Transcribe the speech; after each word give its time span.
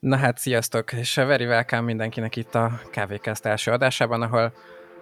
Na 0.00 0.16
hát, 0.16 0.38
sziasztok, 0.38 0.92
és 0.92 1.14
very 1.14 1.46
welcome 1.46 1.82
mindenkinek 1.82 2.36
itt 2.36 2.54
a 2.54 2.80
Kávékászt 2.90 3.46
első 3.46 3.70
adásában, 3.70 4.22
ahol 4.22 4.52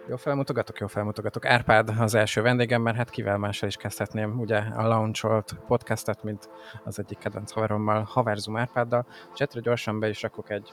jó 0.08 0.16
felmutogatok, 0.16 0.78
jó 0.78 0.86
felmutogatok. 0.86 1.46
Árpád 1.46 1.88
az 1.98 2.14
első 2.14 2.42
vendégem, 2.42 2.82
mert 2.82 2.96
hát 2.96 3.10
kivel 3.10 3.38
mással 3.38 3.68
is 3.68 3.76
kezdhetném, 3.76 4.40
ugye 4.40 4.58
a 4.58 4.86
launcholt 4.86 5.56
podcastet, 5.66 6.22
mint 6.22 6.48
az 6.84 6.98
egyik 6.98 7.18
kedvenc 7.18 7.52
haverommal, 7.52 8.02
Haverzum 8.02 8.56
Árpáddal. 8.56 9.06
Csetre 9.34 9.60
gyorsan 9.60 10.00
be 10.00 10.08
is 10.08 10.22
rakok 10.22 10.50
egy 10.50 10.72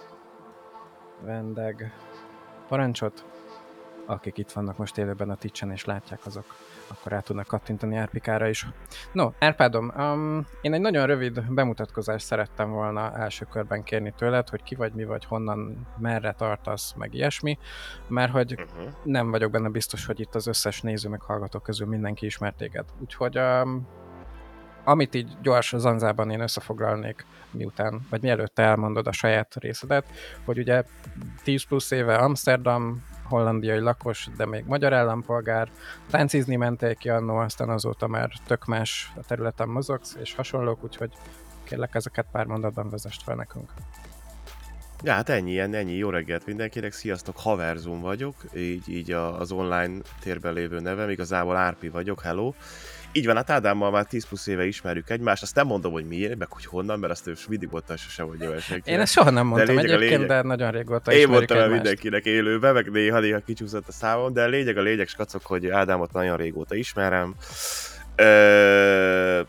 vendeg 1.22 1.94
parancsot, 2.68 3.26
akik 4.06 4.38
itt 4.38 4.52
vannak 4.52 4.78
most 4.78 4.98
élőben 4.98 5.30
a 5.30 5.36
Twitch-en 5.36 5.72
és 5.72 5.86
látják 5.86 6.26
azok 6.26 6.46
akkor 6.88 7.12
rá 7.12 7.20
tudnak 7.20 7.48
kattintani 7.48 7.96
Árpikára 7.96 8.48
is. 8.48 8.68
No, 9.12 9.32
Árpádom, 9.40 9.94
um, 9.98 10.48
én 10.62 10.74
egy 10.74 10.82
nagyon 10.82 11.06
rövid 11.06 11.54
bemutatkozást 11.54 12.26
szerettem 12.26 12.72
volna 12.72 13.18
első 13.18 13.46
körben 13.46 13.84
kérni 13.84 14.14
tőled, 14.18 14.50
hogy 14.50 14.64
ki 14.64 14.76
vagy, 14.76 14.94
mi 14.94 15.04
vagy, 15.06 15.26
honnan, 15.26 15.88
merre 15.98 16.34
tartasz, 16.34 16.94
meg 16.94 17.14
ilyesmi, 17.14 17.58
mert 18.08 18.32
hogy 18.32 18.54
uh-huh. 18.54 18.94
nem 19.04 19.32
vagyok 19.32 19.52
benne 19.52 19.70
biztos, 19.70 20.06
hogy 20.06 20.20
itt 20.20 20.36
az 20.36 20.48
összes 20.48 20.82
néző 20.82 21.10
meg 21.10 21.22
hallgató 21.22 21.60
közül 21.60 21.88
mindenki 21.88 22.26
ismert 22.26 22.58
téged. 22.58 22.86
Úgyhogy 23.00 23.38
um, 23.38 23.88
amit 24.84 25.16
így 25.16 25.38
gyors 25.42 25.74
zanzában 25.78 26.30
én 26.30 26.40
összefoglalnék 26.40 27.26
miután, 27.52 28.08
vagy 28.10 28.22
mielőtt 28.22 28.60
elmondod 28.60 29.08
a 29.08 29.12
saját 29.12 29.56
részedet, 29.56 30.06
hogy 30.46 30.58
ugye 30.58 30.84
10 31.44 31.64
plusz 31.64 31.92
éve 31.92 32.16
Amsterdam, 32.16 33.04
hollandiai 33.24 33.80
lakos, 33.80 34.28
de 34.38 34.46
még 34.46 34.66
magyar 34.66 34.94
állampolgár. 34.94 35.70
Táncizni 36.10 36.56
mentél 36.56 36.96
ki 36.96 37.10
annó, 37.10 37.36
aztán 37.38 37.70
azóta 37.70 38.08
már 38.08 38.30
tök 38.46 38.66
más 38.66 39.12
a 39.16 39.22
területen 39.28 39.70
mozogsz, 39.70 40.18
és 40.22 40.36
hasonlók, 40.36 40.84
úgyhogy 40.84 41.12
kérlek 41.64 41.96
ezeket 41.96 42.26
pár 42.32 42.46
mondatban 42.46 42.90
vezest 42.90 43.24
fel 43.24 43.36
nekünk. 43.36 43.72
Ja, 45.04 45.14
hát 45.14 45.30
ennyi, 45.30 45.60
ennyi. 45.60 45.94
Jó 45.94 46.10
reggelt 46.10 46.46
mindenkinek, 46.46 46.92
sziasztok, 46.92 47.38
Haverzum 47.38 48.02
vagyok, 48.02 48.36
így, 48.56 48.90
így 48.90 49.12
az 49.12 49.52
online 49.52 50.02
térben 50.20 50.54
lévő 50.54 50.80
nevem, 50.80 51.10
igazából 51.10 51.56
Árpi 51.56 51.90
vagyok, 51.90 52.22
hello. 52.22 52.54
Így 53.16 53.26
van, 53.26 53.36
hát 53.36 53.50
Ádámmal 53.50 53.92
már 53.92 54.06
10 54.06 54.26
plusz 54.26 54.48
éve 54.48 54.66
ismerjük 54.66 55.10
egymást, 55.10 55.42
azt 55.42 55.56
nem 55.56 55.68
mondom, 55.68 55.92
hogy 55.92 56.06
miért, 56.06 56.38
meg 56.38 56.52
hogy 56.52 56.66
honnan, 56.66 57.00
mert 57.00 57.12
azt 57.12 57.28
ő 57.28 57.34
mindig 57.48 57.70
mondta, 57.72 57.98
sose 57.98 58.24
hogy 58.24 58.46
olyan 58.46 58.60
senki. 58.60 58.92
Én 58.92 59.00
ezt 59.00 59.12
soha 59.12 59.30
nem 59.30 59.46
mondtam 59.46 59.76
de 59.76 59.82
egyébként, 59.82 60.10
lényeg... 60.10 60.28
de 60.28 60.42
nagyon 60.42 60.72
régóta 60.72 61.12
Én 61.12 61.28
mondtam 61.28 61.58
el 61.58 61.70
mindenkinek 61.70 62.26
élőben, 62.26 62.74
meg 62.74 62.92
néha-néha 62.92 63.40
kicsúszott 63.40 63.88
a 63.88 63.92
számom, 63.92 64.34
de 64.34 64.44
a 64.44 64.48
lényeg 64.48 64.78
a 64.78 64.82
lényeg, 64.82 65.08
skacok, 65.08 65.46
hogy 65.46 65.68
Ádámot 65.68 66.12
nagyon 66.12 66.38
régóta 66.38 66.76
ismerem. 66.76 67.36
Ö... 68.16 69.42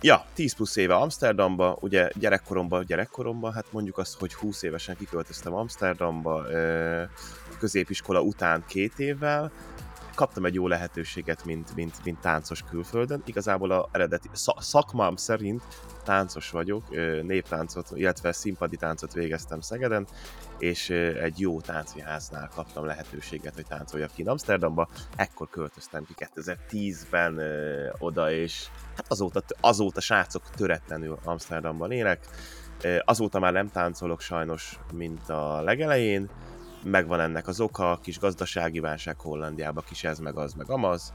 Ja, 0.00 0.24
10 0.34 0.54
plusz 0.54 0.76
éve 0.76 0.94
Amsterdamba, 0.94 1.76
ugye 1.80 2.08
gyerekkoromban, 2.14 2.84
gyerekkoromban, 2.86 3.52
hát 3.52 3.64
mondjuk 3.70 3.98
azt, 3.98 4.18
hogy 4.18 4.34
20 4.34 4.62
évesen 4.62 4.96
kiköltöztem 4.96 5.54
Amsterdamba, 5.54 6.46
középiskola 7.58 8.20
után 8.20 8.64
két 8.68 8.92
évvel, 8.96 9.52
kaptam 10.16 10.44
egy 10.44 10.54
jó 10.54 10.68
lehetőséget, 10.68 11.44
mint, 11.44 11.74
mint, 11.74 12.04
mint 12.04 12.20
táncos 12.20 12.62
külföldön. 12.62 13.22
Igazából 13.24 13.70
a 13.70 13.88
eredeti 13.92 14.28
szakmám 14.58 15.16
szerint 15.16 15.62
táncos 16.04 16.50
vagyok, 16.50 16.90
néptáncot, 17.22 17.90
illetve 17.94 18.32
színpadi 18.32 18.76
táncot 18.76 19.12
végeztem 19.12 19.60
Szegeden, 19.60 20.06
és 20.58 20.90
egy 20.90 21.40
jó 21.40 21.60
táncviháznál 21.60 22.50
kaptam 22.54 22.84
lehetőséget, 22.84 23.54
hogy 23.54 23.66
táncoljak 23.66 24.10
ki 24.14 24.22
Amsterdamba. 24.22 24.88
Ekkor 25.16 25.48
költöztem 25.48 26.04
ki 26.04 26.14
2010-ben 26.16 27.40
oda, 27.98 28.30
és 28.30 28.66
hát 28.96 29.06
azóta, 29.08 29.42
azóta 29.60 30.00
srácok 30.00 30.50
töretlenül 30.50 31.18
Amsterdamban 31.24 31.90
élek. 31.90 32.26
Azóta 33.04 33.38
már 33.38 33.52
nem 33.52 33.70
táncolok 33.70 34.20
sajnos, 34.20 34.78
mint 34.92 35.28
a 35.28 35.62
legelején, 35.62 36.30
megvan 36.90 37.20
ennek 37.20 37.48
az 37.48 37.60
oka, 37.60 37.98
kis 38.02 38.18
gazdasági 38.18 38.80
válság 38.80 39.20
Hollandiában, 39.20 39.84
kis 39.88 40.04
ez, 40.04 40.18
meg 40.18 40.36
az, 40.36 40.52
meg 40.52 40.70
amaz. 40.70 41.12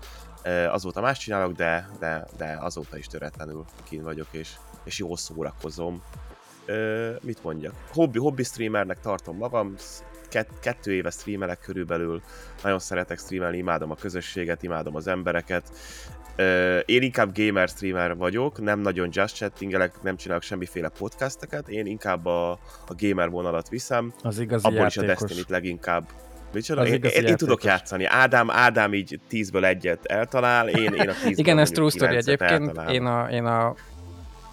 Azóta 0.70 1.02
más 1.02 1.18
csinálok, 1.18 1.54
de, 1.54 1.90
de, 2.00 2.28
de 2.38 2.58
azóta 2.60 2.98
is 2.98 3.08
töretlenül 3.08 3.66
kín 3.84 4.04
vagyok, 4.04 4.28
és, 4.32 4.56
és 4.84 5.00
jól 5.00 5.18
szórakozom. 5.18 6.04
Mit 7.22 7.44
mondjak? 7.44 7.74
Hobby, 7.92 8.20
hobby 8.20 8.44
streamernek 8.44 9.00
tartom 9.00 9.38
magam, 9.38 9.76
kett, 10.30 10.60
kettő 10.60 10.94
éve 10.94 11.10
streamelek 11.10 11.60
körülbelül, 11.60 12.22
nagyon 12.64 12.80
szeretek 12.80 13.20
streamelni, 13.20 13.58
imádom 13.58 13.92
a 13.92 13.96
közösséget, 13.96 14.64
imádom 14.64 14.96
az 14.96 15.08
embereket, 15.08 15.72
én 16.86 17.02
inkább 17.02 17.38
gamer 17.38 17.68
streamer 17.68 18.16
vagyok, 18.16 18.62
nem 18.62 18.80
nagyon 18.80 19.10
just 19.12 19.36
chattingelek, 19.36 20.02
nem 20.02 20.16
csinálok 20.16 20.44
semmiféle 20.44 20.90
podcasteket, 20.90 21.70
én 21.70 21.86
inkább 21.86 22.26
a, 22.26 22.52
a 22.88 22.96
gamer 22.98 23.30
vonalat 23.30 23.70
viszem. 23.70 24.14
Az 24.24 24.40
igazi 24.40 24.66
Abból 24.66 24.80
játékos. 24.80 25.04
is 25.04 25.10
a 25.10 25.14
Destiny-t 25.14 25.50
leginkább. 25.50 26.08
Micsoda? 26.54 26.88
Én, 26.88 27.04
én, 27.04 27.26
én 27.26 27.36
tudok 27.36 27.64
játszani. 27.64 28.06
Ádám, 28.06 28.50
Ádám 28.50 28.94
így 28.94 29.20
tízből 29.28 29.66
egyet 29.66 30.06
eltalál, 30.06 30.70
én, 30.70 30.94
én 30.94 31.10
a 31.10 31.14
tízből 31.14 31.32
Igen, 31.36 31.60
ez 31.60 31.70
true 31.70 31.90
story 31.90 32.16
egyébként. 32.16 32.82
Én 32.90 33.06
a, 33.06 33.30
én 33.30 33.46
a, 33.46 33.76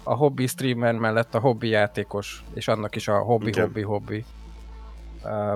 a 0.03 0.15
hobby 0.15 0.47
streamer 0.47 0.93
mellett 0.93 1.35
a 1.35 1.39
hobby 1.39 1.67
játékos, 1.67 2.43
és 2.53 2.67
annak 2.67 2.95
is 2.95 3.07
a 3.07 3.17
hobby-hobby-hobby 3.17 4.25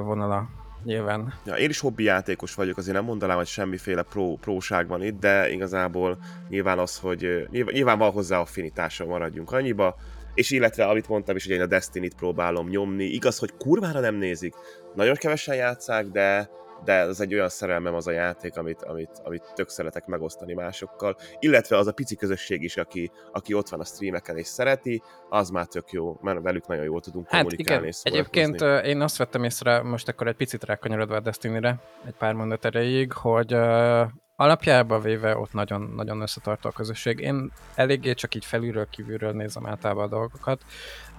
vonala 0.03 0.47
nyilván. 0.83 1.33
Ja, 1.45 1.53
én 1.53 1.69
is 1.69 1.79
hobbi 1.79 2.03
játékos 2.03 2.53
vagyok, 2.53 2.77
azért 2.77 2.95
nem 2.95 3.05
mondanám, 3.05 3.37
hogy 3.37 3.47
semmiféle 3.47 4.01
pro, 4.01 4.35
próság 4.35 4.87
van 4.87 5.03
itt, 5.03 5.19
de 5.19 5.51
igazából 5.51 6.17
nyilván 6.49 6.79
az, 6.79 6.99
hogy 6.99 7.47
nyilván, 7.49 7.73
nyilván 7.73 7.97
van 7.97 8.11
hozzá 8.11 8.39
affinitása, 8.39 9.05
maradjunk 9.05 9.51
annyiba, 9.51 9.95
és 10.33 10.51
illetve, 10.51 10.85
amit 10.85 11.07
mondtam 11.07 11.35
is, 11.35 11.45
hogy 11.45 11.55
én 11.55 11.61
a 11.61 11.65
Destiny-t 11.65 12.15
próbálom 12.15 12.69
nyomni. 12.69 13.03
Igaz, 13.03 13.37
hogy 13.37 13.53
kurvára 13.57 13.99
nem 13.99 14.15
nézik, 14.15 14.53
nagyon 14.95 15.15
kevesen 15.15 15.55
játszák, 15.55 16.05
de 16.05 16.49
de 16.83 16.93
ez 16.93 17.19
egy 17.19 17.33
olyan 17.33 17.49
szerelmem 17.49 17.93
az 17.93 18.07
a 18.07 18.11
játék, 18.11 18.57
amit, 18.57 18.81
amit, 18.81 19.21
amit 19.23 19.51
tök 19.55 19.69
szeretek 19.69 20.05
megosztani 20.05 20.53
másokkal, 20.53 21.15
illetve 21.39 21.77
az 21.77 21.87
a 21.87 21.91
pici 21.91 22.15
közösség 22.15 22.63
is, 22.63 22.77
aki, 22.77 23.11
aki 23.31 23.53
ott 23.53 23.69
van 23.69 23.79
a 23.79 23.85
streameken 23.85 24.37
és 24.37 24.47
szereti, 24.47 25.01
az 25.29 25.49
már 25.49 25.65
tök 25.65 25.91
jó, 25.91 26.17
mert 26.21 26.41
velük 26.41 26.67
nagyon 26.67 26.83
jól 26.83 27.01
tudunk 27.01 27.29
hát 27.29 27.41
kommunikálni 27.41 27.87
igen. 27.87 27.93
és 27.93 27.99
Egyébként 28.03 28.61
én 28.85 29.01
azt 29.01 29.17
vettem 29.17 29.43
észre, 29.43 29.81
most 29.81 30.07
akkor 30.07 30.27
egy 30.27 30.35
picit 30.35 30.63
rákanyarodva 30.63 31.15
a 31.15 31.19
Destiny-re, 31.19 31.79
egy 32.05 32.15
pár 32.17 32.33
mondat 32.33 32.65
erejéig, 32.65 33.11
hogy 33.11 33.53
uh, 33.53 34.07
alapjában 34.35 35.01
véve 35.01 35.37
ott 35.37 35.53
nagyon, 35.53 35.81
nagyon 35.81 36.21
összetartó 36.21 36.69
a 36.69 36.71
közösség. 36.71 37.19
Én 37.19 37.51
eléggé 37.75 38.13
csak 38.13 38.35
így 38.35 38.45
felülről, 38.45 38.87
kívülről 38.89 39.31
nézem 39.31 39.67
általában 39.67 40.03
a 40.03 40.07
dolgokat, 40.07 40.61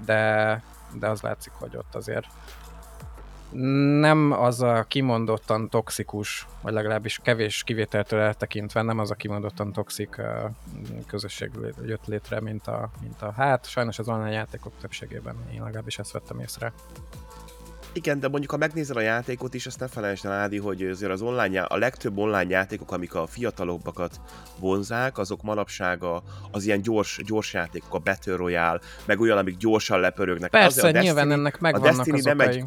de, 0.04 0.62
de 0.98 1.08
az 1.08 1.20
látszik, 1.20 1.52
hogy 1.52 1.76
ott 1.76 1.94
azért 1.94 2.26
nem 4.00 4.32
az 4.32 4.62
a 4.62 4.84
kimondottan 4.88 5.68
toxikus, 5.68 6.46
vagy 6.62 6.72
legalábbis 6.72 7.20
kevés 7.22 7.62
kivételtől 7.62 8.20
eltekintve 8.20 8.82
nem 8.82 8.98
az 8.98 9.10
a 9.10 9.14
kimondottan 9.14 9.72
toxik 9.72 10.20
közösség 11.06 11.50
jött 11.86 12.06
létre, 12.06 12.40
mint 12.40 12.66
a, 12.66 12.90
mint 13.00 13.22
a 13.22 13.32
hát, 13.32 13.66
sajnos 13.68 13.98
az 13.98 14.08
online 14.08 14.30
játékok 14.30 14.72
többségében 14.80 15.36
én 15.54 15.62
legalábbis 15.62 15.98
ezt 15.98 16.12
vettem 16.12 16.38
észre. 16.38 16.72
Igen, 17.96 18.20
de 18.20 18.28
mondjuk 18.28 18.50
ha 18.50 18.56
megnézel 18.56 18.96
a 18.96 19.00
játékot 19.00 19.54
is, 19.54 19.66
azt 19.66 19.80
ne 19.80 19.88
felejtsd 19.88 20.24
el, 20.24 20.32
Ádi, 20.32 20.58
hogy 20.58 20.82
azért 20.82 21.12
az 21.12 21.22
online, 21.22 21.62
a 21.62 21.76
legtöbb 21.76 22.18
online 22.18 22.50
játékok, 22.50 22.92
amik 22.92 23.14
a 23.14 23.26
fiatalobbakat 23.26 24.20
vonzák, 24.58 25.18
azok 25.18 25.42
manapság 25.42 26.02
az 26.50 26.64
ilyen 26.64 26.82
gyors, 26.82 27.20
gyors 27.26 27.52
játékok, 27.52 27.94
a 27.94 27.98
Battle 27.98 28.36
Royale, 28.36 28.80
meg 29.04 29.20
olyan, 29.20 29.38
amik 29.38 29.56
gyorsan 29.56 30.00
lepörögnek. 30.00 30.50
Persze, 30.50 30.66
az, 30.66 30.88
a 30.88 30.92
Destiny, 30.92 31.02
nyilván 31.02 31.32
ennek 31.32 31.60
megvannak 31.60 31.92
a 31.92 31.96
Destiny 31.96 32.14
az 32.14 32.24
nem 32.24 32.40
egy, 32.40 32.64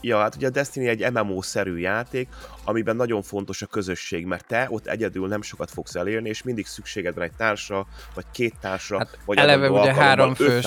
Ja, 0.00 0.18
hát 0.18 0.36
ugye 0.36 0.46
a 0.46 0.50
Destiny 0.50 0.86
egy 0.86 1.12
MMO-szerű 1.12 1.78
játék, 1.78 2.28
amiben 2.64 2.96
nagyon 2.96 3.22
fontos 3.22 3.62
a 3.62 3.66
közösség, 3.66 4.26
mert 4.26 4.46
te 4.46 4.66
ott 4.70 4.86
egyedül 4.86 5.28
nem 5.28 5.42
sokat 5.42 5.70
fogsz 5.70 5.94
elérni, 5.94 6.28
és 6.28 6.42
mindig 6.42 6.66
szükséged 6.66 7.14
van 7.14 7.24
egy 7.24 7.36
társra, 7.36 7.86
vagy 8.14 8.24
két 8.32 8.54
társra, 8.60 8.98
hát 8.98 9.18
vagy 9.24 9.38
eleve 9.38 9.70
ugye 9.70 9.94
három 9.94 10.34
fős, 10.34 10.66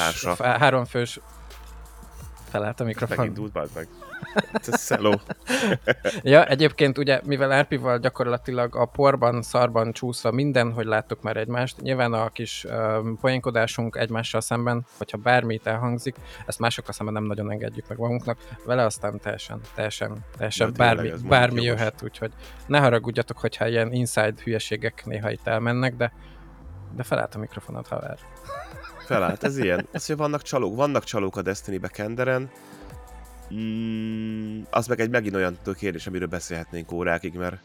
fős 0.89 1.19
felállt 2.51 2.79
a 2.79 2.83
mikrofon. 2.83 3.17
Megint 3.17 3.39
út, 3.39 3.73
meg. 3.73 3.87
Hello. 4.87 5.11
ja, 6.33 6.45
egyébként 6.45 6.97
ugye, 6.97 7.21
mivel 7.23 7.51
Árpival 7.51 7.97
gyakorlatilag 7.97 8.75
a 8.75 8.85
porban, 8.85 9.41
szarban 9.41 9.91
csúszva 9.91 10.31
minden, 10.31 10.73
hogy 10.73 10.85
láttuk 10.85 11.21
már 11.21 11.37
egymást, 11.37 11.81
nyilván 11.81 12.13
a 12.13 12.29
kis 12.29 12.65
um, 12.69 13.17
poénkodásunk 13.21 13.95
egymással 13.95 14.41
szemben, 14.41 14.85
hogyha 14.97 15.17
bármit 15.17 15.67
elhangzik, 15.67 16.15
ezt 16.45 16.59
másokkal 16.59 16.93
szemben 16.93 17.13
nem 17.13 17.23
nagyon 17.23 17.51
engedjük 17.51 17.87
meg 17.87 17.97
magunknak, 17.97 18.37
vele 18.65 18.83
aztán 18.83 19.19
teljesen, 19.19 19.59
teljesen, 19.75 20.25
teljesen 20.37 20.73
bármi, 20.77 21.11
bármi 21.27 21.61
jöhet, 21.61 22.03
úgyhogy 22.03 22.31
ne 22.65 22.79
haragudjatok, 22.79 23.37
hogyha 23.37 23.67
ilyen 23.67 23.91
inside 23.91 24.33
hülyeségek 24.43 25.05
néha 25.05 25.31
itt 25.31 25.47
elmennek, 25.47 25.95
de, 25.95 26.13
de 26.95 27.03
felállt 27.03 27.35
a 27.35 27.39
mikrofonot, 27.39 27.87
haver. 27.87 28.17
Felállt, 29.13 29.43
ez 29.43 29.57
ilyen. 29.57 29.87
Ez, 29.91 30.05
hogy 30.05 30.17
vannak 30.17 30.41
csalók, 30.41 30.75
vannak 30.75 31.03
csalók 31.03 31.37
a 31.37 31.41
Destiny-be 31.41 31.87
Kenderen, 31.87 32.51
Mm, 33.53 34.61
az 34.69 34.87
meg 34.87 34.99
egy 34.99 35.09
megint 35.09 35.35
olyan 35.35 35.57
kérdés, 35.77 36.07
amiről 36.07 36.27
beszélhetnénk 36.27 36.91
órákig, 36.91 37.33
mert, 37.33 37.57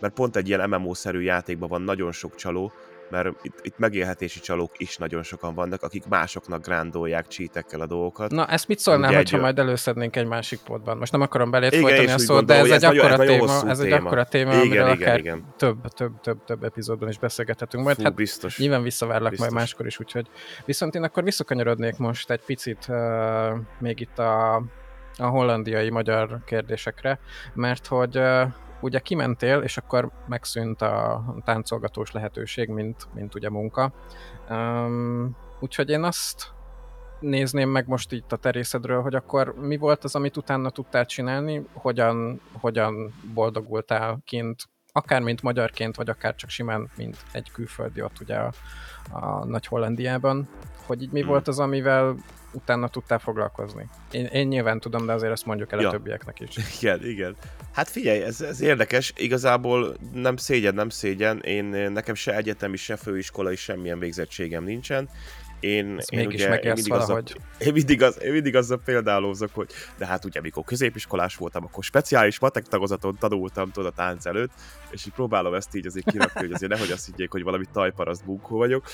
mert 0.00 0.14
pont 0.14 0.36
egy 0.36 0.48
ilyen 0.48 0.68
MMO-szerű 0.68 1.20
játékban 1.20 1.68
van 1.68 1.82
nagyon 1.82 2.12
sok 2.12 2.34
csaló, 2.34 2.72
mert 3.12 3.28
itt, 3.42 3.58
itt 3.62 3.78
megélhetési 3.78 4.40
csalók 4.40 4.70
is 4.76 4.96
nagyon 4.96 5.22
sokan 5.22 5.54
vannak, 5.54 5.82
akik 5.82 6.06
másoknak 6.08 6.66
grándolják 6.66 7.26
csítekkel 7.26 7.80
a 7.80 7.86
dolgokat. 7.86 8.30
Na, 8.30 8.46
ezt 8.46 8.68
mit 8.68 8.78
szólnál, 8.78 9.08
Ugye 9.08 9.16
hogyha 9.16 9.36
egy... 9.36 9.42
majd 9.42 9.58
előszednénk 9.58 10.16
egy 10.16 10.26
másik 10.26 10.60
podban? 10.64 10.96
Most 10.96 11.12
nem 11.12 11.20
akarom 11.20 11.50
belét 11.50 11.72
igen, 11.72 11.82
folytani 11.82 12.10
a 12.10 12.18
szót, 12.18 12.44
de 12.44 12.54
ez 12.54 12.70
egy, 12.70 12.84
akkora 12.84 13.16
téma, 13.16 13.68
ez 13.68 13.80
egy 13.80 13.92
akkora 13.92 14.24
téma, 14.24 14.50
igen, 14.50 14.60
amiről 14.60 14.94
igen, 14.94 15.02
akár 15.02 15.18
igen. 15.18 15.54
Több, 15.56 15.88
több, 15.88 16.20
több, 16.20 16.44
több 16.44 16.64
epizódban 16.64 17.08
is 17.08 17.18
beszélgethetünk 17.18 17.84
majd. 17.84 17.96
Fú, 17.96 18.02
hát 18.02 18.14
biztos. 18.14 18.58
Nyilván 18.58 18.82
visszavárlak 18.82 19.30
biztos. 19.30 19.48
majd 19.48 19.60
máskor 19.60 19.86
is, 19.86 20.00
úgyhogy 20.00 20.26
viszont 20.64 20.94
én 20.94 21.02
akkor 21.02 21.24
visszakanyarodnék 21.24 21.96
most 21.96 22.30
egy 22.30 22.42
picit 22.46 22.86
uh, 22.88 22.96
még 23.78 24.00
itt 24.00 24.18
a, 24.18 24.54
a 25.16 25.26
hollandiai 25.26 25.90
magyar 25.90 26.38
kérdésekre, 26.44 27.18
mert 27.54 27.86
hogy 27.86 28.16
uh, 28.16 28.42
ugye 28.82 28.98
kimentél, 28.98 29.58
és 29.58 29.76
akkor 29.76 30.10
megszűnt 30.26 30.82
a 30.82 31.24
táncolgatós 31.44 32.12
lehetőség, 32.12 32.68
mint, 32.68 33.08
mint 33.14 33.34
ugye 33.34 33.50
munka. 33.50 33.92
Um, 34.50 35.36
úgyhogy 35.60 35.90
én 35.90 36.02
azt 36.02 36.52
nézném 37.20 37.68
meg 37.68 37.88
most 37.88 38.12
itt 38.12 38.32
a 38.32 38.36
terészedről, 38.36 39.02
hogy 39.02 39.14
akkor 39.14 39.54
mi 39.60 39.76
volt 39.76 40.04
az, 40.04 40.14
amit 40.14 40.36
utána 40.36 40.70
tudtál 40.70 41.06
csinálni, 41.06 41.66
hogyan, 41.72 42.40
hogyan 42.60 43.14
boldogultál 43.34 44.20
kint, 44.24 44.62
akár 44.92 45.20
mint 45.20 45.42
magyarként, 45.42 45.96
vagy 45.96 46.08
akár 46.08 46.34
csak 46.34 46.50
simán, 46.50 46.90
mint 46.96 47.16
egy 47.32 47.50
külföldi 47.52 48.02
ott 48.02 48.20
ugye 48.20 48.36
a, 48.36 48.52
a 49.10 49.44
Nagy 49.44 49.66
Hollandiában, 49.66 50.48
hogy 50.86 51.02
így 51.02 51.10
mi 51.10 51.20
hmm. 51.20 51.28
volt 51.28 51.48
az, 51.48 51.58
amivel 51.58 52.16
utána 52.52 52.88
tudtál 52.88 53.18
foglalkozni. 53.18 53.88
Én, 54.10 54.24
én 54.24 54.46
nyilván 54.46 54.80
tudom, 54.80 55.06
de 55.06 55.12
azért 55.12 55.32
ezt 55.32 55.46
mondjuk 55.46 55.72
el 55.72 55.80
ja. 55.80 55.88
a 55.88 55.90
többieknek 55.90 56.40
is. 56.40 56.56
Igen, 56.80 57.04
igen. 57.04 57.36
Hát 57.72 57.88
figyelj, 57.88 58.22
ez, 58.22 58.40
ez 58.40 58.60
érdekes, 58.60 59.12
igazából 59.16 59.96
nem 60.12 60.36
szégyen, 60.36 60.74
nem 60.74 60.88
szégyen, 60.88 61.38
én 61.38 61.64
nekem 61.92 62.14
se 62.14 62.36
egyetemi, 62.36 62.76
se 62.76 62.96
főiskolai 62.96 63.56
semmilyen 63.56 63.98
végzettségem 63.98 64.64
nincsen, 64.64 65.08
én, 65.62 65.96
Ezt 65.98 66.12
én 66.12 66.26
ugye, 66.26 66.58
én 66.58 66.72
mindig, 66.72 66.92
azzal, 66.92 67.22
én, 67.58 67.72
mindig 67.72 68.02
az, 68.02 68.22
én 68.22 68.32
mindig 68.32 68.56
azzal 68.56 68.80
példálózok, 68.84 69.50
hogy 69.54 69.70
de 69.98 70.06
hát 70.06 70.24
ugye 70.24 70.38
amikor 70.38 70.64
középiskolás 70.64 71.36
voltam, 71.36 71.64
akkor 71.64 71.84
speciális 71.84 72.38
matek 72.38 72.64
tagozaton 72.64 73.16
tanultam 73.18 73.70
tudod 73.70 73.92
a 73.92 73.94
tánc 73.94 74.26
előtt, 74.26 74.50
és 74.90 75.06
így 75.06 75.12
próbálom 75.12 75.54
ezt 75.54 75.74
így 75.74 75.86
azért 75.86 76.10
kirakni, 76.10 76.40
hogy 76.40 76.52
azért 76.52 76.72
nehogy 76.72 76.90
azt 76.90 77.06
higgyék, 77.06 77.30
hogy 77.30 77.42
valami 77.42 77.64
tajparaszt 77.72 78.24
bunkó 78.24 78.56
vagyok, 78.56 78.84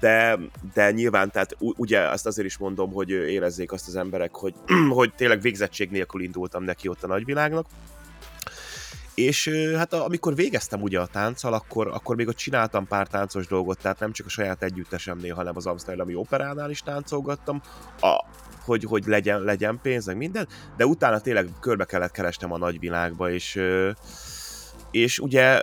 de, 0.00 0.38
de 0.74 0.90
nyilván, 0.90 1.30
tehát 1.30 1.56
ugye 1.58 2.00
azt 2.00 2.26
azért 2.26 2.46
is 2.46 2.56
mondom, 2.56 2.92
hogy 2.92 3.10
érezzék 3.10 3.72
azt 3.72 3.88
az 3.88 3.96
emberek, 3.96 4.34
hogy, 4.34 4.54
hogy 4.98 5.14
tényleg 5.14 5.40
végzettség 5.40 5.90
nélkül 5.90 6.22
indultam 6.22 6.64
neki 6.64 6.88
ott 6.88 7.02
a 7.02 7.06
nagyvilágnak, 7.06 7.66
és 9.14 9.50
hát 9.76 9.92
amikor 9.92 10.34
végeztem 10.34 10.82
ugye 10.82 11.00
a 11.00 11.06
tánccal, 11.06 11.52
akkor, 11.52 11.88
akkor 11.88 12.16
még 12.16 12.28
ott 12.28 12.36
csináltam 12.36 12.86
pár 12.86 13.06
táncos 13.06 13.46
dolgot, 13.46 13.78
tehát 13.78 13.98
nem 13.98 14.12
csak 14.12 14.26
a 14.26 14.28
saját 14.28 14.62
együttesemnél, 14.62 15.34
hanem 15.34 15.56
az 15.56 15.66
Amsterdami 15.66 16.14
Operánál 16.14 16.70
is 16.70 16.80
táncolgattam, 16.80 17.62
a, 18.00 18.24
hogy, 18.64 18.84
hogy 18.84 19.06
legyen, 19.06 19.40
legyen 19.40 19.78
pénz, 19.82 20.06
meg 20.06 20.16
minden, 20.16 20.48
de 20.76 20.86
utána 20.86 21.20
tényleg 21.20 21.48
körbe 21.60 21.84
kellett 21.84 22.10
kerestem 22.10 22.52
a 22.52 22.58
nagyvilágba, 22.58 23.30
és 23.30 23.60
és 24.94 25.18
ugye, 25.18 25.60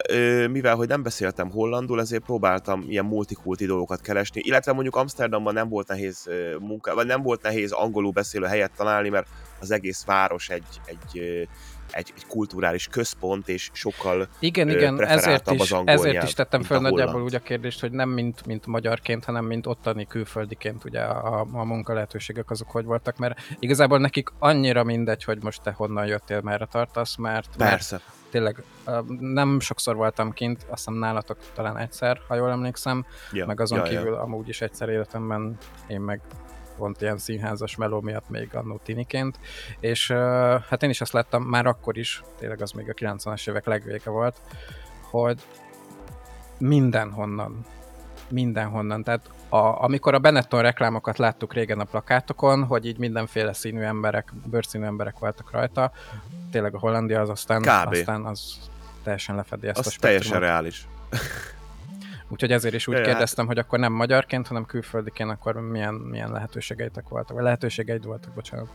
mivel 0.48 0.76
hogy 0.76 0.88
nem 0.88 1.04
beszéltem 1.04 1.52
hollandul, 1.52 2.00
ezért 2.00 2.24
próbáltam 2.24 2.84
ilyen 2.88 3.06
multikulti 3.06 3.66
dolgokat 3.66 4.02
keresni, 4.02 4.42
illetve 4.44 4.74
mondjuk 4.74 4.96
Amsterdamban 4.96 5.54
nem 5.54 5.70
volt 5.70 5.88
nehéz 5.88 6.30
munka, 6.60 6.96
vagy 6.96 7.06
nem 7.06 7.22
volt 7.22 7.42
nehéz 7.42 7.72
angolul 7.72 8.12
beszélő 8.12 8.46
helyet 8.46 8.72
találni, 8.76 9.10
mert 9.10 9.28
az 9.60 9.72
egész 9.72 10.06
város 10.06 10.50
egy, 10.50 10.64
egy 10.86 11.48
egy, 11.94 12.14
egy 12.16 12.26
kulturális 12.28 12.88
központ, 12.88 13.48
és 13.48 13.70
sokkal 13.74 14.28
Igen, 14.40 14.70
igen, 14.70 15.04
ezért 15.04 15.52
is, 15.52 15.72
az 15.72 15.82
ezért 15.86 16.14
nyelv, 16.14 16.26
is 16.26 16.34
tettem 16.34 16.64
fel 16.64 16.80
nagyjából 16.80 17.22
úgy 17.22 17.36
a 17.36 17.40
kérdést, 17.40 17.80
hogy 17.80 17.92
nem 17.92 18.10
mint, 18.10 18.46
mint 18.46 18.66
magyarként, 18.66 19.26
hanem 19.26 19.46
mint 19.46 19.68
ottani 19.68 20.08
külföldiként 20.08 20.86
ugye 20.86 21.02
a, 21.02 21.48
a 21.52 21.64
munka 21.64 21.94
lehetőségek 21.94 22.50
azok 22.50 22.72
hogy 22.72 22.86
voltak, 22.86 23.18
mert 23.18 23.40
igazából 23.60 24.00
nekik 24.00 24.30
annyira 24.40 24.84
mindegy, 24.84 25.24
hogy 25.24 25.44
most 25.44 25.62
te 25.62 25.72
honnan 25.72 26.06
jöttél, 26.06 26.42
merre 26.42 26.66
tartasz, 26.66 27.16
mert, 27.16 27.50
Persze. 27.58 27.96
mert 27.96 28.21
tényleg 28.32 28.64
nem 29.20 29.60
sokszor 29.60 29.96
voltam 29.96 30.32
kint, 30.32 30.58
azt 30.58 30.70
hiszem 30.70 30.94
nálatok 30.94 31.38
talán 31.54 31.78
egyszer, 31.78 32.22
ha 32.28 32.36
jól 32.36 32.52
emlékszem, 32.52 33.06
ja, 33.32 33.46
meg 33.46 33.60
azon 33.60 33.78
ja, 33.78 33.84
kívül 33.84 34.14
ja. 34.14 34.22
amúgy 34.22 34.50
is 34.50 34.62
egyszer 34.62 34.90
életemben 34.90 35.58
én 35.88 36.02
meg 36.02 36.22
pont 36.78 37.02
ilyen 37.02 37.18
színházas 37.18 37.76
meló 37.76 38.02
miatt 38.02 38.30
még 38.30 38.56
annó 38.56 38.80
tiniként, 38.84 39.40
és 39.80 40.12
hát 40.70 40.84
én 40.84 40.90
is 40.90 41.02
azt 41.02 41.14
láttam 41.14 41.44
már 41.44 41.66
akkor 41.66 41.98
is, 41.98 42.24
tényleg 42.38 42.62
az 42.62 42.72
még 42.72 42.90
a 42.90 42.94
90-es 42.94 43.50
évek 43.50 43.66
legvége 43.66 44.10
volt, 44.10 44.42
hogy 45.10 45.42
mindenhonnan, 46.58 47.66
mindenhonnan, 48.30 49.04
tehát 49.04 49.30
a, 49.54 49.84
amikor 49.84 50.14
a 50.14 50.20
Benetton 50.20 50.62
reklámokat 50.62 51.18
láttuk 51.18 51.54
régen 51.54 51.80
a 51.80 51.84
plakátokon, 51.84 52.64
hogy 52.64 52.86
így 52.86 52.98
mindenféle 52.98 53.54
színű 53.54 53.82
emberek, 53.82 54.34
bőrszínű 54.46 54.86
emberek 54.86 55.20
voltak 55.20 55.52
rajta, 55.52 55.92
tényleg 56.52 56.76
a 56.76 56.80
Hollandia 56.80 57.22
az 57.22 57.30
aztán, 57.30 57.62
Kb. 57.62 57.92
aztán 57.92 58.26
az 58.26 58.58
teljesen 59.04 59.36
lefedi 59.36 59.68
ezt 59.68 59.80
az 59.80 59.88
a 59.88 59.90
spektrumot. 59.90 60.22
teljesen 60.22 60.50
reális. 60.50 60.88
Úgyhogy 62.32 62.52
ezért 62.52 62.74
is 62.74 62.88
úgy 62.88 62.98
ja, 62.98 63.04
kérdeztem, 63.04 63.46
hogy 63.46 63.58
akkor 63.58 63.80
nem 63.80 63.94
magyarként, 63.94 64.48
hanem 64.48 64.66
külföldiként, 64.66 65.30
akkor 65.30 65.56
milyen, 65.56 65.94
milyen 65.94 66.32
lehetőségeitek 66.32 67.10
voltak, 67.10 67.36
vagy 67.36 67.44
lehetőségeid 67.44 68.06
voltak, 68.06 68.34
bocsánat. 68.34 68.68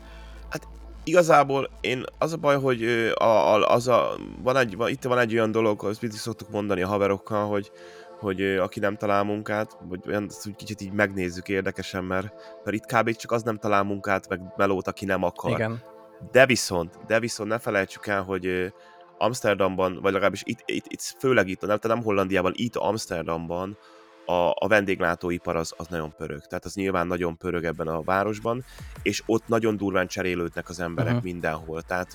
Hát 0.48 0.68
igazából 1.04 1.70
én 1.80 2.04
az 2.18 2.32
a 2.32 2.36
baj, 2.36 2.56
hogy 2.60 2.84
a, 3.14 3.24
a, 3.24 3.70
az 3.70 3.88
a, 3.88 4.16
van 4.42 4.56
egy, 4.56 4.76
van, 4.76 4.88
itt 4.88 5.02
van 5.02 5.18
egy 5.18 5.32
olyan 5.32 5.50
dolog, 5.50 5.84
azt 5.84 6.00
mindig 6.00 6.18
szoktuk 6.18 6.50
mondani 6.50 6.82
a 6.82 6.86
haverokkal, 6.86 7.48
hogy, 7.48 7.70
hogy 8.18 8.42
aki 8.42 8.80
nem 8.80 8.96
talál 8.96 9.24
munkát, 9.24 9.76
vagy 9.88 10.00
olyan, 10.06 10.28
hogy 10.42 10.56
kicsit 10.56 10.80
így 10.80 10.92
megnézzük 10.92 11.48
érdekesen, 11.48 12.04
mert, 12.04 12.34
mert 12.64 12.76
itt 12.76 12.86
kb. 12.86 13.10
csak 13.10 13.32
az 13.32 13.42
nem 13.42 13.58
talál 13.58 13.82
munkát, 13.82 14.28
meg 14.28 14.40
melót, 14.56 14.86
aki 14.86 15.04
nem 15.04 15.22
akar. 15.22 15.50
Igen. 15.50 15.82
De 16.30 16.46
viszont, 16.46 16.98
de 17.06 17.20
viszont 17.20 17.50
ne 17.50 17.58
felejtsük 17.58 18.06
el, 18.06 18.22
hogy 18.22 18.72
Amsterdamban, 19.18 19.98
vagy 20.02 20.12
legalábbis 20.12 20.42
itt, 20.44 20.62
itt, 20.64 20.84
itt 20.88 21.14
főleg 21.18 21.48
itt, 21.48 21.60
nem, 21.60 21.78
nem 21.82 22.02
Hollandiában, 22.02 22.52
itt 22.54 22.76
Amsterdamban 22.76 23.78
a, 24.26 24.50
a 24.54 24.68
vendéglátóipar 24.68 25.56
az, 25.56 25.74
az 25.76 25.86
nagyon 25.86 26.14
pörög. 26.16 26.40
Tehát 26.40 26.64
az 26.64 26.74
nyilván 26.74 27.06
nagyon 27.06 27.36
pörög 27.36 27.64
ebben 27.64 27.88
a 27.88 28.02
városban, 28.02 28.64
és 29.02 29.22
ott 29.26 29.48
nagyon 29.48 29.76
durván 29.76 30.06
cserélődnek 30.06 30.68
az 30.68 30.80
emberek 30.80 31.12
uh-huh. 31.12 31.24
mindenhol. 31.24 31.82
Tehát 31.82 32.12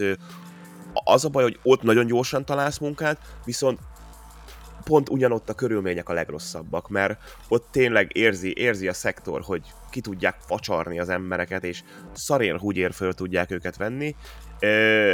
az 0.93 1.25
a 1.25 1.29
baj, 1.29 1.43
hogy 1.43 1.59
ott 1.63 1.81
nagyon 1.81 2.05
gyorsan 2.05 2.45
találsz 2.45 2.77
munkát, 2.77 3.17
viszont 3.45 3.79
pont 4.83 5.09
ugyanott 5.09 5.49
a 5.49 5.53
körülmények 5.53 6.09
a 6.09 6.13
legrosszabbak, 6.13 6.89
mert 6.89 7.19
ott 7.47 7.67
tényleg 7.71 8.09
érzi, 8.13 8.53
érzi 8.57 8.87
a 8.87 8.93
szektor, 8.93 9.41
hogy 9.41 9.61
ki 9.89 10.01
tudják 10.01 10.35
facsarni 10.45 10.99
az 10.99 11.09
embereket, 11.09 11.63
és 11.63 11.83
szarér 12.13 12.57
húgyér 12.57 12.93
föl 12.93 13.13
tudják 13.13 13.51
őket 13.51 13.77
venni, 13.77 14.15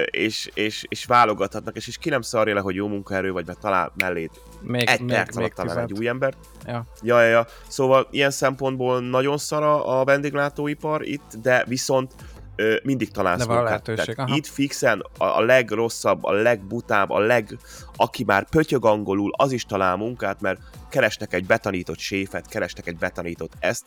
és, 0.05 0.49
és, 0.53 0.85
és 0.89 1.05
válogathatnak, 1.05 1.75
és, 1.75 1.87
és 1.87 1.97
ki 1.97 2.09
nem 2.09 2.21
szarja 2.21 2.53
le, 2.53 2.59
hogy 2.59 2.75
jó 2.75 2.87
munkaerő 2.87 3.31
vagy, 3.31 3.45
mert 3.45 3.59
talál 3.59 3.91
mellét 3.95 4.31
még, 4.61 4.89
egy 4.89 4.99
még, 4.99 5.09
perc 5.09 5.35
alatt 5.35 5.51
talál 5.51 5.79
egy 5.79 5.93
új 5.93 6.07
embert. 6.07 6.37
Ja. 6.65 6.85
ja. 7.01 7.21
Ja, 7.21 7.27
ja, 7.27 7.45
Szóval 7.67 8.07
ilyen 8.11 8.31
szempontból 8.31 8.99
nagyon 8.99 9.37
szara 9.37 9.85
a 9.85 10.03
vendéglátóipar 10.03 11.07
itt, 11.07 11.35
de 11.41 11.63
viszont 11.67 12.13
ö, 12.57 12.75
mindig 12.83 13.11
találsz 13.11 13.45
de 13.45 13.53
munkát. 13.53 13.83
Tehát 13.83 14.29
itt 14.29 14.47
fixen 14.47 15.03
a, 15.17 15.23
a 15.23 15.41
legrosszabb, 15.41 16.23
a 16.23 16.31
legbutább, 16.31 17.09
a 17.09 17.19
leg, 17.19 17.57
aki 17.95 18.23
már 18.23 18.49
pötyög 18.49 18.85
angolul, 18.85 19.31
az 19.37 19.51
is 19.51 19.65
talál 19.65 19.95
munkát, 19.95 20.41
mert 20.41 20.59
keresnek 20.89 21.33
egy 21.33 21.45
betanított 21.45 21.97
séfet, 21.99 22.47
keresnek 22.47 22.87
egy 22.87 22.97
betanított 22.97 23.53
ezt, 23.59 23.85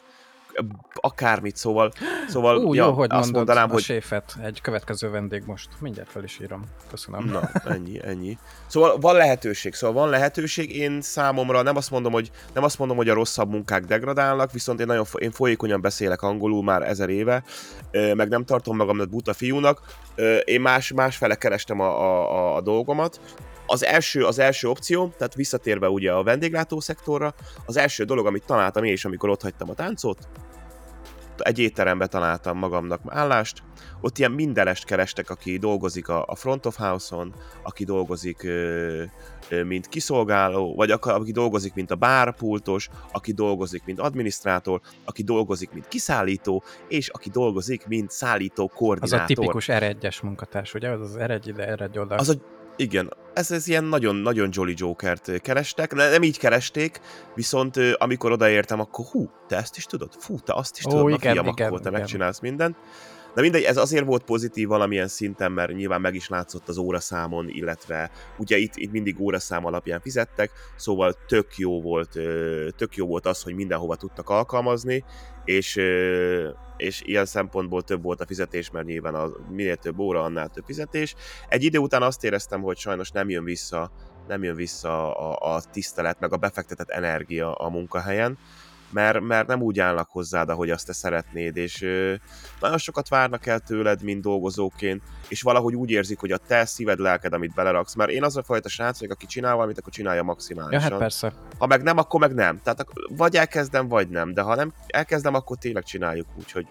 akármit, 0.94 1.56
szóval, 1.56 1.92
szóval 2.28 2.56
Ú, 2.56 2.74
ja, 2.74 2.84
jó, 2.84 2.92
hogy 2.92 3.08
azt 3.12 3.32
mondanám, 3.32 3.70
a 3.70 3.72
hogy... 3.72 3.82
séfet, 3.82 4.36
egy 4.42 4.60
következő 4.60 5.10
vendég 5.10 5.42
most. 5.46 5.68
Mindjárt 5.80 6.10
fel 6.10 6.24
is 6.24 6.38
írom. 6.40 6.64
Köszönöm. 6.90 7.24
Na, 7.24 7.50
ennyi, 7.64 8.00
ennyi. 8.04 8.38
Szóval 8.66 8.98
van 8.98 9.14
lehetőség, 9.14 9.74
szóval 9.74 10.02
van 10.02 10.10
lehetőség. 10.10 10.76
Én 10.76 11.00
számomra 11.00 11.62
nem 11.62 11.76
azt 11.76 11.90
mondom, 11.90 12.12
hogy, 12.12 12.30
nem 12.54 12.64
azt 12.64 12.78
mondom, 12.78 12.96
hogy 12.96 13.08
a 13.08 13.14
rosszabb 13.14 13.50
munkák 13.50 13.84
degradálnak, 13.84 14.52
viszont 14.52 14.80
én 14.80 14.86
nagyon 14.86 15.06
én 15.18 15.30
folyékonyan 15.30 15.80
beszélek 15.80 16.22
angolul 16.22 16.62
már 16.62 16.82
ezer 16.82 17.08
éve, 17.08 17.42
meg 17.90 18.28
nem 18.28 18.44
tartom 18.44 18.76
magamat 18.76 19.10
buta 19.10 19.32
fiúnak. 19.32 19.80
Én 20.44 20.60
más, 20.60 20.92
másfele 20.92 21.34
kerestem 21.34 21.80
a, 21.80 22.00
a, 22.00 22.56
a 22.56 22.60
dolgomat, 22.60 23.20
az 23.70 23.84
első, 23.84 24.24
az 24.24 24.38
első 24.38 24.68
opció, 24.68 25.12
tehát 25.18 25.34
visszatérve 25.34 25.88
ugye 25.88 26.12
a 26.12 26.22
vendéglátó 26.22 26.80
szektorra, 26.80 27.34
az 27.66 27.76
első 27.76 28.04
dolog, 28.04 28.26
amit 28.26 28.46
találtam 28.46 28.84
én 28.84 28.92
is, 28.92 29.04
amikor 29.04 29.28
ott 29.28 29.42
hagytam 29.42 29.70
a 29.70 29.74
táncot, 29.74 30.28
egy 31.36 31.58
étterembe 31.58 32.06
találtam 32.06 32.58
magamnak 32.58 33.00
állást, 33.06 33.62
ott 34.00 34.18
ilyen 34.18 34.30
mindenest 34.30 34.84
kerestek, 34.84 35.30
aki 35.30 35.58
dolgozik 35.58 36.08
a, 36.08 36.24
a 36.26 36.34
front 36.34 36.66
of 36.66 36.76
house-on, 36.76 37.34
aki 37.62 37.84
dolgozik 37.84 38.42
ö, 38.42 39.02
ö, 39.48 39.62
mint 39.62 39.88
kiszolgáló, 39.88 40.74
vagy 40.74 40.90
aki 40.90 41.32
dolgozik, 41.32 41.74
mint 41.74 41.90
a 41.90 41.94
bárpultos, 41.94 42.88
aki 43.12 43.32
dolgozik, 43.32 43.82
mint 43.84 44.00
adminisztrátor, 44.00 44.80
aki 45.04 45.22
dolgozik, 45.22 45.70
mint 45.72 45.88
kiszállító, 45.88 46.62
és 46.88 47.08
aki 47.08 47.30
dolgozik, 47.30 47.86
mint 47.86 48.10
szállító 48.10 48.68
koordinátor. 48.68 49.18
Az 49.18 49.24
a 49.24 49.34
tipikus 49.34 49.66
R1-es 49.68 50.22
munkatárs, 50.22 50.74
ugye? 50.74 50.88
Az 50.88 51.00
az 51.00 51.16
R1 51.18 51.42
ide, 51.44 51.76
R1 51.76 52.00
oda. 52.00 52.14
Az 52.14 52.28
a 52.28 52.34
Igen, 52.80 53.12
ez, 53.34 53.50
ez 53.50 53.68
ilyen 53.68 53.84
nagyon-nagyon 53.84 54.48
Jolly 54.52 54.74
Jokert 54.76 55.40
kerestek, 55.40 55.94
nem 55.94 56.22
így 56.22 56.38
keresték, 56.38 57.00
viszont 57.34 57.76
amikor 57.98 58.32
odaértem, 58.32 58.80
akkor 58.80 59.04
hú, 59.10 59.30
te 59.48 59.56
ezt 59.56 59.76
is 59.76 59.84
tudod? 59.84 60.12
Fú, 60.18 60.38
te 60.38 60.52
azt 60.52 60.78
is 60.78 60.84
Ó, 60.84 60.88
tudod? 60.88 61.04
Na, 61.04 61.10
igen, 61.10 61.32
fiam, 61.32 61.46
igen, 61.46 61.66
akkor 61.66 61.80
te 61.80 61.88
igen. 61.88 62.00
megcsinálsz 62.00 62.40
mindent. 62.40 62.76
De 63.34 63.40
mindegy, 63.40 63.62
ez 63.62 63.76
azért 63.76 64.04
volt 64.04 64.22
pozitív 64.22 64.68
valamilyen 64.68 65.08
szinten, 65.08 65.52
mert 65.52 65.72
nyilván 65.72 66.00
meg 66.00 66.14
is 66.14 66.28
látszott 66.28 66.68
az 66.68 66.78
óraszámon, 66.78 67.48
illetve 67.48 68.10
ugye 68.38 68.56
itt, 68.56 68.76
itt 68.76 68.90
mindig 68.90 69.20
óraszám 69.20 69.64
alapján 69.64 70.00
fizettek, 70.00 70.50
szóval 70.76 71.14
tök 71.26 71.56
jó 71.56 71.80
volt, 71.80 72.10
tök 72.76 72.96
jó 72.96 73.06
volt 73.06 73.26
az, 73.26 73.42
hogy 73.42 73.54
mindenhova 73.54 73.96
tudtak 73.96 74.28
alkalmazni, 74.28 75.04
és, 75.44 75.80
és 76.76 77.02
ilyen 77.04 77.26
szempontból 77.26 77.82
több 77.82 78.02
volt 78.02 78.20
a 78.20 78.26
fizetés, 78.26 78.70
mert 78.70 78.86
nyilván 78.86 79.14
a, 79.14 79.28
minél 79.50 79.76
több 79.76 79.98
óra, 79.98 80.22
annál 80.22 80.48
több 80.48 80.64
fizetés. 80.64 81.14
Egy 81.48 81.64
idő 81.64 81.78
után 81.78 82.02
azt 82.02 82.24
éreztem, 82.24 82.62
hogy 82.62 82.76
sajnos 82.76 83.10
nem 83.10 83.28
jön 83.28 83.44
vissza, 83.44 83.90
nem 84.28 84.42
jön 84.42 84.54
vissza 84.54 85.16
a, 85.16 85.54
a 85.54 85.62
tisztelet, 85.70 86.20
meg 86.20 86.32
a 86.32 86.36
befektetett 86.36 86.90
energia 86.90 87.54
a 87.54 87.68
munkahelyen, 87.68 88.38
mert, 88.92 89.20
mert 89.20 89.46
nem 89.46 89.62
úgy 89.62 89.80
állnak 89.80 90.08
hozzád, 90.10 90.48
ahogy 90.48 90.70
azt 90.70 90.86
te 90.86 90.92
szeretnéd, 90.92 91.56
és 91.56 91.82
ö, 91.82 92.14
nagyon 92.60 92.78
sokat 92.78 93.08
várnak 93.08 93.46
el 93.46 93.58
tőled, 93.60 94.02
mint 94.02 94.22
dolgozóként, 94.22 95.02
és 95.28 95.42
valahogy 95.42 95.74
úgy 95.74 95.90
érzik, 95.90 96.18
hogy 96.18 96.32
a 96.32 96.36
te 96.36 96.64
szíved, 96.64 96.98
lelked, 96.98 97.32
amit 97.32 97.54
beleraksz, 97.54 97.94
mert 97.94 98.10
én 98.10 98.24
az 98.24 98.36
a 98.36 98.42
fajta 98.42 98.68
srác 98.68 98.98
vagyok, 99.00 99.14
aki 99.14 99.26
csinál 99.26 99.54
valamit, 99.54 99.78
akkor 99.78 99.92
csinálja 99.92 100.18
Ja, 100.20 100.26
maximálisan. 100.26 100.90
hát 100.90 100.98
persze. 100.98 101.32
Ha 101.58 101.66
meg 101.66 101.82
nem, 101.82 101.98
akkor 101.98 102.20
meg 102.20 102.34
nem. 102.34 102.60
Tehát 102.62 102.86
vagy 103.08 103.36
elkezdem, 103.36 103.88
vagy 103.88 104.08
nem. 104.08 104.34
De 104.34 104.42
ha 104.42 104.54
nem 104.54 104.72
elkezdem, 104.86 105.34
akkor 105.34 105.56
tényleg 105.56 105.82
csináljuk 105.82 106.26
úgy, 106.38 106.52
hogy, 106.52 106.66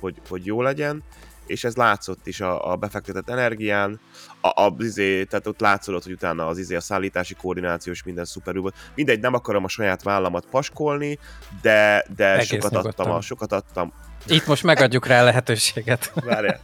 hogy, 0.00 0.20
hogy 0.28 0.46
jó 0.46 0.62
legyen. 0.62 1.02
És 1.46 1.64
ez 1.64 1.76
látszott 1.76 2.26
is 2.26 2.40
a, 2.40 2.70
a 2.70 2.76
befektetett 2.76 3.30
energián, 3.30 4.00
a, 4.40 4.62
a 4.62 4.74
izé, 4.78 5.24
tehát 5.24 5.46
ott 5.46 5.60
látszódott, 5.60 6.02
hogy 6.02 6.12
utána 6.12 6.46
az 6.46 6.58
izé, 6.58 6.74
a 6.74 6.80
szállítási 6.80 7.34
koordinációs 7.34 8.02
minden 8.02 8.24
szuperül 8.24 8.60
volt. 8.60 8.74
Mindegy, 8.94 9.20
nem 9.20 9.34
akarom 9.34 9.64
a 9.64 9.68
saját 9.68 10.02
vállamat 10.02 10.46
paskolni, 10.50 11.18
de, 11.62 12.04
de 12.16 12.32
Egész 12.32 12.46
sokat 12.46 12.64
adtam, 12.64 12.82
nyugodtan. 12.82 13.10
a, 13.10 13.20
sokat 13.20 13.52
adtam, 13.52 13.92
Itt 14.26 14.46
most 14.46 14.62
megadjuk 14.62 15.06
rá 15.06 15.20
a 15.20 15.24
lehetőséget. 15.24 16.12
Várjál. 16.14 16.60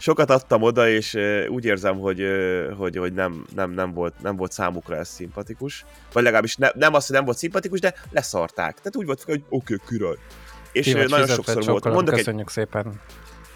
Sokat 0.00 0.30
adtam 0.30 0.62
oda, 0.62 0.88
és 0.88 1.18
úgy 1.48 1.64
érzem, 1.64 1.98
hogy, 1.98 2.22
hogy, 2.76 2.96
hogy 2.96 3.12
nem, 3.12 3.44
nem, 3.54 3.70
nem, 3.70 3.92
volt, 3.92 4.14
nem 4.22 4.36
volt 4.36 4.52
számukra 4.52 4.96
ez 4.96 5.08
szimpatikus. 5.08 5.84
Vagy 6.12 6.22
legalábbis 6.22 6.56
ne, 6.56 6.68
nem 6.74 6.94
az, 6.94 7.06
hogy 7.06 7.16
nem 7.16 7.24
volt 7.24 7.36
szimpatikus, 7.36 7.80
de 7.80 7.94
leszarták. 8.10 8.76
Tehát 8.76 8.96
úgy 8.96 9.06
volt, 9.06 9.22
hogy 9.22 9.42
oké, 9.48 9.74
okay, 9.74 9.86
király. 9.88 10.16
És 10.72 10.92
vagy 10.92 11.08
nagyon 11.08 11.26
sokszor 11.26 11.64
volt. 11.64 11.84
Mondok 11.84 12.14
egy, 12.14 12.18
köszönjük 12.18 12.50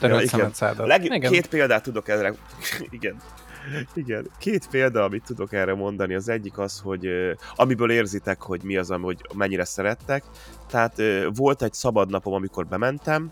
Ja, 0.00 0.20
igen. 0.20 0.52
szádat. 0.52 0.86
leg, 0.86 1.04
Igen. 1.04 1.30
két 1.30 1.46
példát 1.46 1.82
tudok 1.82 2.08
erre. 2.08 2.34
igen. 2.90 3.16
Igen, 3.94 4.30
két 4.38 4.68
példa, 4.70 5.04
amit 5.04 5.24
tudok 5.24 5.52
erre 5.52 5.74
mondani. 5.74 6.14
Az 6.14 6.28
egyik 6.28 6.58
az, 6.58 6.80
hogy 6.80 7.08
amiből 7.54 7.90
érzitek, 7.90 8.42
hogy 8.42 8.62
mi 8.62 8.76
az, 8.76 8.88
hogy 9.00 9.20
mennyire 9.34 9.64
szerettek. 9.64 10.24
Tehát 10.68 11.02
volt 11.34 11.62
egy 11.62 11.72
szabad 11.72 12.10
napom, 12.10 12.32
amikor 12.32 12.66
bementem, 12.66 13.30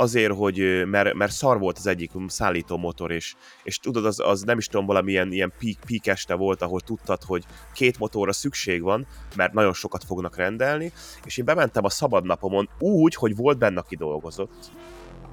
azért, 0.00 0.32
hogy, 0.32 0.86
mert, 0.86 1.14
mert 1.14 1.32
szar 1.32 1.58
volt 1.58 1.78
az 1.78 1.86
egyik 1.86 2.10
szállító 2.26 2.76
motor, 2.76 3.10
és, 3.10 3.34
és 3.62 3.78
tudod, 3.78 4.04
az, 4.04 4.20
az 4.20 4.42
nem 4.42 4.58
is 4.58 4.66
tudom, 4.66 4.86
valamilyen 4.86 5.32
ilyen 5.32 5.52
peak, 5.58 5.76
peak 5.86 6.06
este 6.06 6.34
volt, 6.34 6.62
ahol 6.62 6.80
tudtad, 6.80 7.22
hogy 7.22 7.44
két 7.74 7.98
motorra 7.98 8.32
szükség 8.32 8.82
van, 8.82 9.06
mert 9.36 9.52
nagyon 9.52 9.72
sokat 9.72 10.04
fognak 10.04 10.36
rendelni, 10.36 10.92
és 11.24 11.36
én 11.36 11.44
bementem 11.44 11.84
a 11.84 11.90
szabad 11.90 12.24
napomon 12.24 12.68
úgy, 12.78 13.14
hogy 13.14 13.36
volt 13.36 13.58
benne, 13.58 13.80
aki 13.80 13.96
dolgozott, 13.96 14.70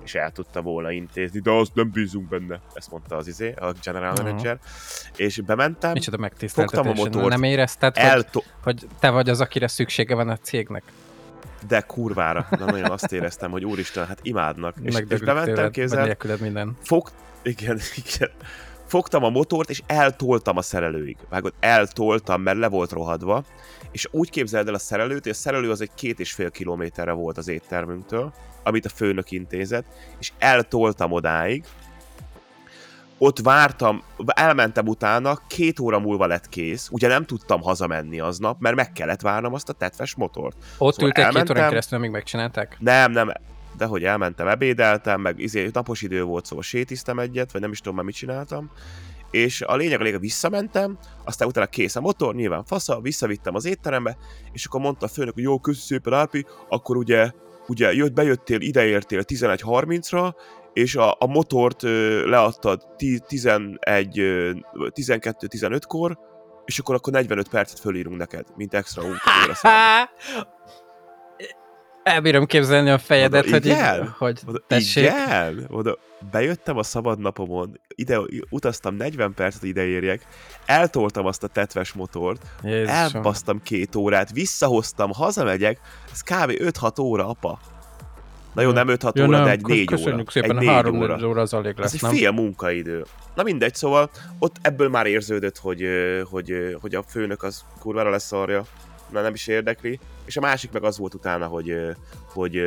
és 0.07 0.15
el 0.15 0.31
tudta 0.31 0.61
volna 0.61 0.91
intézni, 0.91 1.39
de 1.39 1.51
azt 1.51 1.71
nem 1.73 1.91
bízunk 1.91 2.29
benne, 2.29 2.59
ezt 2.73 2.91
mondta 2.91 3.15
az 3.15 3.27
izé, 3.27 3.53
a 3.59 3.71
general 3.83 4.13
manager, 4.23 4.59
és 5.15 5.41
bementem, 5.41 5.91
Micsoda 5.91 6.29
Fogtam 6.47 6.87
a 6.87 6.93
motort, 6.93 7.27
Nem 7.27 7.43
érezted, 7.43 7.97
hogy, 7.97 8.05
elto- 8.09 8.45
hogy 8.63 8.87
te 8.99 9.09
vagy 9.09 9.29
az, 9.29 9.41
akire 9.41 9.67
szüksége 9.67 10.15
van 10.15 10.29
a 10.29 10.37
cégnek? 10.37 10.83
de 11.67 11.81
kurvára, 11.81 12.47
na 12.49 12.65
nagyon 12.65 12.91
azt 12.91 13.11
éreztem, 13.11 13.51
hogy 13.51 13.65
úristen, 13.65 14.05
hát 14.07 14.19
imádnak, 14.21 14.75
és, 14.81 14.87
és 14.87 14.93
Megdöglik 14.93 15.25
bementem, 15.25 16.03
nélküled 16.03 16.39
minden. 16.39 16.77
fog, 16.83 17.11
igen, 17.43 17.79
igen, 18.05 18.29
fogtam 18.87 19.23
a 19.23 19.29
motort, 19.29 19.69
és 19.69 19.81
eltoltam 19.87 20.57
a 20.57 20.61
szerelőig. 20.61 21.17
Vágod, 21.29 21.53
eltoltam, 21.59 22.41
mert 22.41 22.57
le 22.57 22.67
volt 22.67 22.91
rohadva, 22.91 23.43
és 23.91 24.07
úgy 24.11 24.29
képzeld 24.29 24.67
el 24.67 24.73
a 24.73 24.79
szerelőt, 24.79 25.23
hogy 25.23 25.31
a 25.31 25.35
szerelő 25.35 25.71
az 25.71 25.81
egy 25.81 25.91
két 25.95 26.19
és 26.19 26.31
fél 26.31 26.51
kilométerre 26.51 27.11
volt 27.11 27.37
az 27.37 27.47
éttermünktől, 27.47 28.33
amit 28.63 28.85
a 28.85 28.89
főnök 28.89 29.31
intézett, 29.31 29.85
és 30.19 30.31
eltoltam 30.39 31.11
odáig, 31.11 31.63
ott 33.17 33.39
vártam, 33.39 34.03
elmentem 34.25 34.87
utána, 34.87 35.39
két 35.47 35.79
óra 35.79 35.99
múlva 35.99 36.25
lett 36.25 36.49
kész, 36.49 36.87
ugye 36.91 37.07
nem 37.07 37.25
tudtam 37.25 37.61
hazamenni 37.61 38.19
aznap, 38.19 38.59
mert 38.59 38.75
meg 38.75 38.91
kellett 38.91 39.21
várnom 39.21 39.53
azt 39.53 39.69
a 39.69 39.73
tetves 39.73 40.15
motort. 40.15 40.55
Ott 40.77 40.93
Szóval 40.93 41.07
ültél 41.07 41.11
két 41.11 41.23
elmentem- 41.23 41.57
órán 41.57 41.69
keresztül, 41.69 41.97
amíg 41.97 42.09
megcsinálták? 42.11 42.77
Nem, 42.79 43.11
nem, 43.11 43.31
de 43.77 43.85
hogy 43.85 44.03
elmentem, 44.03 44.47
ebédeltem, 44.47 45.21
meg 45.21 45.39
izé, 45.39 45.69
napos 45.73 46.01
idő 46.01 46.23
volt, 46.23 46.45
szóval 46.45 46.63
sétiztem 46.63 47.19
egyet, 47.19 47.51
vagy 47.51 47.61
nem 47.61 47.71
is 47.71 47.79
tudom 47.79 47.95
már 47.95 48.05
mit 48.05 48.15
csináltam, 48.15 48.71
és 49.31 49.61
a 49.61 49.75
lényeg 49.75 49.99
a 49.99 50.03
lényeg, 50.03 50.19
visszamentem, 50.19 50.97
aztán 51.25 51.47
utána 51.47 51.65
kész 51.67 51.95
a 51.95 52.01
motor, 52.01 52.35
nyilván 52.35 52.63
fasza, 52.63 53.01
visszavittem 53.01 53.55
az 53.55 53.65
étterembe, 53.65 54.17
és 54.51 54.65
akkor 54.65 54.79
mondta 54.79 55.05
a 55.05 55.09
főnök, 55.09 55.33
hogy 55.33 55.43
jó, 55.43 55.59
köszi 55.59 55.79
szépen, 55.79 56.13
Árpi, 56.13 56.45
akkor 56.69 56.97
ugye, 56.97 57.31
ugye 57.67 57.93
jött, 57.93 58.13
bejöttél, 58.13 58.61
ideértél 58.61 59.21
11.30-ra, 59.21 60.33
és 60.73 60.95
a, 60.95 61.15
a 61.19 61.27
motort 61.27 61.83
ö, 61.83 62.25
leadtad 62.29 62.81
ti- 62.97 63.21
11, 63.27 64.19
ö, 64.19 64.51
12-15-kor, 64.73 66.17
és 66.65 66.79
akkor 66.79 66.95
akkor 66.95 67.13
45 67.13 67.49
percet 67.49 67.79
fölírunk 67.79 68.17
neked, 68.17 68.45
mint 68.55 68.73
extra 68.73 69.01
munkaóra! 69.07 69.53
Elbírom 72.07 72.45
képzelni 72.45 72.89
a 72.89 72.97
fejedet, 72.97 73.41
Oda, 73.45 73.51
hogy, 73.51 73.65
így, 73.65 73.71
igen? 73.71 74.15
hogy 74.17 74.39
Oda, 74.47 74.59
tessék. 74.67 75.03
igen, 75.03 75.65
oda 75.69 75.97
bejöttem 76.31 76.77
a 76.77 76.83
szabad 76.83 77.19
napomon, 77.19 77.79
ide 77.87 78.19
utaztam 78.49 78.95
40 78.95 79.33
percet, 79.33 79.59
hogy 79.59 79.69
ide 79.69 79.85
érjek, 79.85 80.25
eltoltam 80.65 81.25
azt 81.25 81.43
a 81.43 81.47
tetves 81.47 81.93
motort, 81.93 82.41
Jézusom. 82.63 82.93
elbasztam 82.95 83.61
két 83.63 83.95
órát, 83.95 84.31
visszahoztam, 84.31 85.11
hazamegyek, 85.13 85.79
ez 86.11 86.21
kb. 86.21 86.51
5-6 86.51 86.99
óra, 87.01 87.27
apa. 87.29 87.59
Na 88.53 88.61
jó, 88.61 88.71
nem 88.71 88.87
5-6 88.89 89.11
Ja, 89.15 89.25
óra, 89.25 89.37
nem, 89.37 89.45
de 89.45 89.51
egy 89.51 89.61
kö- 89.61 89.75
4 89.75 89.87
óra. 89.93 89.97
Köszönjük 89.97 90.31
szépen, 90.31 90.49
egy 90.49 90.55
a 90.55 90.59
négy 90.59 90.69
három 90.69 90.99
óra. 90.99 91.27
óra 91.27 91.41
az 91.41 91.53
Ez 91.53 91.61
lesz, 91.75 91.93
egy 91.93 92.01
nem? 92.01 92.11
fél 92.11 92.31
munkaidő. 92.31 93.05
Na 93.35 93.43
mindegy, 93.43 93.75
szóval 93.75 94.09
ott 94.39 94.55
ebből 94.61 94.89
már 94.89 95.05
érződött, 95.05 95.57
hogy, 95.57 95.83
hogy, 96.29 96.77
hogy 96.81 96.95
a 96.95 97.03
főnök 97.07 97.43
az 97.43 97.63
kurvára 97.79 98.09
lesz 98.09 98.31
arja, 98.31 98.63
na 99.11 99.21
nem 99.21 99.33
is 99.33 99.47
érdekli. 99.47 99.99
És 100.25 100.37
a 100.37 100.41
másik 100.41 100.71
meg 100.71 100.83
az 100.83 100.97
volt 100.97 101.13
utána, 101.13 101.45
hogy, 101.45 101.75
hogy, 102.33 102.61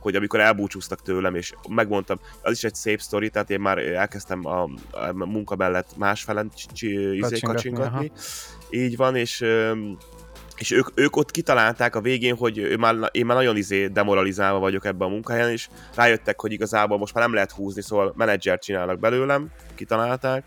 hogy 0.00 0.16
amikor 0.16 0.40
elbúcsúztak 0.40 1.02
tőlem, 1.02 1.34
és 1.34 1.54
megmondtam, 1.68 2.20
az 2.42 2.52
is 2.52 2.64
egy 2.64 2.74
szép 2.74 3.00
sztori, 3.00 3.30
tehát 3.30 3.50
én 3.50 3.60
már 3.60 3.78
elkezdtem 3.78 4.46
a, 4.46 4.62
a 4.90 5.12
munka 5.12 5.56
mellett 5.56 5.96
másfelen 5.96 6.50
izé, 6.80 7.38
Kacsingatni. 7.40 8.12
Így 8.70 8.96
van, 8.96 9.16
és 9.16 9.44
és 10.56 10.70
ők, 10.70 10.88
ők 10.94 11.16
ott 11.16 11.30
kitalálták 11.30 11.96
a 11.96 12.00
végén, 12.00 12.36
hogy 12.36 12.58
ő 12.58 12.76
már, 12.76 12.94
én 13.10 13.26
már 13.26 13.36
nagyon 13.36 13.56
izé 13.56 13.86
demoralizálva 13.86 14.58
vagyok 14.58 14.84
ebben 14.84 15.08
a 15.08 15.10
munkahelyen, 15.10 15.50
és 15.50 15.68
rájöttek, 15.94 16.40
hogy 16.40 16.52
igazából 16.52 16.98
most 16.98 17.14
már 17.14 17.24
nem 17.24 17.34
lehet 17.34 17.50
húzni, 17.50 17.82
szóval 17.82 18.12
menedzsert 18.16 18.62
csinálnak 18.62 18.98
belőlem, 18.98 19.50
kitalálták, 19.74 20.44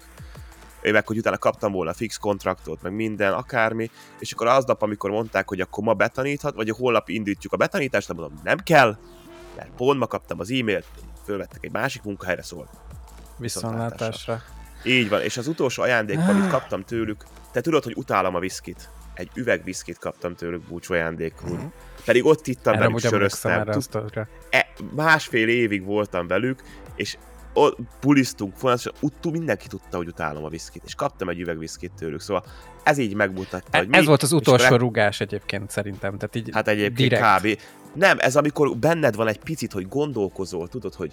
én 0.82 0.94
meg, 0.94 1.08
hogy 1.08 1.18
utána 1.18 1.38
kaptam 1.38 1.72
volna 1.72 1.94
fix 1.94 2.18
kontraktot, 2.18 2.82
meg 2.82 2.94
minden, 2.94 3.34
akármi, 3.34 3.90
és 4.20 4.32
akkor 4.32 4.48
aznap, 4.48 4.82
amikor 4.82 5.10
mondták, 5.10 5.50
hogy 5.50 5.62
akkor 5.62 5.84
ma 5.84 5.94
betaníthat, 5.94 6.56
vagy 6.56 6.70
holnap 6.70 7.10
indítjuk 7.10 7.54
a 7.54 7.58
betanítást, 7.58 8.08
de 8.08 8.14
mondom, 8.14 8.40
nem 8.44 8.58
kell, 8.58 8.98
mert 9.56 9.70
pont 9.76 10.00
ma 10.00 10.08
kaptam 10.08 10.40
az 10.40 10.52
e-mailt, 10.52 10.86
fölvettek 11.26 11.64
egy 11.64 11.72
másik 11.72 12.04
munkahelyre, 12.04 12.44
szóval 12.44 12.70
Viszontlátásra. 13.38 14.42
így 14.84 15.10
van, 15.10 15.22
és 15.22 15.38
az 15.38 15.48
utolsó 15.48 15.84
ajándék, 15.84 16.20
amit 16.28 16.48
kaptam 16.50 16.84
tőlük, 16.84 17.24
te 17.52 17.62
tudod, 17.62 17.84
hogy 17.84 17.94
utálom 17.96 18.36
a 18.36 18.40
viszkit. 18.40 18.90
Egy 19.14 19.30
üveg 19.36 19.64
viszkit 19.64 19.98
kaptam 19.98 20.36
tőlük 20.36 20.62
búcsú 20.62 20.94
ajándékul. 20.94 21.72
Pedig 22.06 22.26
ott 22.26 22.48
ittam 22.48 22.74
Erre 22.74 22.84
velük, 22.84 23.00
söröztem. 23.00 23.66
Tud- 23.66 23.96
a 23.96 24.28
e, 24.50 24.68
másfél 24.96 25.48
évig 25.48 25.86
voltam 25.86 26.28
velük, 26.28 26.62
és 26.96 27.18
ott 27.58 27.78
bulisztunk 28.02 28.56
folyamatosan, 28.56 28.94
ut- 29.02 29.32
mindenki 29.32 29.68
tudta, 29.68 29.98
hogy 29.98 30.08
utálom 30.08 30.44
a 30.44 30.50
viszkit, 30.50 30.82
és 30.86 30.96
kaptam 30.96 31.30
egy 31.30 31.40
üveg 31.40 31.58
viszkit 31.58 31.92
tőlük, 31.98 32.20
szóval 32.22 32.44
ez 32.84 32.98
így 32.98 33.14
megmutatta, 33.14 33.78
hogy 33.78 33.88
mi, 33.88 33.98
Ez 33.98 34.06
volt 34.06 34.24
az 34.24 34.32
utolsó 34.32 34.66
akkor 34.66 34.80
rugás 34.80 35.20
egyébként 35.22 35.70
szerintem. 35.70 36.18
Tehát 36.18 36.36
így 36.36 36.50
Hát 36.54 36.68
egyébként 36.68 37.10
direkt. 37.10 37.40
kb. 37.40 37.60
Nem, 37.94 38.18
ez 38.20 38.36
amikor 38.36 38.78
benned 38.78 39.16
van 39.16 39.28
egy 39.28 39.40
picit, 39.40 39.72
hogy 39.72 39.88
gondolkozol, 39.88 40.68
tudod, 40.68 40.94
hogy 40.94 41.12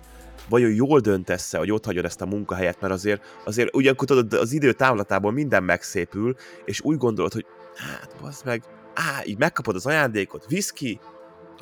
vajon 0.49 0.71
jól 0.71 1.01
döntesz-e, 1.01 1.59
hogy 1.59 1.71
ott 1.71 1.85
hagyod 1.85 2.05
ezt 2.05 2.21
a 2.21 2.27
munkahelyet, 2.27 2.81
mert 2.81 2.93
azért, 2.93 3.23
azért 3.45 3.75
ugyanakkor 3.75 4.07
tudod, 4.07 4.33
az 4.33 4.53
idő 4.53 4.73
távlatából 4.73 5.33
minden 5.33 5.63
megszépül, 5.63 6.35
és 6.65 6.81
úgy 6.81 6.97
gondolod, 6.97 7.33
hogy 7.33 7.47
hát, 7.77 8.17
bazd 8.21 8.45
meg, 8.45 8.63
á, 8.95 9.23
így 9.25 9.39
megkapod 9.39 9.75
az 9.75 9.87
ajándékot, 9.87 10.47
viszki, 10.49 11.01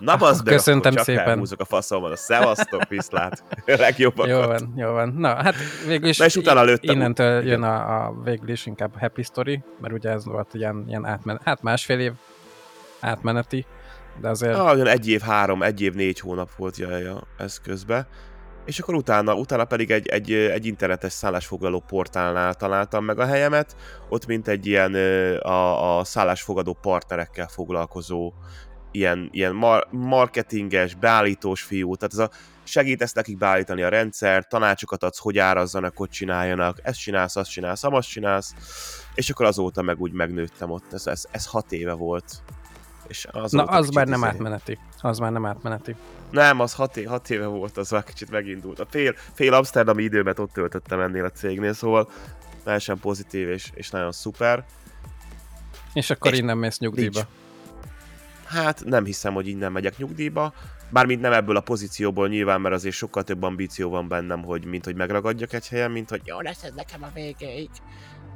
Na 0.00 0.16
bazd 0.16 0.44
meg, 0.44 0.54
Köszöntem 0.54 0.92
akkor 0.92 1.04
csak 1.04 1.14
szépen. 1.16 1.30
elhúzok 1.32 1.60
a 1.60 1.64
faszomban, 1.64 2.12
a 2.12 2.16
szevasztok, 2.16 2.88
viszlát. 2.88 3.44
Legjobbakat. 3.66 4.30
Jó 4.30 4.40
van, 4.46 4.72
jó 4.76 4.90
van. 4.92 5.08
Na, 5.18 5.34
hát 5.42 5.54
végül 5.86 6.08
is 6.08 6.18
Na 6.18 6.24
és 6.24 6.36
utána 6.36 6.62
lőttem. 6.62 6.94
innentől 6.94 7.40
Igen. 7.40 7.46
jön 7.52 7.62
a, 7.62 8.04
a 8.04 8.14
végül 8.24 8.48
is 8.48 8.66
inkább 8.66 8.98
happy 8.98 9.22
story, 9.22 9.62
mert 9.80 9.94
ugye 9.94 10.10
ez 10.10 10.24
volt 10.24 10.54
ilyen, 10.54 10.84
ilyen 10.88 11.06
átmen, 11.06 11.40
hát 11.44 11.62
másfél 11.62 11.98
év 12.00 12.12
átmeneti, 13.00 13.66
de 14.20 14.28
azért 14.28 14.56
Ah, 14.56 14.72
olyan 14.74 14.86
egy 14.86 15.08
év 15.08 15.20
három, 15.20 15.62
egy 15.62 15.80
év 15.80 15.94
négy 15.94 16.20
hónap 16.20 16.50
volt 16.56 16.76
ja, 16.76 16.96
ja, 16.98 17.22
ez 17.38 17.60
közben. 17.60 18.06
És 18.64 18.78
akkor 18.78 18.94
utána, 18.94 19.34
utána 19.34 19.64
pedig 19.64 19.90
egy, 19.90 20.06
egy, 20.06 20.32
egy 20.32 20.66
internetes 20.66 21.12
szállásfoglaló 21.12 21.84
portálnál 21.86 22.54
találtam 22.54 23.04
meg 23.04 23.18
a 23.18 23.24
helyemet, 23.26 23.76
ott 24.08 24.26
mint 24.26 24.48
egy 24.48 24.66
ilyen 24.66 24.94
a, 25.38 25.98
a 25.98 26.04
szállásfogadó 26.04 26.76
partnerekkel 26.80 27.48
foglalkozó 27.48 28.32
ilyen, 28.92 29.28
ilyen 29.32 29.54
mar- 29.54 29.88
marketinges, 29.92 30.94
beállítós 30.94 31.62
fiú, 31.62 31.96
tehát 31.96 32.12
ez 32.12 32.18
a 32.18 32.30
segítesz 32.64 33.12
nekik 33.12 33.38
beállítani 33.38 33.82
a 33.82 33.88
rendszer, 33.88 34.46
tanácsokat 34.46 35.02
adsz, 35.02 35.18
hogy 35.18 35.38
árazzanak, 35.38 35.96
hogy 35.96 36.08
csináljanak, 36.08 36.78
ezt 36.82 36.98
csinálsz, 36.98 37.36
azt 37.36 37.50
csinálsz, 37.50 37.84
azt 37.84 38.08
csinálsz, 38.08 38.54
és 39.14 39.30
akkor 39.30 39.46
azóta 39.46 39.82
meg 39.82 40.00
úgy 40.00 40.12
megnőttem 40.12 40.70
ott, 40.70 40.92
ez, 40.92 41.06
ez, 41.06 41.24
ez 41.30 41.46
hat 41.46 41.72
éve 41.72 41.92
volt. 41.92 42.42
És 43.08 43.26
Na, 43.50 43.64
az 43.64 43.88
már 43.88 44.06
nem 44.06 44.18
izé- 44.20 44.28
átmeneti. 44.28 44.78
Az 45.00 45.18
már 45.18 45.32
nem 45.32 45.46
átmeneti. 45.46 45.94
nem, 46.30 46.60
az 46.60 46.74
hat, 46.74 46.96
é- 46.96 47.06
hat 47.06 47.30
éve 47.30 47.46
volt, 47.46 47.76
az 47.76 47.90
már 47.90 48.04
kicsit 48.04 48.30
megindult. 48.30 48.80
A 48.80 48.86
fél, 48.90 49.14
fél 49.34 49.54
amsterdami 49.54 50.02
időmet 50.02 50.38
ott 50.38 50.52
töltöttem 50.52 51.00
ennél 51.00 51.24
a 51.24 51.30
cégnél, 51.30 51.72
szóval 51.72 52.10
teljesen 52.64 52.98
pozitív 52.98 53.48
és, 53.48 53.70
és 53.74 53.90
nagyon 53.90 54.12
szuper. 54.12 54.64
És 55.92 56.10
akkor 56.10 56.32
És 56.32 56.38
innen 56.38 56.58
mész 56.58 56.78
nyugdíjba. 56.78 57.18
nincs. 57.18 57.28
Hát 58.52 58.84
nem 58.84 59.04
hiszem, 59.04 59.34
hogy 59.34 59.48
innen 59.48 59.72
megyek 59.72 59.96
nyugdíjba, 59.96 60.52
bármint 60.90 61.20
nem 61.20 61.32
ebből 61.32 61.56
a 61.56 61.60
pozícióból 61.60 62.28
nyilván, 62.28 62.60
mert 62.60 62.74
azért 62.74 62.94
sokkal 62.94 63.22
több 63.22 63.42
ambíció 63.42 63.90
van 63.90 64.08
bennem, 64.08 64.42
hogy 64.42 64.64
mint 64.64 64.84
hogy 64.84 64.96
megragadjak 64.96 65.52
egy 65.52 65.68
helyen, 65.68 65.90
mint 65.90 66.10
hogy 66.10 66.20
jó 66.24 66.40
lesz 66.40 66.62
ez 66.62 66.72
nekem 66.74 67.02
a 67.02 67.10
végéig. 67.14 67.70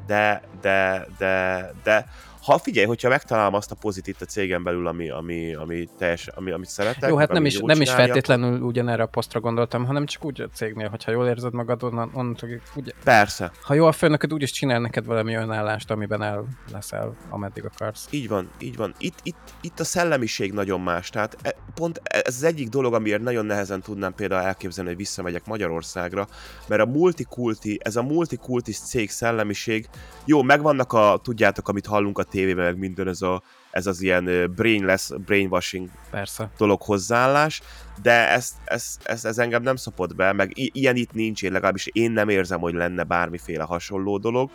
De, 0.06 0.42
de, 0.60 1.06
de, 1.18 1.66
de, 1.82 2.08
ha 2.46 2.58
figyelj, 2.58 2.86
hogyha 2.86 3.08
megtalálom 3.08 3.54
azt 3.54 3.70
a 3.70 3.74
pozitív 3.74 4.16
a 4.20 4.24
cégem 4.24 4.62
belül, 4.62 4.86
ami, 4.86 5.10
ami, 5.10 5.54
ami, 5.54 5.88
teljes, 5.98 6.26
ami 6.26 6.50
amit 6.50 6.68
szeretek, 6.68 7.10
Jó, 7.10 7.16
hát 7.16 7.32
nem 7.32 7.44
is, 7.44 7.58
nem 7.58 7.80
is 7.80 7.90
feltétlenül 7.90 8.60
ugyanerre 8.60 9.02
a 9.02 9.06
posztra 9.06 9.40
gondoltam, 9.40 9.84
hanem 9.84 10.06
csak 10.06 10.24
úgy 10.24 10.40
a 10.40 10.48
cégnél, 10.54 10.88
hogyha 10.88 11.10
jól 11.10 11.26
érzed 11.26 11.52
magad, 11.52 11.82
onnan, 11.82 12.10
onnantól, 12.12 12.48
ugye, 12.74 12.92
Persze, 13.04 13.52
ha 13.62 13.74
jó 13.74 13.86
a 13.86 13.92
főnököd, 13.92 14.32
úgyis 14.32 14.50
csinál 14.50 14.80
neked 14.80 15.04
valami 15.04 15.34
önállást, 15.34 15.90
amiben 15.90 16.22
el 16.22 16.44
leszel, 16.72 17.16
ameddig 17.30 17.64
akarsz. 17.64 18.06
Így 18.10 18.28
van, 18.28 18.50
így 18.58 18.76
van. 18.76 18.94
Itt, 18.98 19.18
itt, 19.22 19.54
itt 19.60 19.80
a 19.80 19.84
szellemiség 19.84 20.52
nagyon 20.52 20.80
más. 20.80 21.10
Tehát 21.10 21.36
e- 21.42 21.56
pont 21.74 22.00
ez 22.02 22.34
az 22.34 22.42
egyik 22.42 22.68
dolog, 22.68 22.94
amiért 22.94 23.22
nagyon 23.22 23.46
nehezen 23.46 23.80
tudnám 23.80 24.14
például 24.14 24.46
elképzelni, 24.46 24.90
hogy 24.90 24.98
visszamegyek 24.98 25.46
Magyarországra, 25.46 26.28
mert 26.68 26.82
a 26.82 26.86
multikulti, 26.86 27.80
ez 27.82 27.96
a 27.96 28.02
multikultis 28.02 28.78
cég 28.78 29.10
szellemiség, 29.10 29.88
jó, 30.24 30.42
megvannak 30.42 30.92
a, 30.92 31.20
tudjátok, 31.22 31.68
amit 31.68 31.86
hallunk 31.86 32.18
a 32.18 32.24
tévében, 32.36 32.64
meg 32.64 32.78
minden 32.78 33.08
ez, 33.08 33.22
a, 33.22 33.42
ez 33.70 33.86
az 33.86 34.00
ilyen 34.02 34.52
brainless, 34.56 35.10
brainwashing 35.26 35.88
Persze. 36.10 36.50
dolog 36.58 36.82
hozzáállás, 36.82 37.62
de 38.02 38.30
ez, 38.30 38.50
ez, 38.64 38.96
ez, 39.04 39.24
ez 39.24 39.38
engem 39.38 39.62
nem 39.62 39.76
szopott 39.76 40.14
be, 40.14 40.32
meg 40.32 40.50
i- 40.58 40.70
ilyen 40.74 40.96
itt 40.96 41.12
nincs, 41.12 41.42
én 41.42 41.52
legalábbis 41.52 41.86
én 41.92 42.10
nem 42.10 42.28
érzem, 42.28 42.60
hogy 42.60 42.74
lenne 42.74 43.02
bármiféle 43.02 43.64
hasonló 43.64 44.18
dolog. 44.18 44.50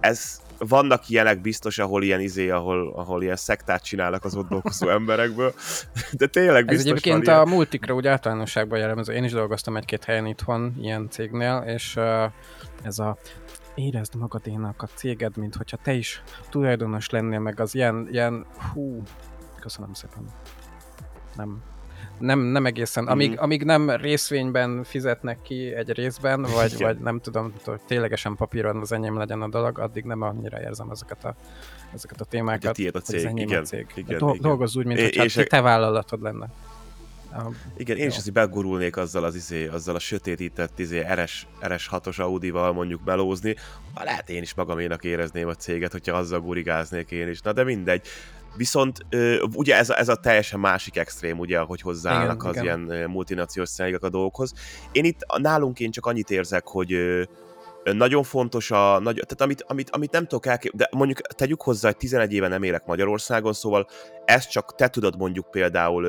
Ez, 0.00 0.40
vannak 0.58 1.08
ilyenek 1.08 1.40
biztos, 1.40 1.78
ahol 1.78 2.02
ilyen 2.02 2.20
izé, 2.20 2.50
ahol, 2.50 2.92
ahol 2.96 3.22
ilyen 3.22 3.36
szektát 3.36 3.82
csinálnak 3.84 4.24
az 4.24 4.34
ott 4.34 4.48
dolgozó 4.48 4.88
emberekből, 4.98 5.54
de 6.12 6.26
tényleg 6.26 6.62
Ez 6.68 6.74
biztos 6.74 6.90
egyébként 6.90 7.26
van 7.26 7.34
a 7.34 7.42
ilyen. 7.42 7.54
multikra 7.56 7.94
úgy 7.94 8.06
általánosságban 8.06 8.78
jellemző. 8.78 9.12
Én 9.12 9.24
is 9.24 9.32
dolgoztam 9.32 9.76
egy-két 9.76 10.04
helyen 10.04 10.26
itthon, 10.26 10.74
ilyen 10.80 11.08
cégnél, 11.10 11.64
és 11.66 11.96
ez 12.82 12.98
a 12.98 13.18
érezd 13.80 14.14
magadénak 14.14 14.82
a 14.82 14.86
céged, 14.94 15.36
mint 15.36 15.54
hogyha 15.54 15.76
te 15.76 15.92
is 15.92 16.22
tulajdonos 16.50 17.10
lennél, 17.10 17.38
meg 17.38 17.60
az 17.60 17.74
ilyen, 17.74 18.08
ilyen 18.10 18.46
hú, 18.72 19.02
köszönöm 19.60 19.92
szépen. 19.92 20.24
Nem, 21.36 21.62
nem, 22.18 22.38
nem 22.38 22.66
egészen. 22.66 23.06
Amíg, 23.06 23.30
Mhm. 23.30 23.42
amíg 23.42 23.64
nem 23.64 23.90
részvényben 23.90 24.82
fizetnek 24.84 25.42
ki 25.42 25.74
egy 25.74 25.90
részben, 25.92 26.42
vagy, 26.42 26.72
Igen. 26.72 26.86
vagy 26.86 26.98
nem 26.98 27.20
tudom, 27.20 27.52
hogy 27.64 27.80
ténylegesen 27.86 28.36
papíron 28.36 28.76
az 28.76 28.92
enyém 28.92 29.16
legyen 29.16 29.42
a 29.42 29.48
dolog, 29.48 29.78
addig 29.78 30.04
nem 30.04 30.20
annyira 30.22 30.60
érzem 30.60 30.90
ezeket 30.90 31.24
a, 31.24 31.34
ezeket 31.94 32.20
a 32.20 32.24
Hogy 32.24 32.26
a 32.26 32.30
témákat. 32.30 32.74
tiéd 32.74 32.94
a 32.94 33.00
hogy 33.06 33.14
az 33.14 33.20
cég, 33.22 33.30
enyém 33.30 33.46
igen, 33.48 33.62
a 33.62 33.64
cég. 33.64 33.86
igen, 33.94 34.18
Do- 34.18 34.28
igen. 34.34 34.42
Dolgozz 34.42 34.76
úgy, 34.76 34.86
mint 34.86 34.98
É- 34.98 35.04
hogyha 35.04 35.24
és 35.24 35.36
a- 35.36 35.44
te 35.44 35.60
vállalatod 35.60 36.22
lenne. 36.22 36.46
A, 37.32 37.50
Igen, 37.76 37.96
én 37.96 38.06
is 38.06 38.12
Jó. 38.12 38.18
azért 38.18 38.34
begurulnék 38.34 38.96
azzal 38.96 39.24
az 39.24 39.34
izé, 39.34 39.66
azzal 39.66 39.94
a 39.94 39.98
sötétített 39.98 40.78
izé 40.78 41.06
RS, 41.14 41.46
RS6-os 41.62 42.20
Audi-val 42.20 42.72
mondjuk 42.72 43.04
melózni. 43.04 43.56
Ha 43.94 44.04
lehet 44.04 44.30
én 44.30 44.42
is 44.42 44.54
magaménak 44.54 45.04
érezném 45.04 45.48
a 45.48 45.54
céget, 45.54 45.92
hogyha 45.92 46.16
azzal 46.16 46.40
gurigáznék 46.40 47.10
én 47.10 47.28
is. 47.28 47.40
Na 47.40 47.52
de 47.52 47.64
mindegy. 47.64 48.06
Viszont 48.56 49.06
ugye 49.54 49.76
ez 49.76 49.90
a, 49.90 49.98
ez 49.98 50.08
a 50.08 50.14
teljesen 50.14 50.60
másik 50.60 50.96
extrém, 50.96 51.38
ugye, 51.38 51.58
hogy 51.58 51.80
hozzáállnak 51.80 52.36
Igen, 52.36 52.48
az 52.48 52.56
igen. 52.56 52.64
ilyen 52.64 53.02
ö, 53.02 53.06
multinaciós 53.06 53.70
cégek 53.70 54.02
a 54.02 54.08
dolgokhoz. 54.08 54.52
Én 54.92 55.04
itt 55.04 55.26
nálunk 55.36 55.80
én 55.80 55.90
csak 55.90 56.06
annyit 56.06 56.30
érzek, 56.30 56.66
hogy 56.66 56.92
nagyon 57.84 58.22
fontos 58.22 58.70
a, 58.70 58.98
nagy, 58.98 59.14
tehát 59.14 59.40
amit, 59.40 59.62
amit, 59.62 59.90
amit 59.90 60.10
nem 60.10 60.26
tudok 60.26 60.46
elképzelni, 60.46 60.84
de 60.84 60.98
mondjuk 60.98 61.20
tegyük 61.20 61.62
hozzá, 61.62 61.88
hogy 61.88 61.96
11 61.96 62.32
éve 62.32 62.48
nem 62.48 62.62
élek 62.62 62.86
Magyarországon, 62.86 63.52
szóval 63.52 63.86
ezt 64.24 64.50
csak 64.50 64.74
te 64.74 64.88
tudod 64.88 65.16
mondjuk 65.16 65.50
például 65.50 66.04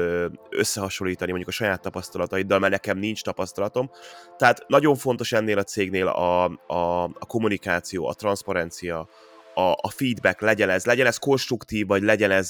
összehasonlítani 0.49 1.29
mondjuk 1.29 1.49
a 1.49 1.55
saját 1.57 1.81
tapasztalataiddal, 1.81 2.59
mert 2.59 2.71
nekem 2.71 2.97
nincs 2.97 3.23
tapasztalatom. 3.23 3.89
Tehát 4.37 4.63
nagyon 4.67 4.95
fontos 4.95 5.31
ennél 5.31 5.57
a 5.57 5.63
cégnél 5.63 6.07
a, 6.07 6.43
a, 6.67 7.03
a 7.03 7.25
kommunikáció, 7.27 8.07
a 8.07 8.13
transzparencia, 8.13 9.07
a, 9.53 9.71
a 9.81 9.89
feedback 9.89 10.41
legyen 10.41 10.69
ez, 10.69 10.85
legyen 10.85 11.05
ez 11.05 11.17
konstruktív, 11.17 11.87
vagy 11.87 12.03
legyen 12.03 12.31
ez 12.31 12.49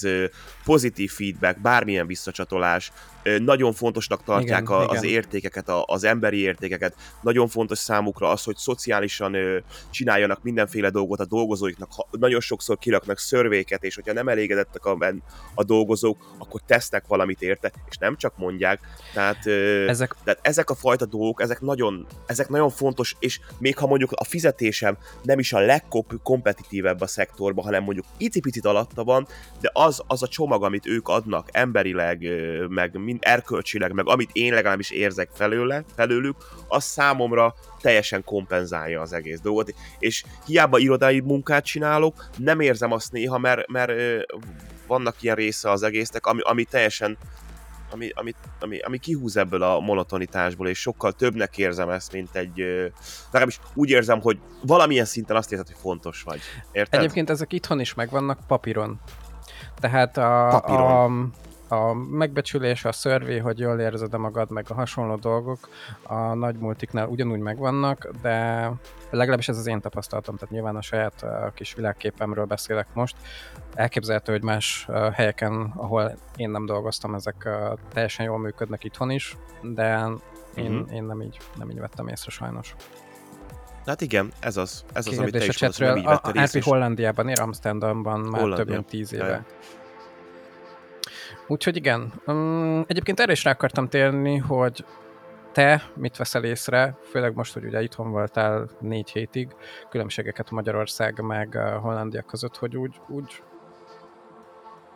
pozitív 0.63 1.11
feedback, 1.11 1.61
bármilyen 1.61 2.07
visszacsatolás. 2.07 2.91
Nagyon 3.39 3.73
fontosnak 3.73 4.23
tartják 4.23 4.61
Igen, 4.61 4.73
a, 4.73 4.87
az 4.87 5.03
igen. 5.03 5.15
értékeket, 5.15 5.69
a, 5.69 5.83
az 5.87 6.03
emberi 6.03 6.39
értékeket. 6.39 6.95
Nagyon 7.21 7.47
fontos 7.47 7.77
számukra 7.77 8.29
az, 8.29 8.43
hogy 8.43 8.55
szociálisan 8.55 9.33
ö, 9.33 9.57
csináljanak 9.89 10.43
mindenféle 10.43 10.89
dolgot 10.89 11.19
a 11.19 11.25
dolgozóiknak. 11.25 11.89
Ha, 11.91 12.07
nagyon 12.11 12.39
sokszor 12.39 12.77
kiraknak 12.77 13.19
szörvéket, 13.19 13.83
és 13.83 13.95
hogyha 13.95 14.13
nem 14.13 14.27
elégedettek 14.27 14.85
a, 14.85 14.97
a 15.55 15.63
dolgozók, 15.63 16.35
akkor 16.37 16.61
tesznek 16.65 17.07
valamit 17.07 17.41
érte, 17.41 17.71
és 17.89 17.97
nem 17.97 18.17
csak 18.17 18.37
mondják. 18.37 18.79
Tehát, 19.13 19.45
ö, 19.45 19.87
ezek 19.87 20.15
tehát 20.23 20.39
ezek 20.41 20.69
a 20.69 20.75
fajta 20.75 21.05
dolgok, 21.05 21.41
ezek 21.41 21.61
nagyon, 21.61 22.07
ezek 22.25 22.49
nagyon 22.49 22.69
fontos, 22.69 23.15
és 23.19 23.39
még 23.57 23.77
ha 23.77 23.87
mondjuk 23.87 24.11
a 24.11 24.23
fizetésem 24.23 24.97
nem 25.23 25.39
is 25.39 25.53
a 25.53 25.59
legkompetitívebb 25.59 27.01
a 27.01 27.07
szektorban, 27.07 27.63
hanem 27.63 27.83
mondjuk 27.83 28.05
icipicit 28.17 28.65
alatta 28.65 29.03
van, 29.03 29.27
de 29.61 29.69
az, 29.73 30.03
az 30.07 30.23
a 30.23 30.27
csomag, 30.27 30.63
amit 30.63 30.87
ők 30.87 31.07
adnak 31.07 31.49
emberileg, 31.51 32.27
meg 32.69 32.99
mind 33.11 33.23
erkölcsileg, 33.23 33.93
meg 33.93 34.07
amit 34.07 34.29
én 34.33 34.53
legalábbis 34.53 34.89
érzek 34.89 35.29
felőle, 35.33 35.83
felőlük, 35.95 36.35
az 36.67 36.83
számomra 36.83 37.53
teljesen 37.81 38.23
kompenzálja 38.23 39.01
az 39.01 39.13
egész 39.13 39.39
dolgot, 39.39 39.73
és 39.99 40.23
hiába 40.45 40.77
irodai 40.77 41.19
munkát 41.19 41.65
csinálok, 41.65 42.29
nem 42.37 42.59
érzem 42.59 42.91
azt 42.91 43.11
néha, 43.11 43.37
mert, 43.37 43.67
mert 43.67 43.91
vannak 44.87 45.15
ilyen 45.21 45.35
része 45.35 45.69
az 45.69 45.83
egésznek, 45.83 46.25
ami, 46.25 46.41
ami 46.41 46.63
teljesen 46.63 47.17
ami, 47.93 48.09
ami, 48.13 48.33
ami, 48.59 48.79
ami 48.79 48.97
kihúz 48.97 49.37
ebből 49.37 49.61
a 49.61 49.79
monotonitásból, 49.79 50.67
és 50.67 50.79
sokkal 50.79 51.11
többnek 51.11 51.57
érzem 51.57 51.89
ezt, 51.89 52.11
mint 52.11 52.35
egy... 52.35 52.57
Legalábbis 53.25 53.59
úgy 53.73 53.89
érzem, 53.89 54.21
hogy 54.21 54.39
valamilyen 54.63 55.05
szinten 55.05 55.35
azt 55.35 55.51
érzed, 55.51 55.67
hogy 55.67 55.77
fontos 55.79 56.21
vagy. 56.21 56.39
Érted? 56.71 56.99
Egyébként 56.99 57.29
ezek 57.29 57.53
itthon 57.53 57.79
is 57.79 57.93
megvannak 57.93 58.39
papíron. 58.47 58.99
Tehát 59.79 60.17
a, 60.17 60.47
Papíron. 60.49 61.31
a, 61.31 61.50
a 61.71 61.93
megbecsülés, 61.93 62.85
a 62.85 62.91
szörvé, 62.91 63.37
hogy 63.37 63.59
jól 63.59 63.79
érzed 63.79 64.17
magad, 64.17 64.51
meg 64.51 64.65
a 64.69 64.73
hasonló 64.73 65.15
dolgok 65.15 65.69
a 66.03 66.33
nagy 66.33 66.55
multiknál 66.55 67.07
ugyanúgy 67.07 67.39
megvannak, 67.39 68.09
de 68.21 68.69
legalábbis 69.09 69.47
ez 69.49 69.57
az 69.57 69.67
én 69.67 69.81
tapasztalatom, 69.81 70.35
tehát 70.35 70.53
nyilván 70.53 70.75
a 70.75 70.81
saját 70.81 71.13
uh, 71.23 71.53
kis 71.53 71.73
világképemről 71.73 72.45
beszélek 72.45 72.87
most. 72.93 73.15
Elképzelhető, 73.73 74.31
hogy 74.31 74.43
más 74.43 74.87
helyeken, 75.13 75.73
ahol 75.75 76.17
én 76.35 76.49
nem 76.49 76.65
dolgoztam, 76.65 77.13
ezek 77.15 77.49
teljesen 77.93 78.25
jól 78.25 78.37
működnek 78.39 78.83
itthon 78.83 79.09
is, 79.09 79.37
de 79.61 80.07
én, 80.55 80.71
Mhm. 80.71 80.93
én 80.93 81.03
nem, 81.03 81.21
így, 81.21 81.37
nem 81.57 81.69
így 81.69 81.79
vettem 81.79 82.07
észre 82.07 82.31
sajnos. 82.31 82.75
Hát 83.85 84.01
igen, 84.01 84.31
ez 84.39 84.57
az. 84.57 84.83
Ez 84.93 85.07
az, 85.07 85.17
amit 85.17 85.31
te 85.31 85.37
Kérdés 85.39 85.61
a 85.61 85.67
is 85.67 85.77
mondasz, 85.79 85.79
nem 85.79 85.97
így 85.97 86.05
A, 86.05 86.09
vetted 86.09 86.37
a 86.37 86.41
észre, 86.41 86.59
RP 86.59 86.65
Hollandiában 86.65 87.27
ér, 87.29 87.39
Amsterdamban 87.39 88.19
már 88.19 88.39
Hollandia. 88.41 88.55
több 88.65 88.73
mint 88.73 88.85
tíz 88.87 89.13
éve. 89.13 89.27
Ja. 89.27 89.45
Úgyhogy 91.51 91.75
igen. 91.75 92.13
Um, 92.25 92.83
egyébként 92.87 93.19
erre 93.19 93.31
is 93.31 93.43
rá 93.43 93.51
akartam 93.51 93.89
térni, 93.89 94.37
hogy 94.37 94.85
te 95.51 95.83
mit 95.95 96.17
veszel 96.17 96.43
észre, 96.43 96.97
főleg 97.09 97.35
most, 97.35 97.53
hogy 97.53 97.63
ugye 97.63 97.81
itthon 97.81 98.11
voltál 98.11 98.69
négy 98.79 99.09
hétig, 99.09 99.55
különbségeket 99.89 100.49
Magyarország 100.51 101.21
meg 101.21 101.57
Hollandia 101.81 102.21
között, 102.21 102.57
hogy 102.57 102.77
úgy, 102.77 102.99
úgy 103.07 103.43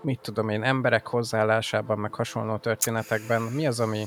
mit 0.02 0.20
tudom 0.20 0.50
én, 0.50 0.64
emberek 0.64 1.08
hozzáállásában, 1.08 2.00
meg 2.00 2.14
hasonló 2.14 2.58
történetekben, 2.58 3.42
mi 3.42 3.68
az, 3.68 3.80
ami 3.80 4.06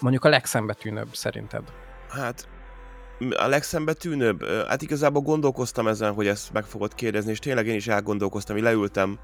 mondjuk 0.00 0.24
a 0.24 0.28
legszembetűnőbb 0.28 1.14
szerinted? 1.14 1.62
Hát 2.08 2.48
a 3.36 3.46
legszembetűnőbb? 3.46 4.44
Hát 4.68 4.82
igazából 4.82 5.22
gondolkoztam 5.22 5.88
ezen, 5.88 6.12
hogy 6.12 6.26
ezt 6.26 6.52
meg 6.52 6.64
fogod 6.64 6.94
kérdezni, 6.94 7.30
és 7.30 7.38
tényleg 7.38 7.66
én 7.66 7.74
is 7.74 7.88
elgondolkoztam, 7.88 8.54
hogy 8.54 8.64
leültem 8.64 9.18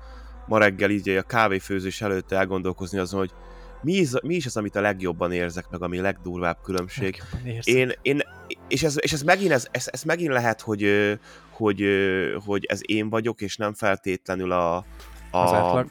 ma 0.49 0.59
reggel 0.59 0.91
így 0.91 1.09
a 1.09 1.23
kávéfőzés 1.23 2.01
előtt 2.01 2.33
elgondolkozni 2.33 2.99
azon, 2.99 3.19
hogy 3.19 3.31
mi 3.83 3.93
is, 3.93 4.11
mi 4.23 4.35
is 4.35 4.47
az, 4.47 4.57
amit 4.57 4.77
a 4.77 4.81
legjobban 4.81 5.33
érzek, 5.33 5.71
meg 5.71 5.83
ami 5.83 5.99
a 5.99 6.03
legdurvább 6.03 6.59
különbség. 6.63 7.23
Én, 7.63 7.93
én, 8.03 8.23
és 8.69 8.83
ez, 8.83 8.97
és 9.01 9.13
ez, 9.13 9.23
megint, 9.23 9.53
ez, 9.53 9.67
ez, 9.71 9.89
ez 9.91 10.03
megint 10.03 10.33
lehet, 10.33 10.61
hogy, 10.61 11.19
hogy, 11.51 11.85
hogy 12.45 12.65
ez 12.65 12.81
én 12.83 13.11
vagyok, 13.11 13.41
és 13.41 13.57
nem 13.57 13.75
feltétlenül 13.75 14.53
a, 14.53 14.77
a 14.77 14.85
az 15.31 15.53
átlag 15.53 15.91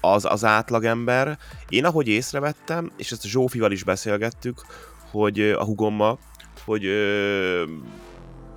az, 0.00 0.24
az 0.24 0.44
átlagember. 0.44 1.38
Én 1.68 1.84
ahogy 1.84 2.08
észrevettem, 2.08 2.92
és 2.96 3.12
ezt 3.12 3.24
a 3.24 3.28
Zsófival 3.28 3.72
is 3.72 3.84
beszélgettük, 3.84 4.66
hogy 5.10 5.40
a 5.40 5.64
hugommal, 5.64 6.18
hogy, 6.64 6.86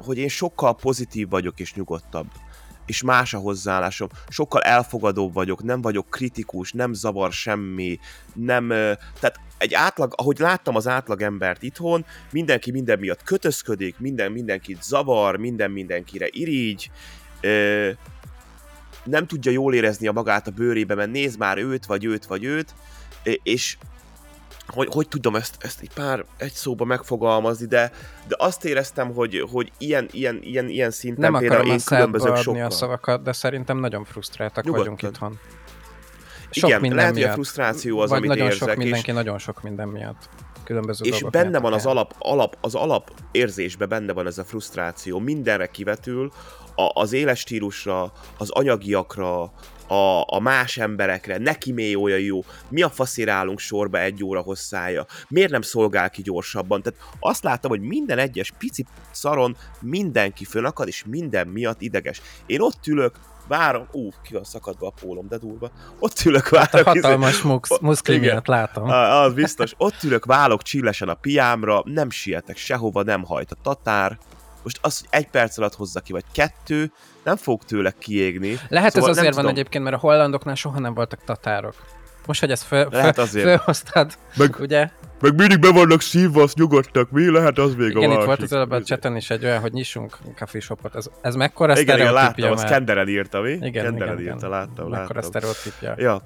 hogy 0.04 0.17
én 0.17 0.28
sokkal 0.28 0.76
pozitív 0.76 1.30
vagyok 1.30 1.60
és 1.60 1.74
nyugodtabb 1.74 2.28
és 2.91 3.01
más 3.01 3.34
a 3.34 3.38
hozzáállásom. 3.38 4.08
Sokkal 4.30 4.62
elfogadóbb 4.62 5.34
vagyok, 5.34 5.63
nem 5.63 5.82
vagyok 5.82 6.10
kritikus, 6.10 6.71
nem 6.71 6.93
zavar 6.93 7.32
semmi, 7.32 7.99
nem... 8.34 8.67
Tehát 9.19 9.39
egy 9.58 9.73
átlag, 9.73 10.13
ahogy 10.15 10.39
láttam 10.39 10.75
az 10.75 10.88
átlag 10.88 11.21
embert 11.21 11.63
itthon, 11.63 12.06
mindenki 12.32 12.71
minden 12.71 12.99
miatt 12.99 13.23
kötözködik, 13.23 13.99
minden 13.99 14.32
mindenkit 14.32 14.84
zavar, 14.84 15.38
minden 15.38 15.71
mindenkire 15.71 16.27
irigy, 16.30 16.91
nem 19.04 19.27
tudja 19.27 19.51
jól 19.51 19.73
érezni 19.73 20.08
a 20.08 20.12
magát 20.12 20.47
a 20.47 20.51
bőrébe, 20.51 20.95
mert 20.95 21.12
néz 21.12 21.36
már 21.36 21.58
őt, 21.58 21.86
vagy 21.86 22.06
őt, 22.06 22.25
vagy 22.25 22.43
őt, 22.43 22.73
és 23.43 23.77
hogy, 24.73 24.88
hogy 24.91 25.07
tudom 25.07 25.36
ezt, 25.36 25.55
ezt 25.60 25.81
egy 25.81 25.89
pár 25.93 26.25
egy 26.38 26.51
szóba 26.51 26.86
megfogalmazni, 26.86 27.65
de, 27.65 27.91
de 28.27 28.36
azt 28.39 28.65
éreztem, 28.65 29.13
hogy, 29.13 29.47
hogy 29.51 29.71
ilyen, 29.77 30.07
ilyen, 30.12 30.39
ilyen, 30.43 30.69
ilyen 30.69 30.91
szinten 30.91 31.31
Nem 31.31 31.39
például 31.41 31.67
én 31.67 31.79
különbözök 31.86 32.36
sokkal. 32.36 32.65
a 32.65 32.69
szavakat, 32.69 33.21
de 33.23 33.31
szerintem 33.31 33.77
nagyon 33.77 34.03
frusztráltak 34.03 34.63
Nyugodtan. 34.63 34.93
vagyunk 34.95 35.13
itthon. 35.13 35.39
Sok 36.49 36.69
Igen, 36.69 36.81
minden 36.81 36.97
lehet, 36.97 37.13
miatt. 37.13 37.23
hogy 37.29 37.31
a 37.39 37.43
frusztráció 37.43 37.99
az, 37.99 38.10
Vagy 38.10 38.17
amit 38.17 38.29
nagyon 38.29 38.45
érzek. 38.45 38.67
sok 38.67 38.77
mindenki, 38.77 39.10
és, 39.10 39.15
nagyon 39.15 39.38
sok 39.38 39.62
minden 39.62 39.88
miatt. 39.88 40.29
Különböző 40.63 41.05
és 41.05 41.23
benne 41.31 41.49
miatt 41.49 41.62
van 41.62 41.73
az 41.73 41.86
alap, 41.86 42.15
alap, 42.19 42.57
az 42.62 42.75
alap 42.75 43.12
érzésben 43.31 43.89
benne 43.89 44.13
van 44.13 44.27
ez 44.27 44.38
a 44.38 44.43
frusztráció. 44.43 45.19
Mindenre 45.19 45.67
kivetül, 45.67 46.31
a, 46.75 46.91
az 47.01 47.13
éles 47.13 47.39
stílusra, 47.39 48.12
az 48.38 48.49
anyagiakra, 48.49 49.51
a, 49.91 50.25
a 50.27 50.39
más 50.39 50.77
emberekre, 50.77 51.38
neki 51.38 51.71
mély 51.71 51.95
olyan 51.95 52.19
jó, 52.19 52.39
mi 52.69 52.82
a 52.82 52.89
faszért 52.89 53.30
állunk 53.30 53.60
sorba 53.60 53.99
egy 53.99 54.23
óra 54.23 54.41
hosszája, 54.41 55.06
miért 55.27 55.51
nem 55.51 55.62
szolgál 55.62 56.10
ki 56.10 56.21
gyorsabban. 56.21 56.82
Tehát 56.82 56.99
azt 57.19 57.43
láttam, 57.43 57.69
hogy 57.69 57.82
minden 57.82 58.17
egyes 58.17 58.51
pici 58.58 58.86
szaron 59.12 59.58
mindenki 59.82 60.45
fönakad, 60.45 60.88
és 60.88 61.04
minden 61.08 61.47
miatt 61.47 61.82
ideges. 61.82 62.21
Én 62.45 62.62
ott 62.62 62.88
ülök, 62.88 63.15
várom, 63.47 63.88
ú, 63.91 64.10
ki 64.23 64.34
van 64.34 64.43
szakadva 64.43 64.88
a 64.88 64.93
pólom, 65.01 65.27
de 65.27 65.38
durva. 65.38 65.71
Ott 65.99 66.21
ülök, 66.25 66.47
Hát 66.47 66.73
a 66.73 66.77
várok. 66.84 66.95
izé- 66.95 67.06
hatalmas 67.06 67.41
mux, 67.41 67.80
muszkli 67.82 68.17
miatt 68.17 68.47
látom. 68.47 68.89
Az 68.89 69.34
biztos. 69.34 69.73
Ott 69.77 70.04
ülök, 70.04 70.25
válok 70.25 70.62
csillesen 70.62 71.10
a 71.10 71.13
piámra, 71.13 71.82
nem 71.86 72.10
sietek 72.10 72.58
sehova, 72.58 73.04
nem 73.04 73.23
hajt 73.23 73.51
a 73.51 73.56
tatár. 73.62 74.17
Most 74.63 74.80
az, 74.82 75.00
hogy 75.00 75.08
egy 75.12 75.28
perc 75.28 75.58
alatt 75.58 75.76
hozza 75.76 76.00
ki, 76.00 76.12
vagy 76.12 76.24
kettő, 76.32 76.91
nem 77.24 77.36
fog 77.36 77.63
tőle 77.63 77.93
kiégni. 78.00 78.60
Lehet 78.69 78.91
Szóval 78.93 79.10
ez 79.10 79.17
azért 79.17 79.34
van 79.34 79.43
tudom. 79.43 79.58
egyébként, 79.60 79.84
mert 79.84 79.95
a 79.95 80.00
hollandoknál 80.00 80.56
soha 80.56 80.80
nem 80.80 80.93
voltak 80.93 81.24
tatárok. 81.24 81.76
Most, 82.26 82.39
hogy 82.39 82.52
ezt 82.52 82.63
föl, 82.63 82.82
föl, 82.82 82.91
Lehet 83.00 83.17
azért. 83.17 83.45
fölhoztad, 83.45 84.13
Meg, 84.36 84.56
ugye? 84.60 84.89
meg 85.21 85.36
mindig 85.36 85.60
be 85.60 85.71
vannak 85.71 86.02
szívva, 86.02 86.41
azt 86.43 86.56
nyugodtak, 86.58 87.12
mi 87.12 87.30
lehet 87.32 87.58
az 87.58 87.76
még 87.76 87.89
Igen, 87.89 87.97
a 88.00 88.04
itt 88.04 88.10
másik. 88.10 88.26
volt 88.26 88.41
az 88.41 88.54
előbb 88.54 88.71
a 88.71 88.82
chaten 88.82 89.15
is 89.15 89.30
egy 89.30 89.43
olyan, 89.43 89.60
hogy 89.60 89.71
nyissunk 89.74 90.17
coffee 90.38 90.62
shopot. 90.62 90.95
Ez, 90.95 91.10
ez 91.21 91.36
mekkora 91.36 91.80
Igen, 91.80 92.00
igen, 92.00 92.13
láttam, 92.13 92.52
azt 92.52 92.63
már? 92.63 92.71
Kenderen 92.71 93.08
írta, 93.08 93.41
mi? 93.41 93.50
Igen, 93.50 93.71
Kenderen 93.71 93.97
igen, 94.19 94.19
írta, 94.19 94.36
igen. 94.36 94.50
láttam, 94.50 94.89
Mekkora 94.89 95.13
láttam. 95.13 95.21
sztereotípia. 95.21 95.93
Ja. 95.97 96.21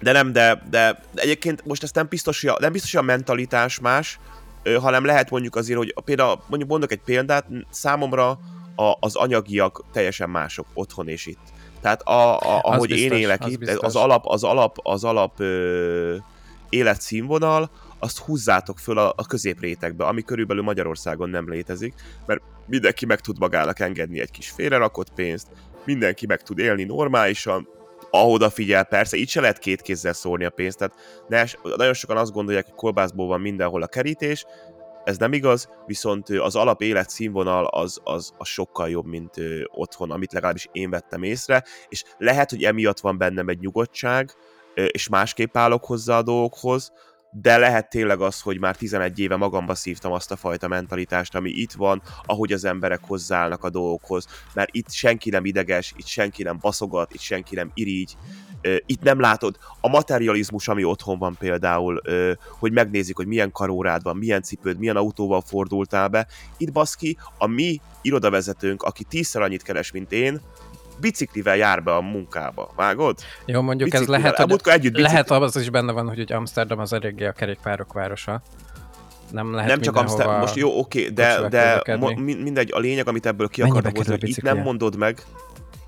De 0.00 0.12
nem, 0.12 0.32
de, 0.32 0.62
de 0.70 1.00
egyébként 1.14 1.64
most 1.64 1.82
ez 1.82 1.90
nem 1.92 2.06
biztos, 2.08 2.40
hogy 2.40 2.50
a, 2.50 2.56
nem 2.60 2.72
biztos, 2.72 2.92
hogy 2.94 3.00
a 3.00 3.04
mentalitás 3.06 3.78
más, 3.78 4.18
hanem 4.80 5.04
lehet 5.04 5.30
mondjuk 5.30 5.56
azért, 5.56 5.78
hogy 5.78 5.94
például, 6.04 6.42
mondjuk 6.46 6.70
mondok 6.70 6.92
egy 6.92 7.00
példát, 7.04 7.46
számomra 7.70 8.28
a, 8.76 8.96
az 9.00 9.16
anyagiak 9.16 9.84
teljesen 9.92 10.30
mások 10.30 10.66
otthon 10.74 11.08
és 11.08 11.26
itt. 11.26 11.52
Tehát 11.80 12.02
a, 12.02 12.38
a, 12.38 12.60
ahogy 12.62 12.88
biztos, 12.88 13.06
én 13.06 13.12
élek 13.12 13.44
az 13.44 13.52
itt, 13.52 13.58
biztos. 13.58 13.82
az 13.82 13.96
alap, 13.96 14.26
az 14.26 14.44
alap, 14.44 14.76
az 14.82 15.04
alap 15.04 15.40
ö, 15.40 16.16
életszínvonal, 16.68 17.70
azt 17.98 18.18
húzzátok 18.18 18.78
föl 18.78 18.98
a, 18.98 19.12
a 19.16 19.26
középrétegbe, 19.26 20.04
ami 20.04 20.22
körülbelül 20.22 20.62
Magyarországon 20.62 21.28
nem 21.28 21.50
létezik, 21.50 21.94
mert 22.26 22.42
mindenki 22.66 23.06
meg 23.06 23.20
tud 23.20 23.38
magának 23.38 23.80
engedni 23.80 24.20
egy 24.20 24.30
kis 24.30 24.50
félrerakott 24.50 25.12
pénzt, 25.14 25.46
mindenki 25.84 26.26
meg 26.26 26.42
tud 26.42 26.58
élni 26.58 26.84
normálisan, 26.84 27.68
ahoda 28.16 28.50
figyel, 28.50 28.84
persze, 28.84 29.16
itt 29.16 29.28
se 29.28 29.40
lehet 29.40 29.58
két 29.58 29.82
kézzel 29.82 30.12
szórni 30.12 30.44
a 30.44 30.50
pénzt, 30.50 30.78
tehát 30.78 30.94
ne, 31.28 31.44
nagyon 31.76 31.94
sokan 31.94 32.16
azt 32.16 32.32
gondolják, 32.32 32.64
hogy 32.64 32.74
kolbászból 32.74 33.26
van 33.26 33.40
mindenhol 33.40 33.82
a 33.82 33.86
kerítés, 33.86 34.46
ez 35.04 35.18
nem 35.18 35.32
igaz, 35.32 35.68
viszont 35.86 36.28
az 36.28 36.56
alap 36.56 36.82
életszínvonal 36.82 37.64
az, 37.64 38.00
az, 38.04 38.32
az 38.38 38.48
sokkal 38.48 38.90
jobb, 38.90 39.06
mint 39.06 39.34
otthon, 39.66 40.10
amit 40.10 40.32
legalábbis 40.32 40.68
én 40.72 40.90
vettem 40.90 41.22
észre, 41.22 41.64
és 41.88 42.04
lehet, 42.18 42.50
hogy 42.50 42.62
emiatt 42.62 43.00
van 43.00 43.18
bennem 43.18 43.48
egy 43.48 43.58
nyugodtság, 43.58 44.30
és 44.74 45.08
másképp 45.08 45.56
állok 45.56 45.84
hozzá 45.84 46.18
a 46.18 46.22
dolgokhoz, 46.22 46.92
de 47.40 47.58
lehet 47.58 47.88
tényleg 47.88 48.20
az, 48.20 48.40
hogy 48.40 48.58
már 48.58 48.76
11 48.76 49.18
éve 49.18 49.36
magamba 49.36 49.74
szívtam 49.74 50.12
azt 50.12 50.30
a 50.30 50.36
fajta 50.36 50.68
mentalitást, 50.68 51.34
ami 51.34 51.50
itt 51.50 51.72
van, 51.72 52.02
ahogy 52.24 52.52
az 52.52 52.64
emberek 52.64 53.00
hozzáállnak 53.02 53.64
a 53.64 53.70
dolgokhoz, 53.70 54.26
mert 54.54 54.68
itt 54.72 54.90
senki 54.90 55.30
nem 55.30 55.44
ideges, 55.44 55.94
itt 55.96 56.06
senki 56.06 56.42
nem 56.42 56.58
baszogat, 56.60 57.14
itt 57.14 57.20
senki 57.20 57.54
nem 57.54 57.70
irigy, 57.74 58.16
itt 58.86 59.02
nem 59.02 59.20
látod. 59.20 59.56
A 59.80 59.88
materializmus, 59.88 60.68
ami 60.68 60.84
otthon 60.84 61.18
van 61.18 61.36
például, 61.38 62.02
hogy 62.58 62.72
megnézik, 62.72 63.16
hogy 63.16 63.26
milyen 63.26 63.52
karórád 63.52 64.02
van, 64.02 64.16
milyen 64.16 64.42
cipőd, 64.42 64.78
milyen 64.78 64.96
autóval 64.96 65.40
fordultál 65.40 66.08
be. 66.08 66.26
Itt 66.56 66.72
baszki, 66.72 67.18
a 67.38 67.46
mi 67.46 67.80
irodavezetőnk, 68.02 68.82
aki 68.82 69.04
tízszer 69.04 69.42
annyit 69.42 69.62
keres, 69.62 69.90
mint 69.90 70.12
én, 70.12 70.40
biciklivel 71.00 71.56
jár 71.56 71.82
be 71.82 71.94
a 71.94 72.00
munkába. 72.00 72.72
Vágod? 72.76 73.18
Jó, 73.44 73.60
mondjuk 73.60 73.88
ez 73.88 74.00
Biciklivel. 74.00 74.20
lehet, 74.20 74.36
A 74.36 74.40
hogy, 74.40 74.50
múltkor 74.50 74.72
együtt 74.72 74.92
bicikli- 74.92 75.12
lehet 75.12 75.30
az 75.30 75.56
is 75.56 75.70
benne 75.70 75.92
van, 75.92 76.08
hogy 76.08 76.18
ugye 76.18 76.34
Amsterdam 76.36 76.78
az 76.78 76.92
eléggé 76.92 77.26
a 77.26 77.32
kerékpárok 77.32 77.92
városa. 77.92 78.42
Nem 79.30 79.52
lehet 79.54 79.68
nem 79.68 79.80
csak. 79.80 79.96
Amsterdam, 79.96 80.38
most 80.38 80.54
jó, 80.56 80.78
oké, 80.78 81.08
de, 81.08 81.26
kocsival 81.28 81.48
de 81.48 81.60
közlekedni. 81.62 82.04
mo- 82.06 82.16
min- 82.18 82.42
mindegy, 82.42 82.70
a 82.72 82.78
lényeg, 82.78 83.08
amit 83.08 83.26
ebből 83.26 83.48
ki 83.48 83.62
akartam 83.62 83.94
hozni, 83.94 84.12
hogy 84.12 84.28
itt 84.28 84.42
nem 84.42 84.58
mondod 84.58 84.96
meg, 84.96 85.22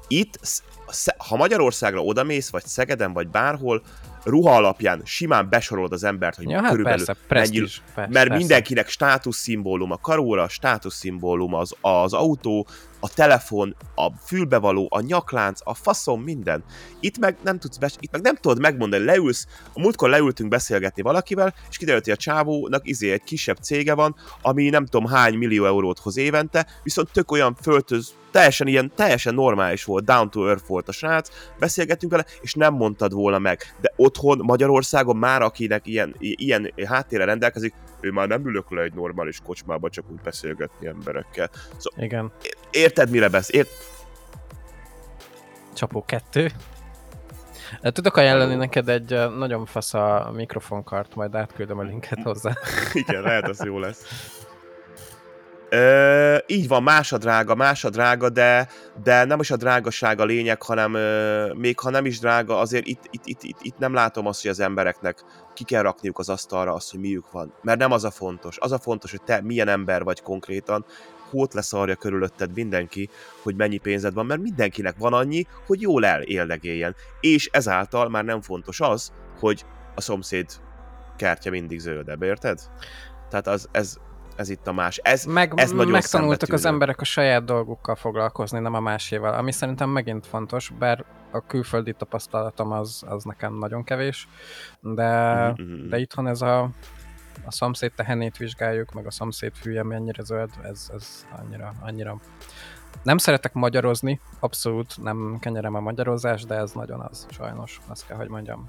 itt, 0.09 0.38
ha 1.29 1.37
Magyarországra 1.37 2.01
odamész, 2.01 2.51
vagy 2.51 2.64
Szegeden, 2.66 3.12
vagy 3.12 3.29
bárhol, 3.29 3.83
ruha 4.25 4.55
alapján 4.57 5.01
simán 5.05 5.49
besorolod 5.49 5.92
az 5.92 6.05
embert, 6.05 6.37
hogy 6.37 6.51
Ja, 6.51 6.61
hát 6.61 6.71
körülbelül 6.71 7.05
persze, 7.07 7.21
mennyi. 7.29 7.59
Persze, 7.59 7.81
mert 7.94 8.12
persze. 8.12 8.35
mindenkinek 8.37 8.88
státuszszimbólum 8.88 9.92
a 9.92 9.97
karóra, 9.97 10.49
státuszszimbólum 10.49 11.55
az, 11.55 11.75
az 11.81 12.12
autó, 12.12 12.66
a 13.00 13.08
telefon, 13.14 13.76
a 13.94 14.11
fülbevaló, 14.24 14.87
a 14.90 15.00
nyaklánc, 15.00 15.61
a 15.64 15.74
faszom, 15.74 16.22
minden. 16.22 16.64
Itt 17.00 17.18
meg 17.18 17.37
nem 17.42 17.58
tudsz 17.58 17.76
bes- 17.76 17.96
itt 18.00 18.12
meg 18.12 18.20
nem 18.20 18.34
tudod 18.34 18.61
megmondani, 18.61 19.04
leülsz, 19.04 19.46
a 19.72 19.80
múltkor 19.80 20.08
leültünk 20.08 20.50
beszélgetni 20.50 21.02
valakivel, 21.02 21.54
és 21.70 21.76
kiderült, 21.76 22.04
hogy 22.04 22.12
a 22.12 22.16
csávónak 22.16 22.88
izé 22.88 23.11
egy 23.11 23.22
kisebb 23.22 23.56
cége 23.56 23.94
van, 23.94 24.16
ami 24.42 24.68
nem 24.68 24.87
tudom 24.87 25.06
hány 25.06 25.34
millió 25.34 25.64
eurót 25.64 25.98
hoz 25.98 26.16
évente, 26.16 26.66
viszont 26.82 27.11
tök 27.12 27.30
olyan 27.30 27.54
föltöz, 27.62 28.14
teljesen 28.30 28.66
ilyen, 28.66 28.92
teljesen 28.94 29.34
normális 29.34 29.84
volt, 29.84 30.04
down 30.04 30.30
to 30.30 30.48
earth 30.48 30.66
volt 30.66 30.88
a 30.88 30.92
srác, 30.92 31.28
beszélgettünk 31.58 32.12
vele, 32.12 32.24
és 32.40 32.54
nem 32.54 32.74
mondtad 32.74 33.12
volna 33.12 33.38
meg. 33.38 33.74
De 33.80 33.92
otthon, 33.96 34.38
Magyarországon 34.42 35.16
már 35.16 35.42
akinek 35.42 35.87
ilyen, 35.87 36.14
ilyen 36.18 36.72
háttérre 36.87 37.24
rendelkezik, 37.24 37.74
ő 38.00 38.11
már 38.11 38.28
nem 38.28 38.46
ülök 38.46 38.70
le 38.70 38.82
egy 38.82 38.94
normális 38.94 39.40
kocsmába, 39.44 39.90
csak 39.90 40.04
úgy 40.11 40.20
beszélgetni 40.20 40.87
emberekkel. 40.87 41.50
Szóval 41.76 42.04
Igen. 42.04 42.32
érted, 42.70 43.11
mire 43.11 43.28
beszél? 43.28 43.61
Ért... 43.61 43.70
Csapó 45.74 46.04
kettő. 46.04 46.50
Tudok 47.82 48.16
ajánlani 48.16 48.54
neked 48.54 48.88
egy 48.88 49.11
nagyon 49.37 49.66
fasz 49.66 49.94
a 49.94 50.30
mikrofonkart, 50.34 51.14
majd 51.14 51.34
átküldöm 51.34 51.78
a 51.78 51.82
linket 51.82 52.22
hozzá. 52.22 52.52
Igen, 52.92 53.22
lehet, 53.22 53.48
az 53.48 53.64
jó 53.64 53.78
lesz. 53.78 54.04
Ö, 55.70 56.37
így 56.46 56.68
van, 56.68 56.83
más 56.83 57.12
a 57.12 57.18
drága, 57.18 57.54
más 57.54 57.85
a 57.85 57.90
drága, 57.90 58.28
de, 58.28 58.68
de 59.02 59.24
nem 59.24 59.40
is 59.40 59.50
a 59.50 59.57
drágaság 59.57 60.20
a 60.20 60.24
lényeg, 60.24 60.62
hanem 60.62 60.94
ö, 60.94 61.52
még 61.52 61.78
ha 61.78 61.90
nem 61.90 62.07
is 62.07 62.18
drága, 62.18 62.59
azért 62.59 62.87
itt, 62.87 63.02
itt, 63.11 63.22
itt, 63.24 63.42
itt, 63.42 63.59
itt 63.61 63.78
nem 63.78 63.94
látom 63.94 64.26
azt, 64.26 64.42
hogy 64.42 64.50
az 64.50 64.61
embereknek 64.61 65.24
ki 65.54 65.64
kell 65.64 65.83
rakniuk 65.83 66.18
az 66.18 66.28
asztalra 66.28 66.72
azt, 66.72 66.90
hogy 66.90 67.00
miük 67.00 67.31
van. 67.31 67.52
Mert 67.62 67.78
nem 67.78 67.92
az 67.92 68.04
a 68.04 68.11
fontos. 68.11 68.59
Az 68.59 68.72
a 68.72 68.78
fontos, 68.78 69.11
hogy 69.11 69.22
te 69.22 69.40
milyen 69.42 69.68
ember 69.68 70.02
vagy 70.02 70.22
konkrétan, 70.22 70.85
hót 71.31 71.54
leszarja 71.54 71.94
körülötted 71.94 72.54
mindenki, 72.54 73.11
hogy 73.42 73.57
mennyi 73.57 73.78
pénzed 73.78 74.14
van, 74.14 74.26
mert 74.26 74.40
mindenkinek 74.40 74.94
van 74.98 75.12
annyi, 75.12 75.46
hogy 75.66 75.81
jól 75.81 76.07
eléldegéljen. 76.07 76.94
És 77.20 77.48
ezáltal 77.52 78.09
már 78.09 78.24
nem 78.24 78.40
fontos 78.40 78.81
az, 78.81 79.12
hogy 79.38 79.64
a 79.94 80.00
szomszéd 80.00 80.46
kertje 81.16 81.50
mindig 81.50 81.78
zöldebb, 81.78 82.22
érted? 82.22 82.61
Tehát 83.31 83.46
az, 83.46 83.68
ez, 83.72 83.96
ez 84.38 84.48
itt 84.48 84.66
a 84.66 84.72
más. 84.72 84.96
Ez, 84.96 85.24
Meg, 85.24 85.53
ez 85.57 85.72
nagyon 85.72 85.92
megtanultak 85.92 86.53
az 86.53 86.64
emberek 86.64 87.01
a 87.01 87.05
saját 87.05 87.44
dolgukkal 87.44 87.94
foglalkozni, 87.94 88.59
nem 88.59 88.74
a 88.74 88.81
máséval, 88.81 89.35
ami 89.35 89.53
szerintem 89.53 89.90
megint 89.90 90.27
fontos, 90.27 90.72
bár 90.79 91.05
a 91.31 91.46
külföldi 91.46 91.92
tapasztalatom 91.92 92.72
az, 92.72 93.03
az 93.07 93.24
nekem 93.24 93.55
nagyon 93.55 93.85
kevés, 93.85 94.29
de, 94.81 95.37
Mhm, 95.48 95.62
mhm. 95.62 95.88
de 95.88 95.98
itthon 95.98 96.27
ez 96.27 96.42
a, 96.42 96.61
a 97.44 97.51
szomszéd 97.53 97.92
tehenét 97.92 98.37
vizsgáljuk, 98.37 98.92
meg 98.92 99.07
a 99.07 99.11
szomszéd 99.11 99.53
fűje 99.55 99.83
mennyire 99.83 100.22
zöld, 100.22 100.51
ez, 100.62 100.90
ez 100.94 101.27
annyira, 101.38 101.74
annyira 101.81 102.20
nem 103.03 103.18
szeretek 103.18 103.53
magyarozni, 103.53 104.20
abszolút 104.40 105.03
nem 105.03 105.37
kenyerem 105.40 105.74
a 105.74 105.81
magyarozás, 105.81 106.44
de 106.44 106.55
ez 106.55 106.72
nagyon 106.72 107.01
az, 107.01 107.27
sajnos, 107.31 107.81
azt 107.87 108.07
kell, 108.07 108.16
hogy 108.16 108.29
mondjam. 108.29 108.64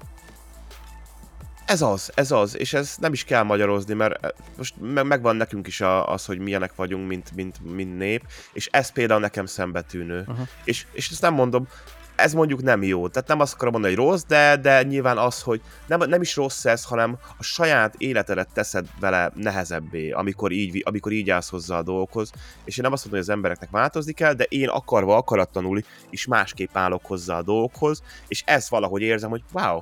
Ez 1.70 1.82
az, 1.82 2.12
ez 2.14 2.30
az, 2.30 2.58
és 2.58 2.72
ez 2.72 2.94
nem 2.98 3.12
is 3.12 3.24
kell 3.24 3.42
magyarozni, 3.42 3.94
mert 3.94 4.24
eh, 4.24 4.30
most 4.56 4.74
me- 4.80 5.04
megvan 5.04 5.36
nekünk 5.36 5.66
is 5.66 5.80
a, 5.80 6.12
az, 6.12 6.24
hogy 6.24 6.38
milyenek 6.38 6.74
vagyunk, 6.74 7.08
mint, 7.08 7.34
mint, 7.34 7.74
mint 7.74 7.98
nép, 7.98 8.22
és 8.52 8.68
ez 8.72 8.92
például 8.92 9.20
nekem 9.20 9.46
szembetűnő. 9.46 10.18
Uh-huh. 10.20 10.48
És, 10.64 10.86
és 10.92 11.10
ezt 11.10 11.20
nem 11.20 11.34
mondom, 11.34 11.68
ez 12.14 12.32
mondjuk 12.32 12.62
nem 12.62 12.82
jó. 12.82 13.08
Tehát 13.08 13.28
nem 13.28 13.40
azt 13.40 13.54
akarom 13.54 13.72
mondani, 13.72 13.94
hogy 13.94 14.04
rossz, 14.04 14.22
de, 14.28 14.56
de 14.56 14.82
nyilván 14.82 15.18
az, 15.18 15.42
hogy 15.42 15.60
nem, 15.86 16.08
nem 16.08 16.20
is 16.20 16.36
rossz 16.36 16.64
ez, 16.64 16.84
hanem 16.84 17.18
a 17.38 17.42
saját 17.42 17.94
életedet 17.98 18.48
teszed 18.52 18.86
vele 19.00 19.32
nehezebbé, 19.34 20.10
amikor 20.10 20.52
így, 20.52 20.82
amikor 20.84 21.12
így 21.12 21.30
állsz 21.30 21.50
hozzá 21.50 21.78
a 21.78 21.82
dolgokhoz. 21.82 22.30
És 22.64 22.76
én 22.76 22.84
nem 22.84 22.92
azt 22.92 23.04
mondom, 23.04 23.20
hogy 23.20 23.30
az 23.30 23.36
embereknek 23.36 23.70
változni 23.70 24.12
kell, 24.12 24.32
de 24.32 24.44
én 24.44 24.68
akarva, 24.68 25.16
akaratlanul 25.16 25.82
is 26.10 26.26
másképp 26.26 26.76
állok 26.76 27.06
hozzá 27.06 27.38
a 27.38 27.42
dolgokhoz, 27.42 28.02
és 28.28 28.42
ezt 28.46 28.68
valahogy 28.68 29.02
érzem, 29.02 29.30
hogy 29.30 29.42
wow, 29.52 29.80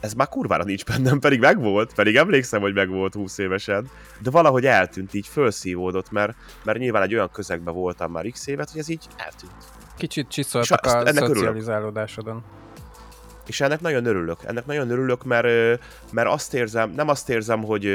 ez 0.00 0.12
már 0.12 0.28
kurvára 0.28 0.64
nincs 0.64 0.84
bennem, 0.84 1.18
pedig 1.18 1.40
megvolt, 1.40 1.94
pedig 1.94 2.16
emlékszem, 2.16 2.60
hogy 2.60 2.74
megvolt 2.74 3.14
20 3.14 3.38
évesen, 3.38 3.90
de 4.20 4.30
valahogy 4.30 4.66
eltűnt, 4.66 5.14
így 5.14 5.26
felszívódott, 5.26 6.10
mert, 6.10 6.34
mert 6.64 6.78
nyilván 6.78 7.02
egy 7.02 7.14
olyan 7.14 7.30
közegben 7.32 7.74
voltam 7.74 8.10
már 8.10 8.26
x 8.30 8.46
évet, 8.46 8.70
hogy 8.70 8.80
ez 8.80 8.88
így 8.88 9.06
eltűnt. 9.16 9.52
Kicsit 9.96 10.28
csiszoltak 10.28 10.86
a 10.86 10.98
ennek 10.98 11.14
örülök. 11.16 11.36
szocializálódásodon. 11.36 12.44
És 13.46 13.60
ennek 13.60 13.80
nagyon 13.80 14.04
örülök. 14.04 14.38
Ennek 14.44 14.66
nagyon 14.66 14.90
örülök, 14.90 15.24
mert, 15.24 15.80
mert 16.12 16.28
azt 16.28 16.54
érzem, 16.54 16.90
nem 16.90 17.08
azt 17.08 17.28
érzem, 17.28 17.62
hogy, 17.62 17.88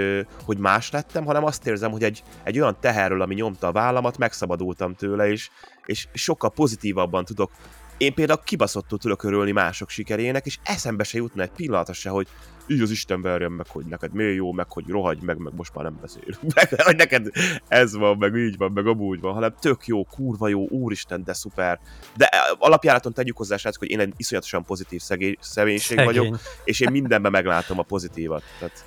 hogy 0.43 0.57
más 0.57 0.91
lettem, 0.91 1.25
hanem 1.25 1.43
azt 1.43 1.67
érzem, 1.67 1.91
hogy 1.91 2.03
egy, 2.03 2.23
egy 2.43 2.59
olyan 2.59 2.77
teherről, 2.79 3.21
ami 3.21 3.33
nyomta 3.33 3.67
a 3.67 3.71
vállamat, 3.71 4.17
megszabadultam 4.17 4.95
tőle, 4.95 5.29
és, 5.29 5.49
és 5.85 6.07
sokkal 6.13 6.51
pozitívabban 6.51 7.25
tudok. 7.25 7.51
Én 7.97 8.13
például 8.13 8.41
kibaszottul 8.43 8.97
tudok 8.97 9.23
örülni 9.23 9.51
mások 9.51 9.89
sikerének, 9.89 10.45
és 10.45 10.57
eszembe 10.63 11.03
se 11.03 11.17
jutna 11.17 11.41
egy 11.41 11.51
pillanatra 11.51 11.93
se, 11.93 12.09
hogy 12.09 12.27
így 12.67 12.81
az 12.81 12.91
Isten 12.91 13.21
verjen 13.21 13.51
meg, 13.51 13.67
hogy 13.67 13.85
neked 13.85 14.13
miért 14.13 14.35
jó, 14.35 14.51
meg 14.51 14.71
hogy 14.71 14.87
rohagy 14.87 15.21
meg, 15.21 15.37
meg 15.37 15.53
most 15.55 15.75
már 15.75 15.83
nem 15.83 15.97
beszélünk. 16.01 16.39
Meg, 16.55 16.81
hogy 16.81 16.95
neked 16.95 17.27
ez 17.67 17.95
van, 17.95 18.17
meg 18.17 18.35
így 18.35 18.57
van, 18.57 18.71
meg 18.71 18.87
amúgy 18.87 19.19
van, 19.19 19.33
hanem 19.33 19.55
tök 19.59 19.87
jó, 19.87 20.03
kurva 20.03 20.47
jó, 20.47 20.67
úristen, 20.67 21.23
de 21.23 21.33
szuper. 21.33 21.79
De 22.15 22.29
alapjáraton 22.57 23.13
tegyük 23.13 23.37
hozzá, 23.37 23.57
srácok, 23.57 23.79
hogy 23.79 23.89
én 23.89 23.99
egy 23.99 24.13
iszonyatosan 24.17 24.63
pozitív 24.63 25.01
szegény, 25.01 25.35
személyiség 25.39 26.03
vagyok, 26.03 26.23
Szegény. 26.23 26.39
és 26.63 26.79
én 26.79 26.91
mindenben 26.91 27.31
meglátom 27.31 27.79
a 27.79 27.83
pozitívat. 27.83 28.43
Tehát, 28.59 28.85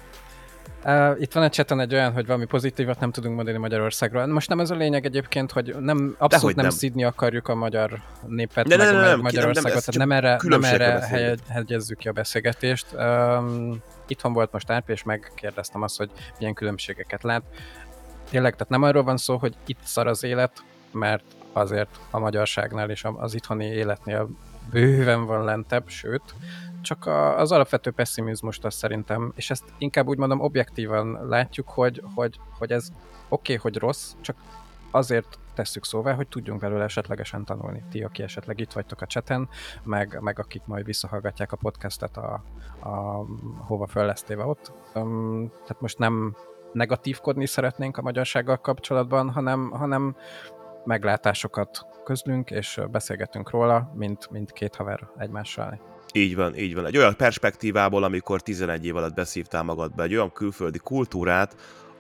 Uh, 0.85 1.21
itt 1.21 1.33
van 1.33 1.43
egy 1.43 1.51
cseten 1.51 1.81
egy 1.81 1.95
olyan, 1.95 2.13
hogy 2.13 2.27
valami 2.27 2.45
pozitívat 2.45 3.01
nem 3.01 3.11
tudunk 3.11 3.35
mondani 3.35 3.59
Magyarországról. 3.59 4.27
Most 4.27 4.49
nem 4.49 4.61
ez 4.61 4.71
a 4.71 4.75
lényeg 4.75 5.05
egyébként, 5.05 5.53
hogy 5.53 5.75
nem, 5.81 6.15
abszolút 6.19 6.57
nem, 6.57 6.65
nem. 6.65 6.65
nem 6.65 6.79
szidni 6.79 7.05
akarjuk 7.05 7.49
a 7.49 7.55
magyar 7.55 8.03
népet, 8.27 8.67
Ne, 8.67 8.77
ne, 8.77 8.85
meg, 8.85 8.93
ne, 8.93 9.01
nem, 9.01 9.09
nem, 9.09 9.21
Magyarországot, 9.21 9.69
nem, 9.69 9.77
ez 9.77 9.85
tehát 9.85 10.09
nem 10.09 10.13
erre, 10.13 10.39
nem 10.43 10.65
erre 10.65 11.07
hegy- 11.07 11.41
hegyezzük 11.49 11.99
ki 11.99 12.09
a 12.09 12.13
beszélgetést. 12.13 12.87
Um, 12.93 13.83
itthon 14.07 14.33
volt 14.33 14.53
most 14.53 14.71
Árpi, 14.71 14.93
és 14.93 15.03
megkérdeztem 15.03 15.83
azt, 15.83 15.97
hogy 15.97 16.11
milyen 16.39 16.55
különbségeket 16.55 17.23
lát. 17.23 17.43
Tényleg, 18.31 18.53
tehát 18.53 18.69
nem 18.69 18.83
arról 18.83 19.03
van 19.03 19.17
szó, 19.17 19.37
hogy 19.37 19.55
itt 19.67 19.81
szar 19.85 20.07
az 20.07 20.25
élet, 20.25 20.65
mert 20.93 21.25
azért 21.53 22.01
a 22.11 22.19
magyarságnál 22.19 22.91
és 22.91 23.05
az 23.17 23.35
itthoni 23.35 23.67
életnél 23.67 24.29
bőven 24.71 25.27
van 25.27 25.45
lentebb, 25.45 25.89
sőt, 25.89 26.35
csak 26.89 27.07
a, 27.07 27.39
az 27.39 27.53
alapvető 27.53 27.91
pessimizmust 27.91 28.65
azt 28.65 28.79
szerintem, 28.79 29.33
és 29.37 29.51
ezt 29.51 29.65
inkább 29.79 30.09
úgy 30.09 30.19
mondom 30.19 30.41
objektívan 30.41 31.29
látjuk, 31.29 31.69
hogy, 31.69 32.03
hogy, 32.15 32.41
hogy 32.59 32.73
ez 32.73 32.89
oké, 33.29 33.55
okay, 33.55 33.57
hogy 33.57 33.81
rossz, 33.81 34.13
csak 34.21 34.37
azért 34.91 35.39
tesszük 35.55 35.85
szóvá, 35.85 36.13
hogy 36.13 36.29
tudjunk 36.29 36.61
belőle 36.61 36.85
esetlegesen 36.85 37.45
tanulni. 37.45 37.83
Ti, 37.91 38.03
aki 38.03 38.23
esetleg 38.23 38.61
itt 38.61 38.73
vagytok 38.73 39.01
a 39.01 39.07
cseten, 39.07 39.49
meg, 39.83 40.19
meg 40.21 40.39
akik 40.39 40.63
majd 40.65 40.85
visszahallgatják 40.85 41.53
a 41.53 41.57
podcastet 41.57 42.17
a, 42.17 42.43
a 42.81 43.25
hova 43.59 43.87
föl 43.87 44.05
lesz 44.05 44.23
téve 44.23 44.45
ott. 44.45 44.73
Um, 44.95 45.49
tehát 45.49 45.81
most 45.81 45.99
nem 45.99 46.37
negatívkodni 46.73 47.47
szeretnénk 47.47 47.97
a 47.97 48.03
magyarsággal 48.03 48.57
kapcsolatban, 48.57 49.31
hanem, 49.31 49.71
hanem 49.71 50.17
meglátásokat 50.85 51.87
közlünk, 52.05 52.51
és 52.51 52.81
beszélgetünk 52.91 53.51
róla, 53.51 53.93
mint, 53.95 54.31
mint 54.31 54.53
két 54.53 54.75
haver 54.75 55.09
egymással. 55.19 55.98
Így 56.13 56.37
van, 56.37 56.57
így 56.57 56.75
van. 56.75 56.87
Egy 56.87 56.97
olyan 56.97 57.17
perspektívából, 57.17 58.05
amikor 58.05 58.41
11 58.41 58.87
év 58.87 58.97
alatt 58.97 59.15
beszívtál 59.15 59.63
magadba 59.63 60.03
egy 60.03 60.15
olyan 60.15 60.33
külföldi 60.33 60.79
kultúrát, 60.79 61.57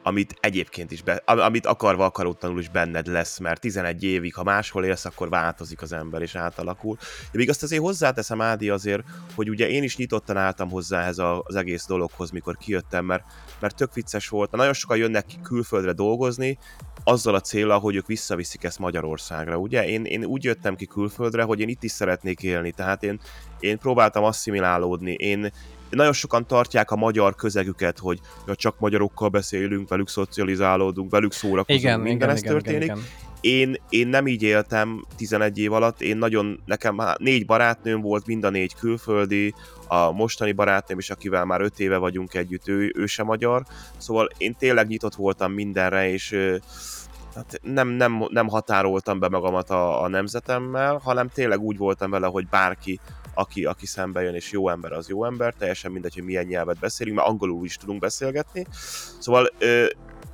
amit 0.08 0.36
egyébként 0.40 0.90
is, 0.90 1.02
be, 1.02 1.22
am- 1.24 1.38
amit 1.38 1.66
akarva 1.66 2.04
akarótlanul 2.04 2.58
is 2.60 2.68
benned 2.68 3.06
lesz, 3.06 3.38
mert 3.38 3.60
11 3.60 4.04
évig, 4.04 4.34
ha 4.34 4.42
máshol 4.42 4.84
élsz, 4.84 5.04
akkor 5.04 5.28
változik 5.28 5.82
az 5.82 5.92
ember 5.92 6.22
és 6.22 6.34
átalakul. 6.34 6.96
De 7.32 7.38
még 7.38 7.48
azt 7.48 7.62
azért 7.62 7.82
hozzáteszem, 7.82 8.40
Ádi, 8.40 8.70
azért, 8.70 9.02
hogy 9.34 9.50
ugye 9.50 9.68
én 9.68 9.82
is 9.82 9.96
nyitottan 9.96 10.36
álltam 10.36 10.70
hozzá 10.70 11.00
ehhez 11.00 11.18
az 11.18 11.54
egész 11.54 11.86
dologhoz, 11.86 12.30
mikor 12.30 12.56
kijöttem, 12.56 13.04
mert, 13.04 13.24
mert 13.60 13.76
tök 13.76 13.94
vicces 13.94 14.28
volt. 14.28 14.50
Nagyon 14.50 14.72
sokan 14.72 14.96
jönnek 14.96 15.26
ki 15.26 15.36
külföldre 15.42 15.92
dolgozni, 15.92 16.58
azzal 17.04 17.34
a 17.34 17.40
célra, 17.40 17.78
hogy 17.78 17.96
ők 17.96 18.06
visszaviszik 18.06 18.64
ezt 18.64 18.78
Magyarországra, 18.78 19.56
ugye? 19.56 19.88
Én, 19.88 20.04
én 20.04 20.24
úgy 20.24 20.44
jöttem 20.44 20.76
ki 20.76 20.86
külföldre, 20.86 21.42
hogy 21.42 21.60
én 21.60 21.68
itt 21.68 21.82
is 21.82 21.90
szeretnék 21.90 22.42
élni, 22.42 22.72
tehát 22.72 23.02
én, 23.02 23.20
én 23.60 23.78
próbáltam 23.78 24.24
asszimilálódni, 24.24 25.12
én 25.12 25.52
nagyon 25.90 26.12
sokan 26.12 26.46
tartják 26.46 26.90
a 26.90 26.96
magyar 26.96 27.34
közegüket, 27.34 27.98
hogy 27.98 28.20
ja, 28.46 28.54
csak 28.54 28.78
magyarokkal 28.78 29.28
beszélünk, 29.28 29.88
velük 29.88 30.08
szocializálódunk, 30.08 31.10
velük 31.10 31.32
szórakozunk, 31.32 31.80
Igen, 31.80 32.00
minden 32.00 32.16
igen, 32.16 32.30
ez 32.30 32.42
igen, 32.42 32.52
történik. 32.52 32.82
igen, 32.82 32.96
igen. 32.96 33.08
Én, 33.40 33.76
én 33.88 34.08
nem 34.08 34.26
így 34.26 34.42
éltem 34.42 35.06
11 35.16 35.58
év 35.58 35.72
alatt, 35.72 36.00
én 36.00 36.16
nagyon, 36.16 36.62
nekem 36.64 36.98
há- 36.98 37.18
négy 37.18 37.46
barátnőm 37.46 38.00
volt, 38.00 38.26
mind 38.26 38.44
a 38.44 38.50
négy 38.50 38.74
külföldi, 38.74 39.54
a 39.88 40.10
mostani 40.12 40.52
barátnőm 40.52 40.98
is, 40.98 41.10
akivel 41.10 41.44
már 41.44 41.60
öt 41.60 41.80
éve 41.80 41.96
vagyunk 41.96 42.34
együtt, 42.34 42.68
ő, 42.68 42.92
ő 42.96 43.06
sem 43.06 43.26
magyar, 43.26 43.64
szóval 43.96 44.28
én 44.38 44.54
tényleg 44.58 44.86
nyitott 44.86 45.14
voltam 45.14 45.52
mindenre, 45.52 46.10
és 46.10 46.36
hát 47.34 47.60
nem, 47.62 47.88
nem, 47.88 48.26
nem 48.28 48.48
határoltam 48.48 49.18
be 49.18 49.28
magamat 49.28 49.70
a, 49.70 50.02
a 50.02 50.08
nemzetemmel, 50.08 51.00
hanem 51.02 51.28
tényleg 51.28 51.60
úgy 51.60 51.76
voltam 51.76 52.10
vele, 52.10 52.26
hogy 52.26 52.48
bárki, 52.48 53.00
aki, 53.38 53.64
aki 53.64 53.86
szembe 53.86 54.22
jön, 54.22 54.34
és 54.34 54.52
jó 54.52 54.68
ember, 54.68 54.92
az 54.92 55.08
jó 55.08 55.24
ember, 55.24 55.54
teljesen 55.54 55.92
mindegy, 55.92 56.14
hogy 56.14 56.22
milyen 56.22 56.46
nyelvet 56.46 56.78
beszélünk, 56.78 57.16
mert 57.16 57.28
angolul 57.28 57.64
is 57.64 57.76
tudunk 57.76 58.00
beszélgetni. 58.00 58.66
Szóval 59.18 59.50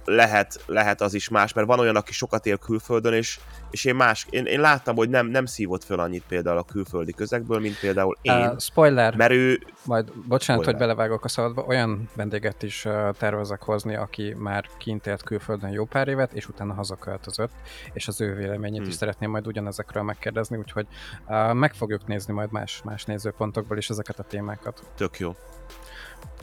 lehet, 0.04 0.62
lehet 0.66 1.00
az 1.00 1.14
is 1.14 1.28
más, 1.28 1.52
mert 1.52 1.66
van 1.66 1.78
olyan, 1.78 1.96
aki 1.96 2.12
sokat 2.12 2.46
él 2.46 2.56
külföldön, 2.56 3.12
és, 3.12 3.38
és 3.70 3.84
én 3.84 3.94
más, 3.94 4.26
én, 4.30 4.44
én 4.44 4.60
láttam, 4.60 4.96
hogy 4.96 5.08
nem, 5.08 5.26
nem 5.26 5.46
szívott 5.46 5.84
föl 5.84 6.00
annyit 6.00 6.24
például 6.28 6.58
a 6.58 6.62
külföldi 6.62 7.12
közegből, 7.12 7.60
mint 7.60 7.78
például 7.78 8.16
én, 8.22 8.32
Uh, 8.34 8.58
spoiler, 8.58 9.16
mert 9.16 9.32
ő, 9.32 9.60
majd 9.84 10.04
bocsánat, 10.04 10.62
Spoiler. 10.62 10.64
hogy 10.64 10.76
belevágok 10.76 11.24
a 11.24 11.28
szabadba, 11.28 11.62
olyan 11.62 12.08
vendéget 12.16 12.62
is 12.62 12.86
tervezek 13.18 13.62
hozni, 13.62 13.94
aki 13.94 14.34
már 14.38 14.66
kint 14.78 15.06
élt 15.06 15.22
külföldön 15.22 15.70
jó 15.70 15.84
pár 15.84 16.08
évet, 16.08 16.32
és 16.32 16.48
utána 16.48 16.74
hazaköltözött, 16.74 17.52
és 17.92 18.08
az 18.08 18.20
ő 18.20 18.34
véleményét 18.34 18.80
Hmm. 18.80 18.88
is 18.88 18.94
szeretném 18.94 19.30
majd 19.30 19.46
ugyanezekről 19.46 20.02
megkérdezni, 20.02 20.56
úgyhogy 20.56 20.86
uh, 21.26 21.52
meg 21.52 21.74
fogjuk 21.74 22.06
nézni 22.06 22.32
majd 22.32 22.52
más, 22.52 22.82
más 22.84 23.04
nézőpontokból 23.04 23.76
is 23.76 23.90
ezeket 23.90 24.18
a 24.18 24.22
témákat. 24.22 24.82
tök 24.96 25.18
jó. 25.18 25.34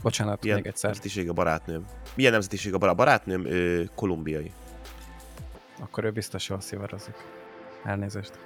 Bocsánat, 0.01 0.41
Milyen 0.43 0.57
még 0.57 0.67
egyszer. 0.67 0.89
nemzetiség 0.89 1.29
a 1.29 1.33
barátnőm? 1.33 1.85
Milyen 2.15 2.31
nemzetiség 2.31 2.73
a 2.73 2.77
barát? 2.77 2.95
barátnőm? 2.95 3.45
Ö, 3.45 3.83
kolumbiai. 3.95 4.51
Akkor 5.79 6.03
ő 6.03 6.11
biztos 6.11 6.49
jól 6.49 6.59
szivarozik. 6.59 7.15
Elnézést. 7.83 8.39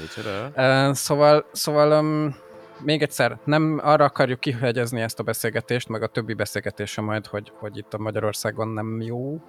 Micsoda? 0.00 0.46
Uh, 0.56 0.94
szóval, 0.94 1.46
szóval 1.52 2.00
um, 2.00 2.36
még 2.80 3.02
egyszer, 3.02 3.38
nem 3.44 3.80
arra 3.82 4.04
akarjuk 4.04 4.40
kihegyezni 4.40 5.00
ezt 5.00 5.18
a 5.18 5.22
beszélgetést, 5.22 5.88
meg 5.88 6.02
a 6.02 6.06
többi 6.06 6.34
beszélgetése 6.34 7.00
majd, 7.00 7.26
hogy, 7.26 7.52
hogy 7.54 7.76
itt 7.76 7.94
a 7.94 7.98
Magyarországon 7.98 8.68
nem 8.68 9.00
jó, 9.00 9.40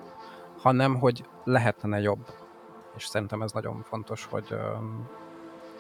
hanem 0.58 0.96
hogy 0.96 1.24
lehetne 1.44 2.00
jobb. 2.00 2.28
És 2.98 3.06
szerintem 3.06 3.42
ez 3.42 3.52
nagyon 3.52 3.86
fontos, 3.90 4.26
hogy 4.30 4.56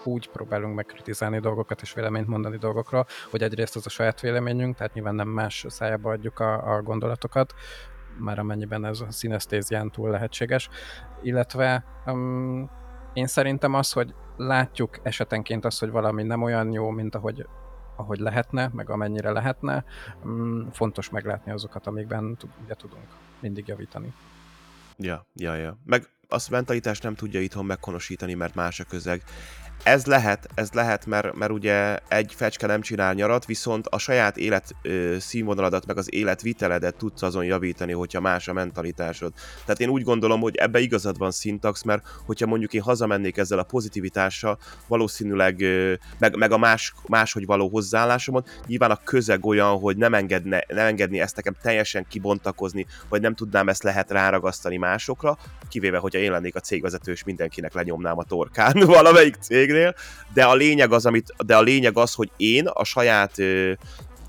úgy 0.08 0.30
próbálunk 0.30 0.76
megkritizálni 0.76 1.40
dolgokat 1.40 1.82
és 1.82 1.94
véleményt 1.94 2.28
mondani 2.28 2.58
dolgokra, 2.58 3.06
hogy 3.32 3.42
egyrészt 3.42 3.76
az 3.76 3.86
a 3.86 3.90
saját 3.90 4.20
véleményünk, 4.20 4.76
tehát 4.76 4.94
nyilván 4.94 5.16
nem 5.16 5.28
más 5.28 5.66
szájába 5.70 6.12
adjuk 6.12 6.40
a, 6.40 6.76
a 6.76 6.82
gondolatokat, 6.82 7.54
már 8.18 8.40
amennyiben 8.40 8.86
ez 8.86 9.00
a 9.00 9.12
színesztézián 9.12 9.92
túl 9.92 10.10
lehetséges, 10.10 10.70
illetve 11.22 11.86
um, 12.06 12.70
én 13.14 13.28
szerintem 13.28 13.74
az, 13.74 13.92
hogy 13.92 14.14
látjuk 14.38 15.00
esetenként 15.04 15.66
azt, 15.66 15.80
hogy 15.80 15.90
valami 15.90 16.24
nem 16.24 16.42
olyan 16.42 16.72
jó, 16.72 16.90
mint 16.90 17.16
ahogy, 17.16 17.48
ahogy 17.96 18.20
lehetne, 18.20 18.70
meg 18.74 18.90
amennyire 18.90 19.32
lehetne, 19.32 19.84
um, 20.24 20.70
fontos 20.72 21.10
meglátni 21.10 21.52
azokat, 21.52 21.88
amikben 21.88 22.38
ugye 22.64 22.74
tudunk 22.74 23.08
mindig 23.40 23.68
javítani. 23.68 24.14
Ja, 24.98 25.26
ja, 25.36 25.56
ja. 25.56 25.78
Meg 25.86 26.08
azt 26.28 26.50
mentalitást 26.50 27.04
nem 27.04 27.16
tudja 27.16 27.40
itthon 27.40 27.66
meghonosítani, 27.66 28.34
mert 28.34 28.56
más 28.56 28.80
a 28.80 28.84
közeg. 28.84 29.24
Ez 29.84 30.06
lehet, 30.06 30.48
ez 30.56 30.72
lehet, 30.72 31.06
mert, 31.06 31.36
mert 31.36 31.52
ugye 31.52 31.98
egy 32.08 32.34
fecske 32.36 32.68
nem 32.68 32.82
csinál 32.82 33.14
nyarat, 33.14 33.46
viszont 33.46 33.88
a 33.88 33.98
saját 33.98 34.38
élet 34.38 34.76
ö, 34.82 35.16
színvonaladat, 35.20 35.86
meg 35.86 35.98
az 35.98 36.14
életviteledet 36.14 36.96
tudsz 36.96 37.22
azon 37.22 37.46
javítani, 37.46 37.92
hogyha 37.92 38.20
más 38.20 38.48
a 38.48 38.54
mentalitásod. 38.54 39.34
Tehát 39.66 39.80
én 39.80 39.90
úgy 39.90 40.04
gondolom, 40.04 40.42
hogy 40.42 40.56
ebbe 40.56 40.80
igazad 40.80 41.18
van 41.18 41.32
szintax, 41.32 41.84
mert 41.84 42.04
hogyha 42.26 42.46
mondjuk 42.46 42.74
én 42.74 42.82
hazamennék 42.82 43.38
ezzel 43.38 43.60
a 43.60 43.64
pozitivitással, 43.64 44.58
valószínűleg 44.88 45.62
ö, 45.62 45.94
meg, 46.18 46.36
meg 46.36 46.52
a 46.52 46.58
más, 46.58 46.94
máshogy 47.08 47.46
való 47.46 47.70
hozzáállásomon, 47.70 48.44
nyilván 48.68 48.92
a 48.92 49.00
közeg 49.04 49.46
olyan, 49.46 49.80
hogy 49.80 49.98
nem, 49.98 50.14
engedne, 50.14 50.64
nem 50.68 50.86
engedni 50.86 51.20
ezt 51.20 51.36
nekem 51.36 51.56
teljesen 51.62 52.06
kibontakozni, 52.10 52.86
vagy 53.10 53.22
nem 53.22 53.36
tudnám 53.36 53.70
ezt 53.70 53.84
lehet 53.84 54.12
ráragasztani 54.12 54.78
másokra, 54.78 55.38
kivéve, 55.70 55.98
hogyha 55.98 56.20
én 56.20 56.32
lennék 56.32 56.56
a 56.56 56.60
cégvezető, 56.60 57.12
és 57.12 57.24
mindenkinek 57.24 57.74
lenyomnám 57.74 58.18
a 58.18 58.24
torkán 58.24 58.80
valamelyik 58.86 59.36
cég 59.36 59.63
cégnél, 59.64 59.96
de 60.34 60.44
a 60.44 60.56
lényeg 60.56 60.92
az, 60.92 61.06
amit, 61.06 61.34
de 61.46 61.56
a 61.56 61.62
lényeg 61.62 61.98
az, 61.98 62.14
hogy 62.14 62.32
én 62.38 62.68
a 62.68 62.84
saját 62.84 63.40
ö, 63.40 63.72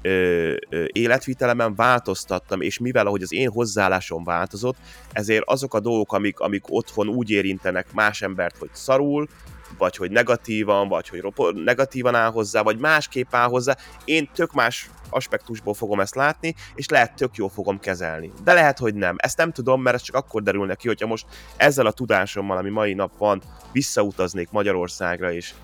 ö, 0.02 0.54
életvitelemen 0.86 1.74
változtattam, 1.74 2.60
és 2.60 2.78
mivel 2.78 3.06
ahogy 3.06 3.22
az 3.22 3.32
én 3.32 3.50
hozzáállásom 3.50 4.24
változott, 4.24 4.76
ezért 5.12 5.44
azok 5.46 5.74
a 5.74 5.80
dolgok, 5.80 6.12
amik, 6.12 6.38
amik 6.38 6.64
otthon 6.68 7.08
úgy 7.08 7.30
érintenek 7.30 7.92
más 7.92 8.22
embert, 8.22 8.56
hogy 8.58 8.70
szarul, 8.72 9.28
vagy 9.78 9.96
hogy 9.96 10.10
negatívan, 10.10 10.88
vagy 10.88 11.08
hogy 11.08 11.22
negatívan 11.54 12.14
áll 12.14 12.30
hozzá, 12.30 12.62
vagy 12.62 12.78
másképp 12.78 13.34
áll 13.34 13.48
hozzá, 13.48 13.76
én 14.04 14.28
tök 14.34 14.52
más 14.52 14.90
aspektusból 15.10 15.74
fogom 15.74 16.00
ezt 16.00 16.14
látni, 16.14 16.54
és 16.74 16.88
lehet 16.88 17.14
tök 17.14 17.36
jól 17.36 17.48
fogom 17.48 17.80
kezelni. 17.80 18.32
De 18.44 18.52
lehet, 18.52 18.78
hogy 18.78 18.94
nem. 18.94 19.16
Ezt 19.18 19.36
nem 19.36 19.52
tudom, 19.52 19.82
mert 19.82 19.96
ez 19.96 20.02
csak 20.02 20.16
akkor 20.16 20.42
derül 20.42 20.66
neki, 20.66 20.86
hogyha 20.86 21.06
most 21.06 21.26
ezzel 21.56 21.86
a 21.86 21.92
tudásommal, 21.92 22.56
ami 22.56 22.70
mai 22.70 22.94
nap 22.94 23.16
van, 23.18 23.42
visszautaznék 23.72 24.50
Magyarországra, 24.50 25.32
és 25.32 25.54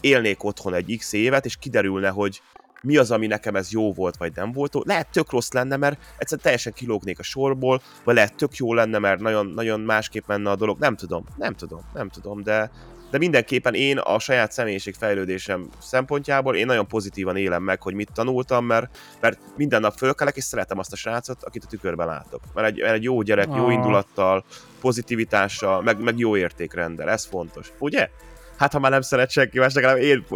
élnék 0.00 0.44
otthon 0.44 0.74
egy 0.74 0.96
x 0.98 1.12
évet, 1.12 1.44
és 1.44 1.56
kiderülne, 1.56 2.08
hogy 2.08 2.40
mi 2.84 2.96
az, 2.96 3.10
ami 3.10 3.26
nekem 3.26 3.56
ez 3.56 3.70
jó 3.70 3.92
volt, 3.92 4.16
vagy 4.16 4.32
nem 4.34 4.52
volt. 4.52 4.74
Lehet 4.84 5.10
tök 5.10 5.30
rossz 5.30 5.50
lenne, 5.50 5.76
mert 5.76 5.98
egyszerűen 6.18 6.42
teljesen 6.42 6.72
kilógnék 6.72 7.18
a 7.18 7.22
sorból, 7.22 7.80
vagy 8.04 8.14
lehet 8.14 8.34
tök 8.34 8.56
jó 8.56 8.74
lenne, 8.74 8.98
mert 8.98 9.20
nagyon, 9.20 9.46
nagyon 9.46 9.80
másképp 9.80 10.26
menne 10.26 10.50
a 10.50 10.56
dolog. 10.56 10.78
Nem 10.78 10.96
tudom, 10.96 11.24
nem 11.36 11.54
tudom, 11.54 11.80
nem 11.94 12.08
tudom, 12.08 12.42
de, 12.42 12.70
de 13.14 13.20
mindenképpen 13.20 13.74
én 13.74 13.98
a 13.98 14.18
saját 14.18 14.52
személyiségfejlődésem 14.52 15.68
szempontjából 15.80 16.56
én 16.56 16.66
nagyon 16.66 16.86
pozitívan 16.86 17.36
élem 17.36 17.62
meg, 17.62 17.82
hogy 17.82 17.94
mit 17.94 18.12
tanultam, 18.14 18.64
mert, 18.64 18.98
mert 19.20 19.38
minden 19.56 19.80
nap 19.80 19.96
fölkelek, 19.96 20.36
és 20.36 20.44
szeretem 20.44 20.78
azt 20.78 20.92
a 20.92 20.96
srácot, 20.96 21.42
akit 21.42 21.64
a 21.64 21.66
tükörben 21.66 22.06
látok. 22.06 22.40
Mert 22.54 22.66
egy, 22.66 22.80
egy 22.80 23.02
jó 23.02 23.22
gyerek, 23.22 23.48
jó 23.56 23.70
indulattal, 23.70 24.44
pozitivitással, 24.80 25.82
meg, 25.82 26.00
meg 26.00 26.18
jó 26.18 26.36
értékrendel, 26.36 27.10
ez 27.10 27.24
fontos. 27.24 27.72
Ugye? 27.78 28.08
Hát 28.56 28.72
ha 28.72 28.78
már 28.78 28.90
nem 28.90 29.00
szeret 29.00 29.30
senki 29.30 29.58
más, 29.58 29.74
legalább 29.74 29.98
én, 29.98 30.26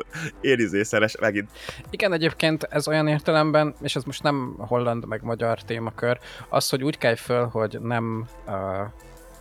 én 0.41 0.59
izé 0.59 0.83
szeres 0.83 1.17
megint. 1.21 1.51
Igen, 1.91 2.13
egyébként 2.13 2.63
ez 2.71 2.89
olyan 2.89 3.09
értelemben, 3.09 3.75
és 3.81 3.97
ez 3.97 4.05
most 4.05 4.23
nem 4.23 4.55
holland 4.59 5.07
meg 5.07 5.23
magyar 5.23 5.63
témakör, 5.63 6.19
az, 6.49 6.69
hogy 6.69 6.85
úgy 6.85 6.99
kelj 6.99 7.17
föl, 7.17 7.47
hogy 7.47 7.79
nem 7.81 8.29
uh, 8.47 8.55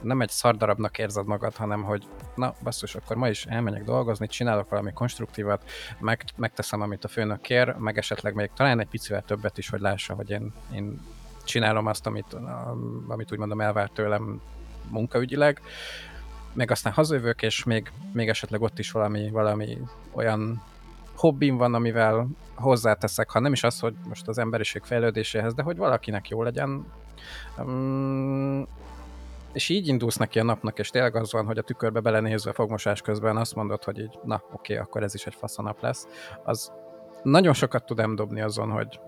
nem 0.01 0.21
egy 0.21 0.29
szardarabnak 0.29 0.97
érzed 0.97 1.25
magad, 1.25 1.55
hanem 1.55 1.83
hogy 1.83 2.07
na 2.35 2.53
basszus, 2.63 2.95
akkor 2.95 3.15
ma 3.15 3.29
is 3.29 3.45
elmegyek 3.45 3.83
dolgozni, 3.83 4.27
csinálok 4.27 4.69
valami 4.69 4.93
konstruktívat, 4.93 5.69
meg, 5.99 6.23
megteszem, 6.35 6.81
amit 6.81 7.03
a 7.03 7.07
főnök 7.07 7.41
kér, 7.41 7.75
meg 7.75 7.97
esetleg 7.97 8.33
még 8.33 8.49
talán 8.55 8.79
egy 8.79 8.87
picivel 8.87 9.23
többet 9.23 9.57
is, 9.57 9.69
hogy 9.69 9.79
lássa, 9.79 10.13
hogy 10.13 10.29
én, 10.29 10.53
én 10.73 11.01
csinálom 11.43 11.85
azt, 11.85 12.05
amit, 12.05 12.37
amit 13.07 13.31
úgy 13.31 13.37
mondom 13.37 13.61
elvárt 13.61 13.93
tőlem 13.93 14.41
munkaügyileg, 14.89 15.61
meg 16.53 16.71
aztán 16.71 16.93
hazajövök, 16.93 17.41
és 17.41 17.63
még, 17.63 17.91
még 18.11 18.29
esetleg 18.29 18.61
ott 18.61 18.79
is 18.79 18.91
valami, 18.91 19.29
valami 19.29 19.77
olyan 20.11 20.63
hobbim 21.15 21.57
van, 21.57 21.73
amivel 21.73 22.27
hozzáteszek, 22.55 23.29
ha 23.29 23.39
nem 23.39 23.53
is 23.53 23.63
az, 23.63 23.79
hogy 23.79 23.95
most 24.07 24.27
az 24.27 24.37
emberiség 24.37 24.83
fejlődéséhez, 24.83 25.53
de 25.53 25.63
hogy 25.63 25.77
valakinek 25.77 26.29
jó 26.29 26.43
legyen. 26.43 26.85
Um, 27.57 28.67
és 29.57 29.69
így 29.69 29.87
indulsz 29.87 30.15
neki 30.15 30.39
a 30.39 30.43
napnak, 30.43 30.79
és 30.79 30.89
tényleg 30.89 31.15
az 31.15 31.31
van, 31.31 31.45
hogy 31.45 31.57
a 31.57 31.61
tükörbe 31.61 31.99
belenézve 31.99 32.51
fogmosás 32.51 33.01
közben 33.01 33.37
azt 33.37 33.55
mondod, 33.55 33.83
hogy 33.83 33.99
így, 33.99 34.19
na 34.23 34.35
oké, 34.35 34.73
okay, 34.73 34.75
akkor 34.75 35.03
ez 35.03 35.13
is 35.13 35.25
egy 35.25 35.35
faszanap 35.35 35.81
lesz, 35.81 36.07
az 36.43 36.71
nagyon 37.23 37.53
sokat 37.53 37.85
tud 37.85 38.01
dobni 38.01 38.41
azon, 38.41 38.69
hogy 38.69 38.99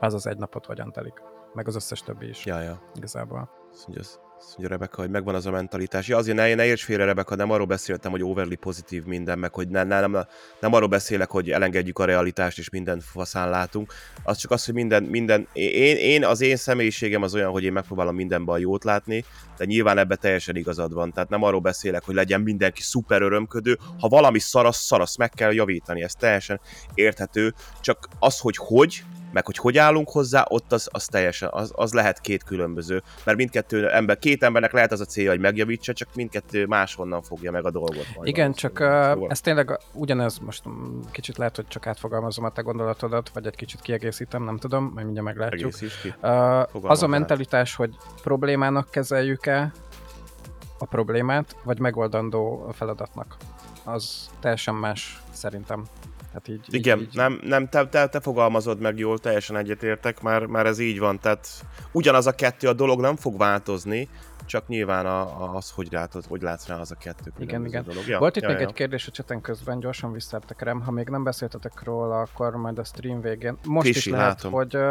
az 0.00 0.14
az 0.14 0.26
egy 0.26 0.36
napot 0.36 0.66
hogyan 0.66 0.92
telik. 0.92 1.22
Meg 1.58 1.68
az 1.68 1.74
összes 1.74 2.00
többi 2.00 2.28
is. 2.28 2.44
Ja, 2.44 2.60
ja. 2.60 2.82
Igazából. 2.94 3.50
Azt 3.72 3.86
mondja, 3.86 4.04
azt 4.38 4.58
mondja 4.58 4.68
Rebecca, 4.68 5.00
hogy 5.00 5.10
megvan 5.10 5.34
az 5.34 5.46
a 5.46 5.50
mentalitás. 5.50 6.08
Ja, 6.08 6.16
azért 6.16 6.36
ne, 6.36 6.54
ne 6.54 6.64
érts 6.64 6.84
félre, 6.84 7.04
Rebecca, 7.04 7.34
nem 7.34 7.50
arról 7.50 7.66
beszéltem, 7.66 8.10
hogy 8.10 8.22
overly 8.22 8.54
pozitív 8.54 9.04
minden, 9.04 9.38
meg 9.38 9.54
hogy 9.54 9.68
ne, 9.68 9.84
ne, 9.84 10.00
nem, 10.00 10.26
nem 10.60 10.72
arról 10.72 10.88
beszélek, 10.88 11.30
hogy 11.30 11.50
elengedjük 11.50 11.98
a 11.98 12.04
realitást, 12.04 12.58
és 12.58 12.70
mindent 12.70 13.04
faszán 13.04 13.50
látunk. 13.50 13.92
Az 14.22 14.36
csak 14.36 14.50
az, 14.50 14.64
hogy 14.64 14.74
minden, 14.74 15.02
minden 15.02 15.48
én, 15.52 15.96
én, 15.96 16.24
az 16.24 16.40
én 16.40 16.56
személyiségem 16.56 17.22
az 17.22 17.34
olyan, 17.34 17.50
hogy 17.50 17.64
én 17.64 17.72
megpróbálom 17.72 18.14
mindenben 18.14 18.54
a 18.54 18.58
jót 18.58 18.84
látni, 18.84 19.24
de 19.56 19.64
nyilván 19.64 19.98
ebbe 19.98 20.16
teljesen 20.16 20.56
igazad 20.56 20.92
van. 20.92 21.12
Tehát 21.12 21.28
nem 21.28 21.42
arról 21.42 21.60
beszélek, 21.60 22.04
hogy 22.04 22.14
legyen 22.14 22.40
mindenki 22.40 22.82
szuper 22.82 23.22
örömködő. 23.22 23.78
Ha 24.00 24.08
valami 24.08 24.38
szarasz, 24.38 24.84
szarasz, 24.84 25.16
meg 25.16 25.30
kell 25.30 25.52
javítani, 25.52 26.02
ez 26.02 26.12
teljesen 26.12 26.60
érthető. 26.94 27.54
Csak 27.80 28.08
az, 28.18 28.38
hogy 28.38 28.56
hogy, 28.56 29.02
meg 29.32 29.46
hogy 29.46 29.56
hogy 29.56 29.78
állunk 29.78 30.10
hozzá, 30.10 30.44
ott 30.48 30.72
az, 30.72 30.88
az 30.92 31.04
teljesen, 31.04 31.48
az, 31.52 31.72
az 31.74 31.92
lehet 31.92 32.20
két 32.20 32.44
különböző, 32.44 33.02
mert 33.24 33.38
mindkettő 33.38 33.90
ember, 33.90 34.18
két 34.18 34.42
embernek 34.42 34.72
lehet 34.72 34.92
az 34.92 35.00
a 35.00 35.04
célja, 35.04 35.30
hogy 35.30 35.40
megjavítsa, 35.40 35.92
csak 35.92 36.08
mindkettő 36.14 36.66
máshonnan 36.66 37.22
fogja 37.22 37.50
meg 37.50 37.64
a 37.64 37.70
dolgot. 37.70 38.06
Majd 38.16 38.28
Igen, 38.28 38.52
csak 38.52 38.80
uh, 38.80 39.26
ez 39.28 39.40
tényleg 39.40 39.78
ugyanez, 39.92 40.38
most 40.38 40.62
kicsit 41.10 41.36
lehet, 41.36 41.56
hogy 41.56 41.66
csak 41.68 41.86
átfogalmazom 41.86 42.44
a 42.44 42.50
te 42.50 42.62
gondolatodat, 42.62 43.28
vagy 43.28 43.46
egy 43.46 43.56
kicsit 43.56 43.80
kiegészítem, 43.80 44.44
nem 44.44 44.58
tudom, 44.58 44.90
majd 44.94 45.04
mindjárt 45.04 45.26
meglátjuk. 45.26 45.72
Uh, 46.22 46.90
az 46.90 47.02
a 47.02 47.06
mentalitás, 47.06 47.74
hogy 47.74 47.94
problémának 48.22 48.90
kezeljük-e 48.90 49.72
a 50.78 50.84
problémát, 50.84 51.56
vagy 51.64 51.78
megoldandó 51.78 52.70
feladatnak. 52.72 53.36
Az 53.84 54.30
teljesen 54.40 54.74
más 54.74 55.22
szerintem. 55.30 55.84
Hát 56.32 56.48
így, 56.48 56.60
Igen, 56.68 56.98
így, 56.98 57.04
így. 57.04 57.14
nem, 57.14 57.40
nem 57.44 57.68
te, 57.68 57.86
te, 57.86 58.06
te 58.06 58.20
fogalmazod 58.20 58.80
meg 58.80 58.98
jól, 58.98 59.18
teljesen 59.18 59.56
egyetértek, 59.56 60.20
már, 60.20 60.44
már 60.46 60.66
ez 60.66 60.78
így 60.78 60.98
van, 60.98 61.20
tehát 61.20 61.48
ugyanaz 61.92 62.26
a 62.26 62.32
kettő 62.32 62.68
a 62.68 62.72
dolog 62.72 63.00
nem 63.00 63.16
fog 63.16 63.38
változni, 63.38 64.08
csak 64.48 64.66
nyilván 64.66 65.06
a, 65.06 65.20
a, 65.20 65.54
az, 65.54 65.70
hogy, 65.70 65.88
látod, 65.90 66.24
hogy 66.24 66.42
látsz 66.42 66.66
rá 66.66 66.76
az 66.78 66.90
a 66.90 66.94
kettő 66.94 67.32
Igen, 67.38 67.66
igen. 67.66 67.84
Dolog. 67.84 68.06
Ja, 68.06 68.18
Volt 68.18 68.36
itt 68.36 68.42
ja, 68.42 68.48
még 68.48 68.60
ja. 68.60 68.66
egy 68.66 68.72
kérdés 68.72 69.06
a 69.06 69.10
cseten 69.10 69.40
közben, 69.40 69.80
gyorsan 69.80 70.12
visszatekerem. 70.12 70.80
Ha 70.80 70.90
még 70.90 71.08
nem 71.08 71.22
beszéltetek 71.22 71.82
róla, 71.84 72.20
akkor 72.20 72.56
majd 72.56 72.78
a 72.78 72.84
stream 72.84 73.20
végén. 73.20 73.58
Most 73.66 73.86
Kisi, 73.86 73.98
is 73.98 74.14
lehet, 74.14 74.26
látom. 74.26 74.52
hogy 74.52 74.76
uh, 74.76 74.82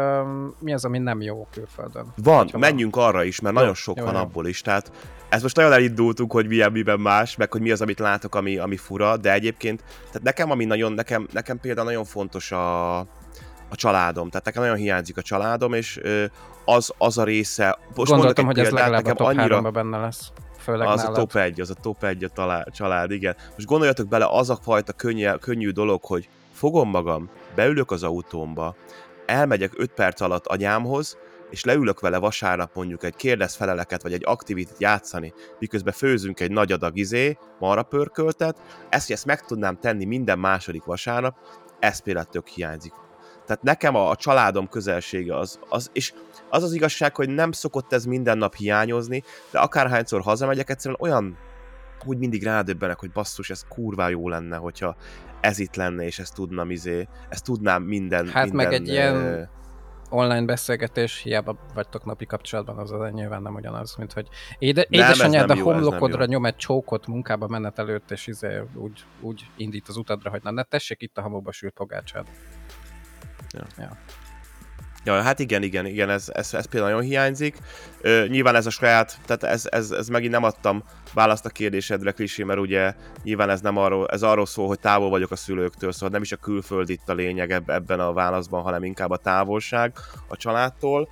mi 0.58 0.72
az, 0.72 0.84
ami 0.84 0.98
nem 0.98 1.20
jó 1.20 1.46
külföldön. 1.50 2.12
Van, 2.16 2.50
menjünk 2.52 2.96
van. 2.96 3.04
arra 3.04 3.24
is, 3.24 3.40
mert 3.40 3.54
jó, 3.54 3.60
nagyon 3.60 3.74
sok 3.74 3.96
jó, 3.96 4.04
van 4.04 4.14
jó. 4.14 4.20
abból 4.20 4.46
is. 4.46 4.60
Tehát 4.60 4.92
ezt 5.28 5.42
most 5.42 5.56
nagyon 5.56 5.72
elindultunk, 5.72 6.32
hogy 6.32 6.46
milyen, 6.46 6.72
miben 6.72 7.00
más, 7.00 7.36
meg 7.36 7.52
hogy 7.52 7.60
mi 7.60 7.70
az, 7.70 7.80
amit 7.80 7.98
látok, 7.98 8.34
ami, 8.34 8.58
ami 8.58 8.76
fura, 8.76 9.16
de 9.16 9.32
egyébként, 9.32 9.84
tehát 10.06 10.22
nekem, 10.22 10.50
ami 10.50 10.64
nagyon, 10.64 10.92
nekem, 10.92 11.26
nekem 11.32 11.60
például 11.60 11.86
nagyon 11.86 12.04
fontos 12.04 12.52
a, 12.52 12.98
a 13.68 13.76
családom. 13.76 14.28
Tehát 14.28 14.44
nekem 14.44 14.62
nagyon 14.62 14.76
hiányzik 14.76 15.16
a 15.16 15.22
családom, 15.22 15.72
és 15.72 16.00
az, 16.64 16.92
az 16.98 17.18
a 17.18 17.24
része... 17.24 17.78
Most 17.94 18.10
Gondoltam, 18.10 18.46
hogy 18.46 18.58
ez 18.58 18.70
legalább 18.70 19.04
nekem 19.04 19.12
a 19.12 19.14
top 19.14 19.26
annyira, 19.26 19.70
benne 19.70 19.98
lesz. 19.98 20.32
Főleg 20.58 20.88
az 20.88 21.00
nálad. 21.00 21.16
a 21.16 21.20
top 21.20 21.34
1, 21.34 21.60
az 21.60 21.70
a 21.70 21.74
top 21.74 22.04
1 22.04 22.24
a 22.24 22.28
talá, 22.28 22.64
család, 22.70 23.10
igen. 23.10 23.36
Most 23.54 23.66
gondoljatok 23.66 24.08
bele, 24.08 24.26
az 24.30 24.50
a 24.50 24.58
fajta 24.62 24.92
könnyű, 24.92 25.28
könnyű 25.30 25.70
dolog, 25.70 26.04
hogy 26.04 26.28
fogom 26.52 26.90
magam, 26.90 27.30
beülök 27.54 27.90
az 27.90 28.02
autómba, 28.02 28.76
elmegyek 29.26 29.72
5 29.76 29.92
perc 29.92 30.20
alatt 30.20 30.46
anyámhoz, 30.46 31.18
és 31.50 31.64
leülök 31.64 32.00
vele 32.00 32.18
vasárnap 32.18 32.74
mondjuk 32.74 33.04
egy 33.04 33.16
kérdezfeleleket, 33.16 34.02
vagy 34.02 34.12
egy 34.12 34.22
aktivitét 34.24 34.80
játszani, 34.80 35.32
miközben 35.58 35.92
főzünk 35.92 36.40
egy 36.40 36.50
nagy 36.50 36.72
adag 36.72 36.96
izé, 36.96 37.38
marra 37.58 37.82
pörköltet, 37.82 38.60
ezt, 38.88 39.06
hogy 39.06 39.16
ezt 39.16 39.26
meg 39.26 39.44
tudnám 39.44 39.78
tenni 39.80 40.04
minden 40.04 40.38
második 40.38 40.84
vasárnap, 40.84 41.36
ez 41.78 42.02
például 42.02 42.26
tök 42.26 42.46
hiányzik 42.46 42.92
Tehát 43.48 43.62
nekem 43.62 43.94
a, 43.94 44.10
a 44.10 44.16
családom 44.16 44.68
közelsége 44.68 45.36
az, 45.36 45.58
az, 45.68 45.90
és 45.92 46.12
az 46.50 46.62
az 46.62 46.72
igazság, 46.72 47.16
hogy 47.16 47.28
nem 47.28 47.52
szokott 47.52 47.92
ez 47.92 48.04
minden 48.04 48.38
nap 48.38 48.54
hiányozni, 48.54 49.22
de 49.50 49.58
akárhányszor 49.58 50.20
hazamegyek, 50.20 50.70
egyszerűen 50.70 51.00
olyan 51.00 51.38
úgy 52.04 52.18
mindig 52.18 52.42
rádöbbenek, 52.42 52.98
hogy 52.98 53.10
basszus, 53.10 53.50
ez 53.50 53.64
kurvá 53.68 54.08
jó 54.08 54.28
lenne, 54.28 54.56
hogyha 54.56 54.96
ez 55.40 55.58
itt 55.58 55.74
lenne, 55.74 56.04
és 56.04 56.18
ezt 56.18 56.34
tudnám, 56.34 56.70
izé, 56.70 57.08
ezt 57.28 57.44
tudnám 57.44 57.82
minden... 57.82 58.26
Hát 58.28 58.44
minden, 58.44 58.66
meg 58.66 58.72
egy 58.72 58.88
ilyen 58.88 59.48
online 60.10 60.44
beszélgetés, 60.44 61.22
hiába 61.22 61.58
vagytok 61.74 62.04
napi 62.04 62.26
kapcsolatban, 62.26 62.78
az 62.78 62.92
az 62.92 63.10
nyilván 63.12 63.42
nem 63.42 63.54
ugyanaz, 63.54 63.96
mint 63.96 64.12
hogy 64.12 64.28
éde, 64.58 64.86
Nem, 64.88 65.00
édesanyád 65.00 65.50
a 65.50 65.54
jó, 65.54 65.64
homlokodra 65.64 66.24
nyom 66.24 66.46
egy 66.46 66.56
csókot 66.56 67.06
munkába 67.06 67.46
menet 67.48 67.78
előtt, 67.78 68.10
és 68.10 68.26
izé 68.26 68.62
úgy, 68.74 69.04
úgy 69.20 69.46
indít 69.56 69.88
az 69.88 69.96
utadra, 69.96 70.30
hogy 70.30 70.42
na 70.42 70.50
ne 70.50 70.62
tessék 70.62 71.02
itt 71.02 71.18
a 71.18 71.22
hamuba 71.22 71.52
sült 71.52 71.74
pogácsád. 71.74 72.26
Ja, 75.04 75.22
hát 75.22 75.38
igen, 75.38 75.62
igen, 75.62 75.86
igen, 75.86 76.10
ez, 76.10 76.28
ez, 76.32 76.54
ez 76.54 76.66
például 76.66 76.92
nagyon 76.92 77.08
hiányzik. 77.08 77.58
Ö, 78.00 78.26
nyilván 78.28 78.54
ez 78.54 78.66
a 78.66 78.70
saját, 78.70 79.18
tehát 79.26 79.42
ez, 79.42 79.66
ez, 79.70 79.90
ez 79.90 80.08
megint 80.08 80.32
nem 80.32 80.42
adtam 80.42 80.82
választ 81.14 81.44
a 81.44 81.48
kérdésedre, 81.48 82.10
Krisi, 82.10 82.42
mert 82.42 82.60
ugye 82.60 82.94
nyilván 83.22 83.50
ez 83.50 83.60
nem 83.60 83.76
arról, 83.76 84.08
ez 84.08 84.22
arról 84.22 84.46
szól, 84.46 84.66
hogy 84.66 84.80
távol 84.80 85.10
vagyok 85.10 85.30
a 85.30 85.36
szülőktől, 85.36 85.92
szóval 85.92 86.08
nem 86.08 86.22
is 86.22 86.32
a 86.32 86.36
külföld 86.36 86.88
itt 86.88 87.08
a 87.08 87.14
lényeg 87.14 87.50
eb- 87.50 87.70
ebben 87.70 88.00
a 88.00 88.12
válaszban, 88.12 88.62
hanem 88.62 88.84
inkább 88.84 89.10
a 89.10 89.16
távolság 89.16 89.92
a 90.28 90.36
családtól. 90.36 91.08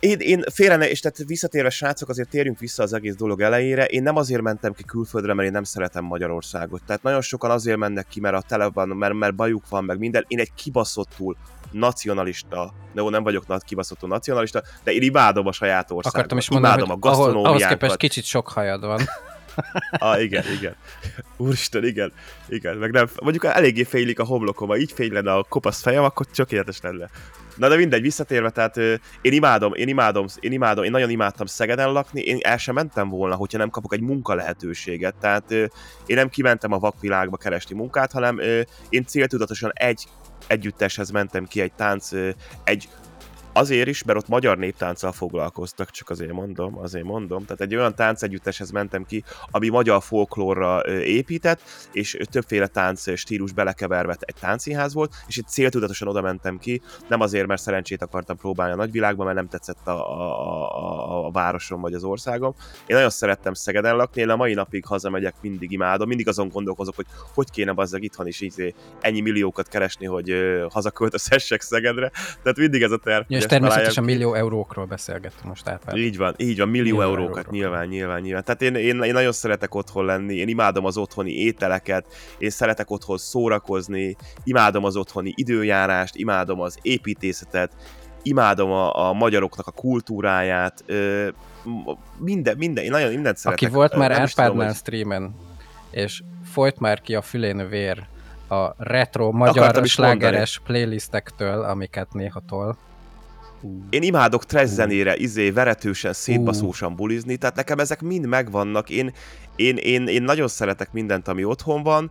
Én, 0.00 0.18
én 0.18 0.42
félre 0.52 0.76
ne, 0.76 0.90
és 0.90 1.00
tehát 1.00 1.18
visszatérve 1.26 1.70
srácok, 1.70 2.08
azért 2.08 2.28
térjünk 2.28 2.58
vissza 2.58 2.82
az 2.82 2.92
egész 2.92 3.14
dolog 3.14 3.40
elejére. 3.40 3.84
Én 3.84 4.02
nem 4.02 4.16
azért 4.16 4.42
mentem 4.42 4.72
ki 4.72 4.84
külföldre, 4.84 5.34
mert 5.34 5.46
én 5.46 5.52
nem 5.52 5.64
szeretem 5.64 6.04
Magyarországot. 6.04 6.82
Tehát 6.86 7.02
nagyon 7.02 7.20
sokan 7.20 7.50
azért 7.50 7.76
mennek 7.76 8.06
ki, 8.08 8.20
mert 8.20 8.34
a 8.34 8.42
tele 8.42 8.70
van, 8.70 8.88
mert, 8.88 9.14
mert 9.14 9.34
bajuk 9.34 9.68
van, 9.68 9.84
meg 9.84 9.98
minden. 9.98 10.24
Én 10.28 10.38
egy 10.38 10.54
kibaszottul 10.54 11.36
nacionalista, 11.70 12.74
no, 12.92 13.10
nem 13.10 13.22
vagyok 13.22 13.46
nagy 13.46 13.64
kibaszottul 13.64 14.08
nacionalista, 14.08 14.62
de 14.84 14.92
én 14.92 15.02
imádom 15.02 15.46
a 15.46 15.52
saját 15.52 15.90
országomat. 15.90 16.14
Akartam 16.14 16.38
is 16.38 16.50
mondani, 16.50 16.74
imádom 16.74 16.98
hogy 17.00 17.10
a 17.10 17.12
ahol, 17.12 17.46
ahhoz 17.46 17.66
képest 17.66 17.96
kicsit 17.96 18.24
sok 18.24 18.48
hajad 18.48 18.84
van. 18.84 19.00
Ah, 19.90 20.22
igen, 20.22 20.44
igen. 20.58 20.74
Úristen, 21.36 21.84
igen. 21.84 22.12
Igen, 22.48 22.76
meg 22.76 22.90
nem, 22.90 23.08
mondjuk 23.22 23.44
eléggé 23.44 23.82
félik 23.82 24.18
a 24.18 24.24
homlokom, 24.24 24.68
ha 24.68 24.76
így 24.76 24.92
fél 24.92 25.12
lenne 25.12 25.32
a 25.32 25.42
kopasz 25.48 25.82
fejem, 25.82 26.04
akkor 26.04 26.26
tökéletes 26.26 26.80
lenne. 26.82 27.10
Na 27.60 27.68
de 27.68 27.76
mindegy, 27.76 28.02
visszatérve, 28.02 28.50
tehát 28.50 28.76
én 29.22 29.32
imádom, 29.32 29.74
én 29.74 29.88
imádom, 29.88 30.26
én 30.40 30.52
imádom, 30.52 30.84
én 30.84 30.90
nagyon 30.90 31.10
imádtam 31.10 31.46
Szegeden 31.46 31.92
lakni, 31.92 32.20
én 32.20 32.38
el 32.42 32.56
sem 32.56 32.74
mentem 32.74 33.08
volna, 33.08 33.34
hogyha 33.34 33.58
nem 33.58 33.70
kapok 33.70 33.92
egy 33.92 34.00
munka 34.00 34.34
lehetőséget. 34.34 35.14
Tehát 35.20 35.50
én 36.06 36.16
nem 36.16 36.28
kimentem 36.28 36.72
a 36.72 36.78
vakvilágba 36.78 37.36
keresni 37.36 37.76
munkát, 37.76 38.12
hanem 38.12 38.40
én 38.88 39.04
céltudatosan 39.04 39.70
egy 39.74 40.06
együtteshez 40.46 41.10
mentem 41.10 41.44
ki 41.46 41.60
egy 41.60 41.72
tánc, 41.72 42.10
egy 42.64 42.88
Azért 43.52 43.88
is, 43.88 44.02
mert 44.02 44.18
ott 44.18 44.28
magyar 44.28 44.58
néptánccal 44.58 45.12
foglalkoztak, 45.12 45.90
csak 45.90 46.10
azért 46.10 46.32
mondom, 46.32 46.78
azért 46.78 47.04
mondom. 47.04 47.44
Tehát 47.44 47.60
egy 47.60 47.74
olyan 47.74 47.94
táncegyütteshez 47.94 48.70
mentem 48.70 49.04
ki, 49.04 49.24
ami 49.50 49.68
magyar 49.68 50.02
folklórra 50.02 50.86
épített, 51.04 51.60
és 51.92 52.18
többféle 52.30 52.66
tánc 52.66 53.18
stílus 53.18 53.52
belekeverve 53.52 54.16
egy 54.20 54.34
táncszínház 54.40 54.94
volt, 54.94 55.14
és 55.26 55.36
itt 55.36 55.46
céltudatosan 55.46 56.08
oda 56.08 56.20
mentem 56.20 56.58
ki, 56.58 56.82
nem 57.08 57.20
azért, 57.20 57.46
mert 57.46 57.62
szerencsét 57.62 58.02
akartam 58.02 58.36
próbálni 58.36 58.72
a 58.72 58.76
nagyvilágban, 58.76 59.24
mert 59.24 59.38
nem 59.38 59.48
tetszett 59.48 59.86
a, 59.86 60.20
a, 60.20 60.76
a, 60.76 61.26
a 61.26 61.30
városom 61.30 61.80
vagy 61.80 61.94
az 61.94 62.04
országom. 62.04 62.54
Én 62.86 62.96
nagyon 62.96 63.10
szerettem 63.10 63.54
Szegeden 63.54 63.96
lakni, 63.96 64.20
én 64.20 64.28
a 64.28 64.36
mai 64.36 64.54
napig 64.54 64.84
hazamegyek, 64.84 65.34
mindig 65.40 65.70
imádom, 65.70 66.08
mindig 66.08 66.28
azon 66.28 66.48
gondolkozok, 66.48 66.96
hogy 66.96 67.06
hogy 67.34 67.50
kéne 67.50 67.72
bazzag 67.72 68.02
itthon 68.02 68.26
is 68.26 68.40
így 68.40 68.74
ennyi 69.00 69.20
milliókat 69.20 69.68
keresni, 69.68 70.06
hogy 70.06 70.34
hazaköltözhessek 70.70 71.60
Szegedre. 71.60 72.10
Tehát 72.42 72.56
mindig 72.56 72.82
ez 72.82 72.90
a 72.90 72.96
terv. 72.96 73.24
Ja, 73.28 73.39
és 73.40 73.46
természetesen 73.46 73.92
találjam 73.94 74.18
ki. 74.18 74.24
millió 74.24 74.34
eurókról 74.34 74.84
beszélgettünk 74.86 75.44
most 75.44 75.68
Árpád. 75.68 75.96
Így 75.96 76.16
van, 76.16 76.34
így 76.36 76.58
van, 76.58 76.68
millió, 76.68 76.82
Millió 76.96 77.00
eurókat, 77.02 77.28
eurókat. 77.36 77.50
nyilván, 77.52 77.86
nyilván, 77.88 78.20
nyilván. 78.20 78.44
Tehát 78.44 78.62
én, 78.62 78.74
én, 78.74 79.02
én 79.02 79.12
nagyon 79.12 79.32
szeretek 79.32 79.74
otthon 79.74 80.04
lenni, 80.04 80.34
én 80.34 80.48
imádom 80.48 80.84
az 80.84 80.96
otthoni 80.96 81.32
ételeket, 81.32 82.06
én 82.38 82.50
szeretek 82.50 82.90
otthon 82.90 83.18
szórakozni, 83.18 84.16
imádom 84.44 84.84
az 84.84 84.96
otthoni 84.96 85.32
időjárást, 85.36 86.16
imádom 86.16 86.60
az 86.60 86.78
építészetet, 86.82 87.72
imádom 88.22 88.70
a, 88.70 89.08
a 89.08 89.12
magyaroknak 89.12 89.66
a 89.66 89.70
kultúráját, 89.70 90.82
ö, 90.86 91.28
minden, 92.18 92.56
minden, 92.56 92.84
én 92.84 92.90
nagyon 92.90 93.12
mindent 93.12 93.36
szeretek. 93.36 93.66
Aki 93.66 93.76
volt 93.76 93.96
már 93.96 94.12
Árpádnál 94.12 94.66
hogy- 94.66 94.76
streamen, 94.76 95.34
és 95.90 96.22
folyt 96.52 96.78
már 96.78 97.00
ki 97.00 97.14
a 97.14 97.22
fülén 97.22 97.68
vér 97.68 98.06
a 98.48 98.74
retro 98.78 99.32
magyar 99.32 99.86
slágeres 99.86 100.60
playlistektől, 100.64 101.62
amiket 101.62 102.12
néha 102.12 102.42
tol. 102.48 102.76
Én 103.90 104.02
imádok 104.02 104.44
trash 104.44 104.72
zenére, 104.72 105.16
izé, 105.16 105.50
veretősen, 105.50 106.12
szétbaszósan 106.12 106.96
bulizni, 106.96 107.36
tehát 107.36 107.56
nekem 107.56 107.78
ezek 107.78 108.00
mind 108.00 108.26
megvannak. 108.26 108.90
Én, 108.90 109.12
én, 109.56 109.76
én, 109.76 110.06
én 110.06 110.22
nagyon 110.22 110.48
szeretek 110.48 110.92
mindent, 110.92 111.28
ami 111.28 111.44
otthon 111.44 111.82
van. 111.82 112.10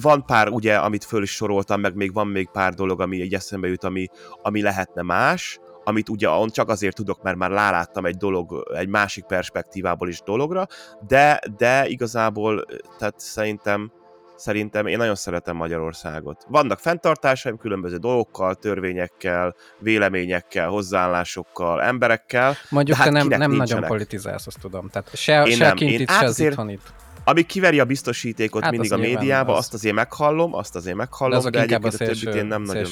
Van 0.00 0.24
pár, 0.24 0.48
ugye, 0.48 0.76
amit 0.76 1.04
föl 1.04 1.22
is 1.22 1.30
soroltam, 1.30 1.80
meg 1.80 1.94
még 1.94 2.12
van 2.12 2.26
még 2.26 2.48
pár 2.52 2.74
dolog, 2.74 3.00
ami 3.00 3.20
egy 3.20 3.34
eszembe 3.34 3.68
jut, 3.68 3.84
ami, 3.84 4.08
ami 4.42 4.62
lehetne 4.62 5.02
más, 5.02 5.60
amit 5.84 6.08
ugye 6.08 6.28
csak 6.46 6.68
azért 6.68 6.94
tudok, 6.94 7.22
mert 7.22 7.36
már 7.36 7.50
ráláttam 7.50 8.06
egy 8.06 8.16
dolog, 8.16 8.72
egy 8.76 8.88
másik 8.88 9.24
perspektívából 9.24 10.08
is 10.08 10.20
dologra, 10.24 10.66
de, 11.06 11.40
de 11.56 11.88
igazából, 11.88 12.64
tehát 12.98 13.14
szerintem 13.20 13.92
Szerintem 14.36 14.86
én 14.86 14.96
nagyon 14.96 15.14
szeretem 15.14 15.56
Magyarországot. 15.56 16.44
Vannak 16.48 16.78
fenntartásaim 16.78 17.56
különböző 17.56 17.96
dolgokkal, 17.96 18.54
törvényekkel, 18.54 19.54
véleményekkel, 19.78 20.68
hozzáállásokkal, 20.68 21.82
emberekkel, 21.82 22.54
Mondjuk 22.68 22.96
De 22.96 23.02
hát 23.02 23.12
te 23.12 23.18
nem, 23.18 23.38
nem 23.38 23.50
nagyon 23.50 23.82
politizálsz, 23.82 24.46
azt 24.46 24.60
tudom. 24.60 24.88
Tehát 24.88 25.16
se, 25.16 25.42
Én 25.42 25.56
se 25.56 25.66
nem. 25.66 25.76
kint 25.76 25.90
Én 25.90 26.00
itt, 26.00 26.10
se 26.10 26.24
az 26.24 26.38
itthon 26.38 26.68
itt. 26.68 26.92
ami 27.24 27.42
kiveri 27.42 27.80
a 27.80 27.84
biztosítékot 27.84 28.62
Hát 28.62 28.70
mindig 28.70 28.92
a 28.92 28.96
médiába, 28.96 29.52
az. 29.52 29.58
azt 29.58 29.74
azért 29.74 29.94
meghallom, 29.94 30.54
azt 30.54 30.76
azért 30.76 30.96
De 30.96 31.02
meghallom, 31.02 31.38
azok 31.38 31.52
de, 31.52 31.62
inkább 31.62 31.84
a 31.84 31.86
egyébként 31.86 32.10
a 32.10 32.14
többit 32.14 32.22
szélső, 32.22 32.38
én 32.38 32.46
nem 32.46 32.62
nagyon... 32.62 32.86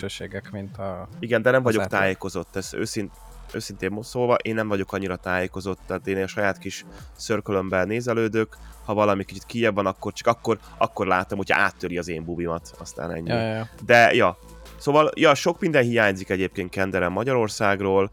mint 0.52 0.78
a... 0.78 1.08
Igen, 1.20 1.42
de 1.42 1.50
nem 1.50 1.62
vagyok 1.62 1.86
tájékozott, 1.86 2.56
ez 2.56 2.74
őszint, 2.74 3.12
őszintén 3.54 4.02
szólva, 4.02 4.34
én 4.34 4.54
nem 4.54 4.68
vagyok 4.68 4.92
annyira 4.92 5.16
tájékozott, 5.16 5.78
tehát 5.86 6.06
én 6.06 6.22
a 6.22 6.26
saját 6.26 6.58
kis 6.58 6.84
szörkölömben 7.16 7.86
nézelődök, 7.86 8.56
ha 8.84 8.94
valami 8.94 9.24
kicsit 9.24 9.44
kijebb 9.44 9.74
van, 9.74 9.86
akkor 9.86 10.12
csak 10.12 10.26
akkor, 10.26 10.58
akkor 10.78 11.06
látom, 11.06 11.38
hogyha 11.38 11.60
áttöri 11.60 11.98
az 11.98 12.08
én 12.08 12.24
bubimat, 12.24 12.74
aztán 12.78 13.10
ennyi. 13.10 13.28
Ja, 13.28 13.40
ja. 13.40 13.68
De, 13.86 14.14
ja. 14.14 14.38
Szóval, 14.78 15.10
ja, 15.14 15.34
sok 15.34 15.60
minden 15.60 15.82
hiányzik 15.82 16.28
egyébként 16.28 16.70
Kenderen 16.70 17.12
Magyarországról, 17.12 18.10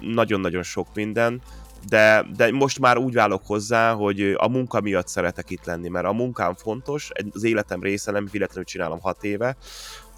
nagyon-nagyon 0.00 0.62
sok 0.62 0.86
minden, 0.94 1.42
de, 1.88 2.26
de 2.36 2.52
most 2.52 2.78
már 2.78 2.96
úgy 2.98 3.14
válok 3.14 3.46
hozzá, 3.46 3.92
hogy 3.92 4.34
a 4.36 4.48
munka 4.48 4.80
miatt 4.80 5.08
szeretek 5.08 5.50
itt 5.50 5.64
lenni, 5.64 5.88
mert 5.88 6.06
a 6.06 6.12
munkám 6.12 6.54
fontos, 6.54 7.10
az 7.32 7.44
életem 7.44 7.82
része, 7.82 8.10
nem 8.10 8.28
véletlenül 8.30 8.64
csinálom 8.64 9.00
hat 9.00 9.24
éve, 9.24 9.56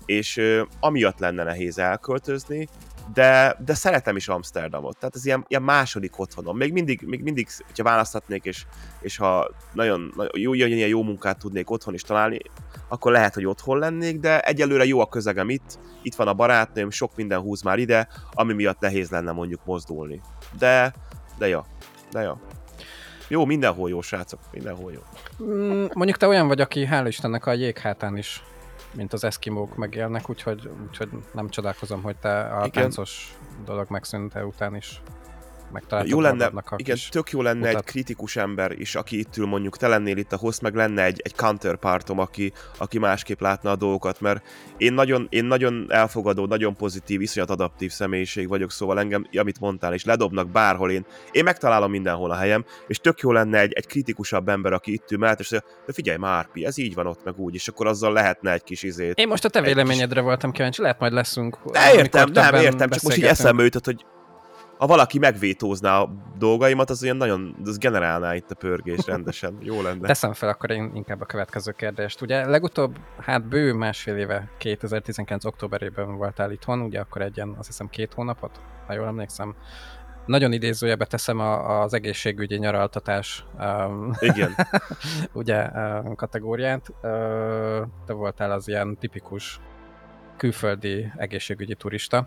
és 0.07 0.37
ö, 0.37 0.63
amiatt 0.81 1.19
lenne 1.19 1.45
nehéz 1.45 1.79
elköltözni, 1.79 2.69
de, 3.15 3.57
de 3.65 3.75
szeretem 3.75 4.17
is 4.17 4.29
Amsterdamot. 4.29 4.99
Tehát 4.99 5.15
ez 5.15 5.25
ilyen, 5.25 5.45
ilyen 5.49 5.63
második 5.63 6.19
otthonom. 6.19 6.57
Még 6.57 6.73
mindig, 6.73 7.03
még 7.07 7.23
mindig, 7.23 7.49
hogyha 7.67 7.85
választhatnék, 7.85 8.45
és, 8.45 8.65
és 9.01 9.17
ha 9.17 9.51
nagyon, 9.73 10.13
nagyon 10.17 10.33
jó, 10.35 10.55
ilyen 10.55 10.89
jó 10.89 11.03
munkát 11.03 11.39
tudnék 11.39 11.71
otthon 11.71 11.95
is 11.95 12.03
találni, 12.03 12.39
akkor 12.89 13.13
lehet, 13.13 13.35
hogy 13.35 13.47
otthon 13.47 13.79
lennék, 13.79 14.19
de 14.19 14.41
egyelőre 14.41 14.85
jó 14.85 15.01
a 15.01 15.09
közegem 15.09 15.51
itt, 15.51 15.79
itt 16.03 16.15
van 16.15 16.29
a 16.29 16.35
barátnőm, 16.35 16.91
sok 16.91 17.17
minden 17.17 17.41
húz 17.41 17.63
már 17.63 17.79
ide, 17.79 18.09
ami 18.31 18.53
miatt 18.53 18.81
nehéz 18.81 19.11
lenne 19.11 19.33
mondjuk 19.33 19.61
mozdulni. 19.65 20.21
De, 20.59 20.95
de 21.39 21.49
ja, 21.49 21.67
de 22.11 22.21
ja. 22.21 22.41
Jó, 23.29 23.45
mindenhol 23.45 23.89
jó, 23.89 24.01
srácok, 24.01 24.41
mindenhol 24.53 24.93
jó. 24.93 25.01
Mm, 25.47 25.85
Mondjuk 25.93 26.17
te 26.17 26.27
olyan 26.27 26.47
vagy, 26.47 26.61
aki 26.61 26.89
hál' 26.91 27.05
Istennek 27.07 27.47
a 27.47 27.53
jéghátán 27.53 28.17
is, 28.17 28.43
mint 28.95 29.13
az 29.13 29.25
eszkimók 29.25 29.77
megélnek, 29.77 30.31
úgyhogy, 30.31 30.71
úgyhogy 30.87 31.09
nem 31.33 31.49
csodálkozom, 31.49 32.03
hogy 32.03 32.17
te 32.17 32.41
a 32.41 32.67
Igen. 32.67 32.83
táncos 32.83 33.35
dolog 33.65 33.91
megszűnte 33.91 34.45
után 34.47 34.77
is 34.77 35.03
megtaláltad 35.73 36.13
Jó 36.13 36.21
lenne, 36.21 36.45
a 36.45 36.75
igen, 36.77 36.97
tök 37.11 37.31
jó 37.31 37.43
lenne 37.43 37.69
utat. 37.69 37.81
egy 37.81 37.85
kritikus 37.85 38.37
ember 38.37 38.73
is, 38.73 38.95
aki 38.95 39.19
itt 39.19 39.37
ül, 39.37 39.47
mondjuk 39.47 39.77
te 39.77 39.89
lennél 39.89 40.17
itt 40.17 40.33
a 40.33 40.37
host, 40.37 40.61
meg 40.61 40.75
lenne 40.75 41.05
egy, 41.05 41.21
egy 41.25 41.35
counterpartom, 41.35 42.19
aki, 42.19 42.53
aki 42.79 42.99
másképp 42.99 43.41
látna 43.41 43.71
a 43.71 43.77
dolgokat, 43.77 44.21
mert 44.21 44.47
én 44.77 44.93
nagyon, 44.93 45.27
én 45.31 45.45
nagyon 45.45 45.87
elfogadó, 45.89 46.47
nagyon 46.47 46.77
pozitív, 46.77 47.21
iszonyat 47.21 47.51
adaptív 47.51 47.91
személyiség 47.91 48.49
vagyok, 48.49 48.71
szóval 48.71 48.99
engem, 48.99 49.27
amit 49.33 49.61
mondtál, 49.61 49.95
és 49.95 50.05
ledobnak 50.05 50.51
bárhol, 50.51 50.91
én, 50.91 51.07
én 51.31 51.45
megtalálom 51.45 51.91
mindenhol 51.91 52.31
a 52.31 52.37
helyem, 52.37 52.65
és 52.87 52.99
tök 52.99 53.21
jó 53.21 53.33
lenne 53.33 53.59
egy, 53.59 53.73
egy 53.73 53.87
kritikusabb 53.87 54.49
ember, 54.49 54.73
aki 54.73 54.93
itt 54.93 55.11
ül 55.11 55.19
mellett, 55.19 55.41
és 55.41 55.51
mondja, 55.51 55.69
de 55.87 55.93
figyelj 55.93 56.17
már, 56.17 56.49
Pi, 56.53 56.65
ez 56.65 56.79
így 56.79 56.95
van 56.95 57.07
ott, 57.07 57.25
meg 57.25 57.39
úgy, 57.39 57.55
és 57.55 57.69
akkor 57.69 57.87
azzal 57.87 58.13
lehetne 58.13 58.53
egy 58.53 58.63
kis 58.63 58.83
izét. 58.83 59.19
Én 59.19 59.29
most 59.29 59.45
a 59.45 59.49
te 59.49 59.59
egy 59.59 59.65
kis- 59.65 59.75
véleményedre 59.75 60.21
voltam 60.21 60.53
kíváncsi, 60.53 60.83
lehet 60.83 60.99
majd 60.99 61.13
leszünk. 61.13 61.59
De 61.73 61.95
értem, 61.95 62.31
nem, 62.33 62.55
értem, 62.55 62.91
csak 62.91 63.03
most 63.03 63.17
így 63.17 63.25
eszembe 63.25 63.63
jutott, 63.63 63.85
hogy 63.85 64.05
ha 64.83 64.89
valaki 64.89 65.19
megvétózná 65.19 66.01
a 66.01 66.13
dolgaimat, 66.39 66.91
az 66.91 67.03
olyan 67.03 67.17
nagyon, 67.17 67.57
az 67.65 67.79
generálná 67.79 68.35
itt 68.35 68.51
a 68.51 68.55
pörgés 68.55 69.07
rendesen. 69.07 69.59
Jó 69.61 69.83
lenne. 69.83 70.07
Teszem 70.07 70.33
fel 70.33 70.49
akkor 70.49 70.71
én 70.71 70.91
inkább 70.95 71.21
a 71.21 71.25
következő 71.25 71.73
kérdést. 71.73 72.21
Ugye 72.21 72.47
legutóbb, 72.47 72.99
hát 73.19 73.49
bő 73.49 73.73
másfél 73.73 74.17
éve, 74.17 74.51
2019. 74.59 75.45
októberében 75.45 76.17
voltál 76.17 76.51
itthon, 76.53 76.81
ugye 76.81 77.01
akkor 77.01 77.23
egy 77.23 77.37
ilyen, 77.37 77.55
azt 77.59 77.67
hiszem 77.67 77.89
két 77.89 78.13
hónapot, 78.13 78.61
ha 78.87 78.93
jól 78.93 79.07
emlékszem. 79.07 79.55
Nagyon 80.27 80.53
idézőjebe 80.53 81.05
teszem 81.05 81.39
a, 81.39 81.81
az 81.81 81.95
egészségügyi 81.95 82.57
nyaraltatás 82.57 83.45
um, 83.59 84.13
Igen. 84.19 84.55
ugye 85.33 85.69
um, 85.75 86.15
kategóriát. 86.15 86.89
Uh, 86.89 87.03
te 88.07 88.13
voltál 88.13 88.51
az 88.51 88.69
ilyen 88.69 88.97
tipikus 88.99 89.61
külföldi 90.37 91.13
egészségügyi 91.17 91.75
turista, 91.75 92.27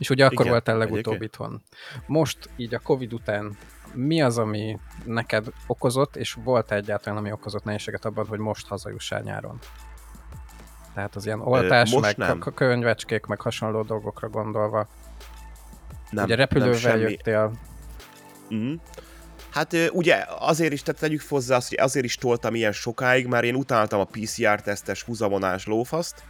és 0.00 0.10
ugye 0.10 0.24
akkor 0.24 0.40
Igen, 0.40 0.50
voltál 0.50 0.76
legutóbb 0.76 1.22
itthon. 1.22 1.62
Most 2.06 2.50
így 2.56 2.74
a 2.74 2.78
Covid 2.78 3.12
után 3.12 3.56
mi 3.92 4.22
az, 4.22 4.38
ami 4.38 4.78
neked 5.04 5.46
okozott, 5.66 6.16
és 6.16 6.36
volt 6.44 6.70
-e 6.70 6.74
egyáltalán, 6.74 7.18
ami 7.18 7.32
okozott 7.32 7.64
nehézséget 7.64 8.04
abban, 8.04 8.26
hogy 8.26 8.38
most 8.38 8.66
hazajussál 8.66 9.20
nyáron? 9.20 9.58
Tehát 10.94 11.16
az 11.16 11.26
ilyen 11.26 11.40
oltás, 11.40 11.90
most 11.90 12.16
meg 12.16 12.16
nem. 12.16 12.52
könyvecskék, 12.54 13.26
meg 13.26 13.40
hasonló 13.40 13.82
dolgokra 13.82 14.28
gondolva. 14.28 14.88
Nem, 16.10 16.24
ugye 16.24 16.34
repülővel 16.34 16.96
nem 16.96 17.08
jöttél. 17.08 17.52
Mm. 18.54 18.74
Hát 19.50 19.76
ugye 19.92 20.24
azért 20.38 20.72
is, 20.72 20.82
tehát 20.82 21.00
tegyük 21.00 21.22
hozzá 21.28 21.56
azt, 21.56 21.68
hogy 21.68 21.78
azért 21.80 22.04
is 22.04 22.14
toltam 22.14 22.54
ilyen 22.54 22.72
sokáig, 22.72 23.26
mert 23.26 23.44
én 23.44 23.54
utáltam 23.54 24.00
a 24.00 24.04
PCR-tesztes 24.04 25.02
húzamonás 25.02 25.66
lófaszt, 25.66 26.22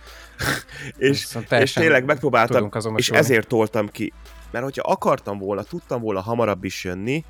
és, 0.97 1.37
és 1.51 1.73
tényleg 1.73 2.05
megpróbáltam, 2.05 2.71
és 2.97 3.11
ezért 3.11 3.49
toltam 3.49 3.89
ki. 3.89 4.13
Mert 4.51 4.65
hogyha 4.65 4.91
akartam 4.91 5.39
volna, 5.39 5.63
tudtam 5.63 6.01
volna 6.01 6.21
hamarabb 6.21 6.65
is 6.65 6.85
jönni, 6.85 7.25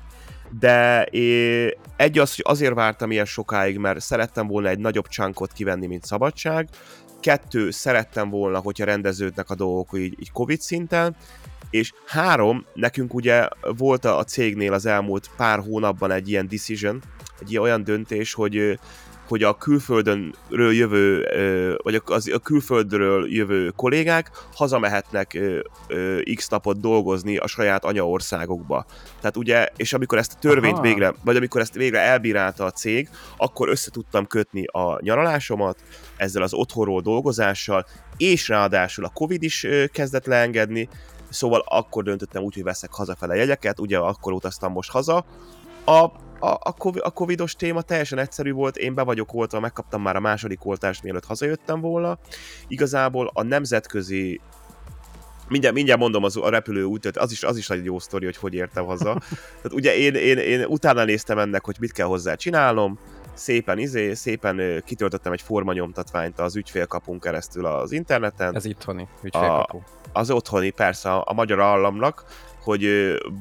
de 0.59 1.03
é, 1.03 1.77
egy 1.95 2.19
az, 2.19 2.35
hogy 2.35 2.45
azért 2.47 2.73
vártam 2.73 3.11
ilyen 3.11 3.25
sokáig, 3.25 3.77
mert 3.77 3.99
szerettem 3.99 4.47
volna 4.47 4.69
egy 4.69 4.79
nagyobb 4.79 5.07
csánkot 5.07 5.51
kivenni, 5.51 5.87
mint 5.87 6.05
szabadság, 6.05 6.69
kettő, 7.19 7.71
szerettem 7.71 8.29
volna, 8.29 8.59
hogyha 8.59 8.85
rendeződnek 8.85 9.49
a 9.49 9.55
dolgok 9.55 9.89
így, 9.97 10.15
így 10.19 10.31
Covid 10.31 10.61
szinten, 10.61 11.15
és 11.71 11.93
három, 12.05 12.65
nekünk 12.73 13.13
ugye 13.13 13.47
volt 13.61 14.05
a 14.05 14.23
cégnél 14.23 14.73
az 14.73 14.85
elmúlt 14.85 15.29
pár 15.37 15.59
hónapban 15.59 16.11
egy 16.11 16.29
ilyen 16.29 16.47
decision, 16.47 17.01
egy 17.39 17.51
ilyen 17.51 17.63
olyan 17.63 17.83
döntés, 17.83 18.33
hogy 18.33 18.79
hogy 19.27 19.43
a 19.43 19.57
külföldönről 19.57 20.73
jövő, 20.73 21.27
vagy 21.83 22.01
a 22.31 22.39
külföldről 22.39 23.33
jövő 23.33 23.69
kollégák 23.75 24.31
hazamehetnek 24.53 25.39
x 26.35 26.47
napot 26.47 26.79
dolgozni 26.79 27.37
a 27.37 27.47
saját 27.47 27.85
anyaországokba. 27.85 28.85
Tehát 29.19 29.37
ugye, 29.37 29.67
és 29.75 29.93
amikor 29.93 30.17
ezt 30.17 30.33
a 30.33 30.39
törvényt 30.39 30.73
Aha. 30.73 30.81
végre, 30.81 31.13
vagy 31.23 31.35
amikor 31.35 31.61
ezt 31.61 31.73
végre 31.73 31.99
elbírálta 31.99 32.65
a 32.65 32.71
cég, 32.71 33.09
akkor 33.37 33.69
össze 33.69 33.91
tudtam 33.91 34.27
kötni 34.27 34.65
a 34.65 34.99
nyaralásomat 35.01 35.79
ezzel 36.17 36.41
az 36.41 36.53
otthonról 36.53 37.01
dolgozással, 37.01 37.85
és 38.17 38.47
ráadásul 38.47 39.05
a 39.05 39.11
Covid 39.13 39.43
is 39.43 39.67
kezdett 39.91 40.25
leengedni, 40.25 40.89
szóval 41.31 41.63
akkor 41.67 42.03
döntöttem 42.03 42.43
úgy, 42.43 42.53
hogy 42.53 42.63
veszek 42.63 42.93
hazafele 42.93 43.35
jegyeket, 43.35 43.79
ugye 43.79 43.97
akkor 43.97 44.33
utaztam 44.33 44.71
most 44.71 44.91
haza. 44.91 45.25
A 45.85 46.05
a, 46.43 46.57
a, 46.59 46.73
COVID, 46.77 47.01
a 47.05 47.09
covidos 47.09 47.55
téma 47.55 47.81
teljesen 47.81 48.17
egyszerű 48.17 48.51
volt, 48.51 48.77
én 48.77 48.93
be 48.93 49.03
vagyok 49.03 49.33
oltva, 49.33 49.59
megkaptam 49.59 50.01
már 50.01 50.15
a 50.15 50.19
második 50.19 50.65
oltást, 50.65 51.03
mielőtt 51.03 51.25
hazajöttem 51.25 51.81
volna. 51.81 52.17
Igazából 52.67 53.31
a 53.33 53.43
nemzetközi 53.43 54.41
mindjárt, 55.47 55.75
mindjárt 55.75 55.99
mondom 55.99 56.23
az, 56.23 56.37
a 56.37 56.49
repülő 56.49 56.83
útot, 56.83 57.17
az 57.17 57.31
is, 57.31 57.43
az 57.43 57.57
is 57.57 57.69
egy 57.69 57.85
jó 57.85 57.99
sztori, 57.99 58.25
hogy 58.25 58.37
hogy 58.37 58.53
értem 58.53 58.85
haza. 58.85 59.13
Tehát 59.61 59.73
ugye 59.73 59.97
én, 59.97 60.15
én, 60.15 60.37
én 60.37 60.65
utána 60.65 61.03
néztem 61.03 61.37
ennek, 61.37 61.65
hogy 61.65 61.75
mit 61.79 61.91
kell 61.91 62.07
hozzá 62.07 62.35
csinálnom, 62.35 62.99
szépen 63.33 63.77
izé, 63.77 64.13
szépen 64.13 64.83
kitöltöttem 64.85 65.31
egy 65.31 65.41
formanyomtatványt 65.41 66.39
az 66.39 66.55
ügyfélkapunk 66.55 67.21
keresztül 67.21 67.65
az 67.65 67.91
interneten. 67.91 68.55
Ez 68.55 68.65
itthoni 68.65 69.07
ügyfélkapu. 69.23 69.77
A, 69.77 70.19
az 70.19 70.31
otthoni, 70.31 70.69
persze, 70.69 71.13
a, 71.13 71.23
a 71.25 71.33
magyar 71.33 71.61
államnak, 71.61 72.25
hogy 72.63 72.87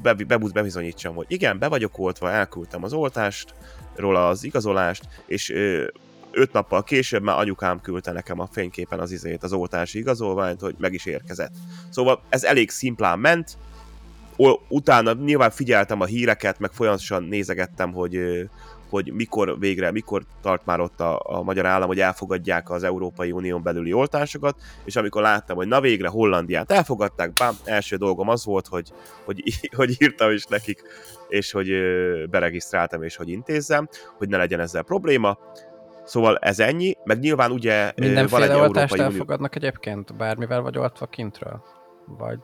be, 0.03 0.14
be, 0.14 0.36
bebizonyítsam, 0.36 1.14
hogy 1.14 1.26
igen, 1.28 1.59
be 1.59 1.68
vagyok 1.68 1.99
oltva, 1.99 2.30
elküldtem 2.30 2.84
az 2.84 2.93
oltást, 2.93 3.55
róla 3.95 4.28
az 4.28 4.45
igazolást, 4.45 5.09
és 5.26 5.53
öt 6.30 6.53
nappal 6.53 6.82
később 6.82 7.22
már 7.22 7.38
anyukám 7.38 7.80
küldte 7.80 8.12
nekem 8.12 8.41
a 8.41 8.49
fényképen 8.53 9.01
az 9.01 9.11
izét, 9.11 9.43
az 9.43 9.53
oltási 9.53 9.99
igazolványt, 9.99 10.61
hogy 10.61 10.74
meg 10.78 10.93
is 10.93 11.07
érkezett. 11.07 11.53
Szóval 11.88 12.22
ez 12.28 12.45
elég 12.45 12.70
szimplán 12.70 13.18
ment, 13.18 13.57
utána 14.68 15.12
nyilván 15.12 15.51
figyeltem 15.51 16.01
a 16.01 16.05
híreket, 16.05 16.59
meg 16.59 16.72
folyamatosan 16.72 17.22
nézegettem, 17.22 17.93
hogy, 17.93 18.18
hogy 18.91 19.12
mikor 19.12 19.59
végre, 19.59 19.91
mikor 19.91 20.22
tart 20.43 20.64
már 20.64 20.80
ott 20.80 21.01
a, 21.01 21.20
a 21.24 21.43
magyar 21.43 21.66
állam, 21.66 21.88
hogy 21.88 22.01
elfogadják 22.01 22.70
az 22.70 22.82
Európai 22.82 23.32
Unión 23.32 23.62
belüli 23.62 23.93
oltásokat, 23.93 24.61
és 24.84 24.97
amikor 24.97 25.22
láttam, 25.22 25.57
hogy 25.57 25.68
na 25.68 25.80
végre 25.80 26.09
Hollandiát 26.09 26.70
elfogadták, 26.70 27.32
bám, 27.32 27.55
első 27.64 27.97
dolgom 27.97 28.28
az 28.28 28.45
volt, 28.45 28.66
hogy, 28.66 28.93
hogy, 29.24 29.43
hogy 29.76 29.97
írtam 29.99 30.30
is 30.30 30.45
nekik, 30.45 30.82
és 31.28 31.53
hogy 31.53 31.70
beregisztráltam, 32.30 33.03
és 33.03 33.16
hogy 33.16 33.28
intézzem, 33.28 33.88
hogy 34.16 34.28
ne 34.28 34.36
legyen 34.36 34.61
ezzel 34.61 34.82
probléma. 34.82 35.38
Szóval 36.05 36.36
ez 36.36 36.59
ennyi, 36.59 36.97
meg 37.05 37.18
nyilván 37.18 37.51
ugye 37.51 37.93
Mindenféle 37.97 38.47
van 38.47 38.57
egy 38.57 38.62
oltást 38.62 38.93
Európai 38.93 39.01
elfogadnak 39.01 39.55
Unió... 39.57 39.68
egyébként, 39.68 40.16
bármivel 40.16 40.61
vagy 40.61 40.78
oltva 40.78 41.07
kintről? 41.07 41.62
Vagy 42.07 42.41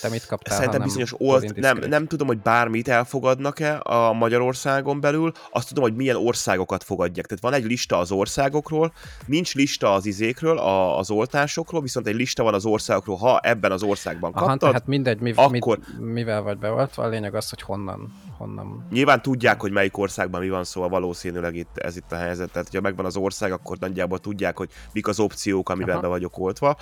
te 0.00 0.08
mit 0.08 0.26
kaptál, 0.26 0.56
Szerintem 0.56 0.82
bizonyos 0.82 1.14
olt, 1.18 1.54
nem, 1.54 1.78
nem 1.88 2.06
tudom, 2.06 2.26
hogy 2.26 2.38
bármit 2.38 2.88
elfogadnak-e 2.88 3.80
a 3.82 4.12
Magyarországon 4.12 5.00
belül, 5.00 5.32
azt 5.50 5.68
tudom, 5.68 5.84
hogy 5.84 5.94
milyen 5.94 6.16
országokat 6.16 6.84
fogadják. 6.84 7.26
Tehát 7.26 7.42
van 7.42 7.52
egy 7.52 7.64
lista 7.64 7.98
az 7.98 8.10
országokról, 8.10 8.92
nincs 9.26 9.54
lista 9.54 9.94
az 9.94 10.06
izékről, 10.06 10.58
a, 10.58 10.98
az 10.98 11.10
oltásokról, 11.10 11.80
viszont 11.80 12.06
egy 12.06 12.14
lista 12.14 12.42
van 12.42 12.54
az 12.54 12.64
országokról, 12.64 13.16
ha 13.16 13.40
ebben 13.42 13.72
az 13.72 13.82
országban 13.82 14.32
kaptad, 14.32 14.62
Aha, 14.62 14.72
tehát 14.72 14.86
mindegy, 14.86 15.20
mi, 15.20 15.32
akkor... 15.36 15.78
mit, 15.78 16.12
mivel 16.12 16.42
vagy 16.42 16.58
beoltva, 16.58 17.02
a 17.02 17.08
lényeg 17.08 17.34
az, 17.34 17.48
hogy 17.48 17.62
honnan, 17.62 18.12
honnan. 18.38 18.86
Nyilván 18.90 19.22
tudják, 19.22 19.60
hogy 19.60 19.72
melyik 19.72 19.98
országban 19.98 20.40
mi 20.40 20.48
van, 20.48 20.64
szóval 20.64 20.88
valószínűleg 20.88 21.54
itt, 21.54 21.78
ez 21.78 21.96
itt 21.96 22.12
a 22.12 22.16
helyzet. 22.16 22.50
Tehát, 22.50 22.66
hogyha 22.66 22.82
megvan 22.82 23.04
az 23.04 23.16
ország, 23.16 23.52
akkor 23.52 23.76
nagyjából 23.78 24.18
tudják, 24.18 24.56
hogy 24.56 24.70
mik 24.92 25.08
az 25.08 25.20
opciók, 25.20 25.68
amiben 25.68 25.92
Aha. 25.92 26.00
be 26.00 26.08
vagyok 26.08 26.38
oltva. 26.38 26.76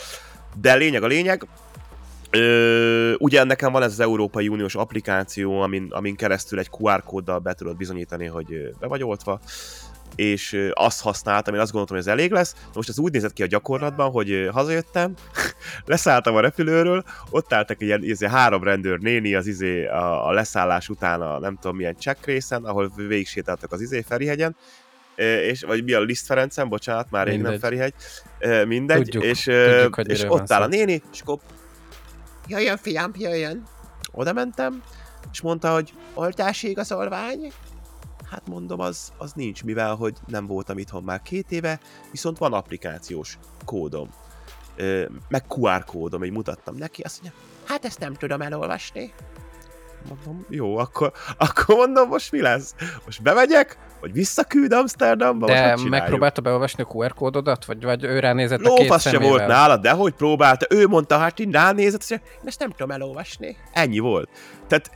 De 0.61 0.75
lényeg 0.75 1.03
a 1.03 1.07
lényeg, 1.07 1.47
Ö, 2.31 3.15
ugye 3.19 3.45
nekem 3.45 3.73
van 3.73 3.83
ez 3.83 3.93
az 3.93 4.01
Európai 4.01 4.49
Uniós 4.49 4.75
applikáció, 4.75 5.61
amin, 5.61 5.87
amin 5.91 6.17
keresztül 6.17 6.59
egy 6.59 6.71
QR 6.79 7.03
kóddal 7.03 7.39
be 7.39 7.55
tudod 7.55 7.77
bizonyítani, 7.77 8.27
hogy 8.27 8.47
be 8.81 8.87
vagy 8.87 9.03
oltva, 9.03 9.41
és 10.15 10.71
azt 10.73 11.01
használtam, 11.01 11.55
én 11.55 11.61
azt 11.61 11.71
gondoltam, 11.71 11.97
hogy 11.97 12.07
ez 12.07 12.13
elég 12.13 12.31
lesz. 12.31 12.55
Most 12.75 12.89
ez 12.89 12.99
úgy 12.99 13.13
nézett 13.13 13.33
ki 13.33 13.43
a 13.43 13.47
gyakorlatban, 13.47 14.11
hogy 14.11 14.49
hazajöttem, 14.53 15.15
leszálltam 15.85 16.35
a 16.35 16.41
repülőről, 16.41 17.05
ott 17.31 17.53
álltak 17.53 17.81
egy 17.81 17.87
ilyen 17.87 18.05
izé, 18.05 18.27
három 18.27 18.63
rendőr 18.63 18.99
néni 18.99 19.35
az 19.35 19.47
izé 19.47 19.87
a, 19.87 20.29
a 20.29 20.33
leszállás 20.33 20.89
után 20.89 21.21
a 21.21 21.39
nem 21.39 21.59
tudom 21.61 21.77
milyen 21.77 21.97
check 21.97 22.27
részen, 22.27 22.65
ahol 22.65 22.93
végig 22.97 23.27
sétáltak 23.27 23.73
az 23.73 23.81
izé 23.81 24.05
Ferihegyen, 24.09 24.57
és, 25.51 25.63
vagy 25.63 25.85
mi 25.85 25.93
a 25.93 26.01
Liszt 26.01 26.27
Ferencen, 26.27 26.69
bocsánat, 26.69 27.11
már 27.11 27.27
rég 27.27 27.41
nem 27.41 27.59
Ferihegy, 27.59 27.95
mindegy, 28.67 29.03
tudjuk, 29.03 29.25
és, 29.25 29.43
tudjuk, 29.43 30.09
és 30.09 30.25
ott 30.29 30.53
áll 30.53 30.63
a 30.63 30.67
néni, 30.67 31.03
és 31.13 31.21
akkor 31.21 31.39
jöjjön 32.47 32.77
fiam, 32.77 33.13
jöjjön. 33.17 33.63
Oda 34.13 34.33
mentem, 34.33 34.83
és 35.33 35.41
mondta, 35.41 35.73
hogy 35.73 35.93
oltási 36.15 36.69
igazolvány. 36.69 37.53
Hát 38.31 38.49
mondom, 38.49 38.81
az, 38.81 39.13
az 39.19 39.33
nincs, 39.33 39.65
mivel 39.65 39.95
hogy 39.95 40.17
nem 40.27 40.47
voltam 40.47 40.79
itthon 40.79 41.03
már 41.03 41.23
két 41.23 41.53
éve, 41.53 41.81
viszont 42.11 42.39
van 42.39 42.53
applikációs 42.53 43.39
kódom. 43.65 44.11
Ö, 44.77 45.07
meg 45.29 45.45
QR 45.49 45.85
kódom, 45.85 46.25
így 46.25 46.33
mutattam 46.33 46.75
neki, 46.77 47.03
azt 47.03 47.23
mondja, 47.23 47.41
hát 47.65 47.85
ezt 47.85 47.99
nem 47.99 48.15
tudom 48.15 48.41
elolvasni. 48.41 49.13
Mondom, 50.09 50.47
jó, 50.49 50.77
akkor, 50.77 51.13
akkor 51.39 51.77
mondom, 51.77 52.09
most 52.09 52.33
mi 52.33 52.41
lesz? 52.41 52.75
Most 53.05 53.23
bemegyek, 53.23 53.79
vagy 54.01 54.13
visszaküld 54.13 54.73
Amsterdamba? 54.73 55.47
De 55.47 55.77
megpróbálta 55.89 56.41
beolvasni 56.41 56.83
a 56.83 56.87
QR 56.95 57.15
kódodat? 57.15 57.65
Vagy, 57.65 57.85
vagy 57.85 58.05
ő 58.05 58.19
ránézett 58.19 58.61
Lófasz 58.61 58.79
a 58.79 58.83
két 58.83 58.93
se 58.93 58.99
szemével? 58.99 59.29
volt 59.29 59.47
nála, 59.47 59.77
de 59.77 59.91
hogy 59.91 60.13
próbálta? 60.13 60.67
Ő 60.71 60.87
mondta, 60.87 61.19
hát 61.19 61.39
én 61.39 61.51
ránézett, 61.51 62.01
és 62.01 62.19
ezt 62.45 62.59
nem 62.59 62.71
tudom 62.71 62.91
elolvasni. 62.91 63.57
Ennyi 63.73 63.99
volt. 63.99 64.29
Tehát 64.67 64.91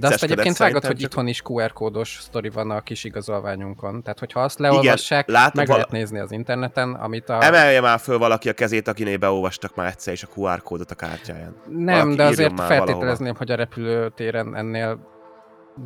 de 0.00 0.06
azt 0.06 0.22
egyébként 0.22 0.56
vágod, 0.56 0.84
hogy 0.84 0.96
csak... 0.96 1.00
itthon 1.00 1.26
is 1.26 1.42
QR 1.44 1.72
kódos 1.72 2.18
sztori 2.20 2.48
van 2.48 2.70
a 2.70 2.80
kis 2.80 3.04
igazolványunkon. 3.04 4.02
Tehát, 4.02 4.18
hogyha 4.18 4.40
azt 4.40 4.58
leolvassák, 4.58 5.28
Igen, 5.28 5.50
meg 5.54 5.66
vala... 5.66 5.78
lehet 5.78 5.90
nézni 5.90 6.18
az 6.18 6.32
interneten, 6.32 6.94
amit 6.94 7.28
a... 7.28 7.44
Emelje 7.44 7.80
már 7.80 7.98
föl 7.98 8.18
valaki 8.18 8.48
a 8.48 8.52
kezét, 8.52 8.88
akinél 8.88 9.16
beolvastak 9.16 9.74
már 9.74 9.86
egyszer 9.86 10.12
is 10.12 10.22
a 10.22 10.28
QR 10.34 10.62
kódot 10.62 10.90
a 10.90 10.94
kártyáján. 10.94 11.56
Nem, 11.68 11.98
valaki 11.98 12.16
de 12.16 12.24
azért 12.24 12.60
feltételezném, 12.60 13.06
valahova. 13.18 13.38
hogy 13.38 13.50
a 13.50 13.54
repülőtéren 13.54 14.56
ennél 14.56 14.98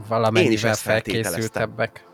valamennyivel 0.09 0.75
felkészültebbek. 0.75 2.05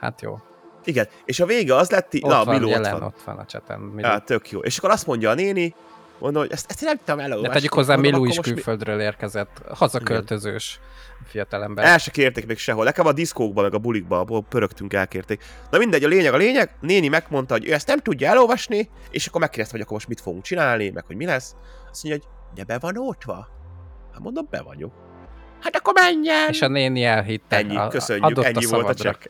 Hát 0.00 0.20
jó. 0.22 0.38
Igen, 0.84 1.08
és 1.24 1.40
a 1.40 1.46
vége 1.46 1.74
az 1.74 1.90
lett, 1.90 2.14
ott 2.14 2.30
na, 2.30 2.44
van, 2.44 2.54
Miló 2.54 2.68
jelen, 2.68 2.94
ott 2.94 3.00
van. 3.00 3.08
ott 3.08 3.22
van 3.24 3.38
a 3.38 3.44
cseten. 3.44 3.92
Ja, 3.96 4.18
tök 4.18 4.50
jó. 4.50 4.60
És 4.60 4.78
akkor 4.78 4.90
azt 4.90 5.06
mondja 5.06 5.30
a 5.30 5.34
néni, 5.34 5.74
Mondom, 6.18 6.42
hogy 6.42 6.52
ezt, 6.52 6.70
ezt 6.70 6.80
nem 6.80 6.96
tudom 7.04 7.20
elolvasni. 7.20 7.48
De 7.48 7.54
tegyük 7.54 7.72
hozzá, 7.72 7.94
akkor 7.94 8.28
is 8.28 8.36
most 8.36 8.48
mi- 8.48 8.52
külföldről 8.54 9.00
érkezett, 9.00 9.62
hazaköltözős 9.68 10.80
fiatalember. 11.24 11.84
El 11.84 11.98
se 11.98 12.10
kérték 12.10 12.46
még 12.46 12.58
sehol. 12.58 12.84
Nekem 12.84 13.06
a 13.06 13.12
diszkókban, 13.12 13.64
meg 13.64 13.74
a 13.74 13.78
bulikban, 13.78 14.20
ahol 14.20 14.42
pörögtünk, 14.42 14.92
elkérték. 14.92 15.44
Na 15.70 15.78
mindegy, 15.78 16.04
a 16.04 16.08
lényeg 16.08 16.34
a 16.34 16.36
lényeg. 16.36 16.70
Néni 16.80 17.08
megmondta, 17.08 17.54
hogy 17.54 17.68
ő 17.68 17.72
ezt 17.72 17.86
nem 17.86 17.98
tudja 17.98 18.28
elolvasni, 18.28 18.88
és 19.10 19.26
akkor 19.26 19.40
megkérdezte, 19.40 19.72
hogy 19.72 19.80
akkor 19.84 19.96
most 19.96 20.08
mit 20.08 20.20
fogunk 20.20 20.42
csinálni, 20.44 20.90
meg 20.90 21.04
hogy 21.06 21.16
mi 21.16 21.24
lesz. 21.24 21.54
Azt 21.90 22.04
mondja, 22.04 22.22
hogy 22.24 22.54
de 22.54 22.64
be 22.64 22.78
van 22.78 22.96
ótva. 22.98 23.48
Hát 24.12 24.20
mondom, 24.22 24.46
be 24.50 24.62
vagyok. 24.62 24.92
Hát 25.62 25.76
akkor 25.76 25.92
menjen! 25.94 26.48
És 26.48 26.62
a 26.62 26.68
néni 26.68 27.04
elhitte. 27.04 27.56
Ennyi, 27.56 27.78
köszönjük, 27.88 28.24
adott 28.24 28.44
ennyi 28.44 28.64
a 28.64 28.68
volt 28.68 28.88
a 28.88 28.94
csekk. 28.94 29.24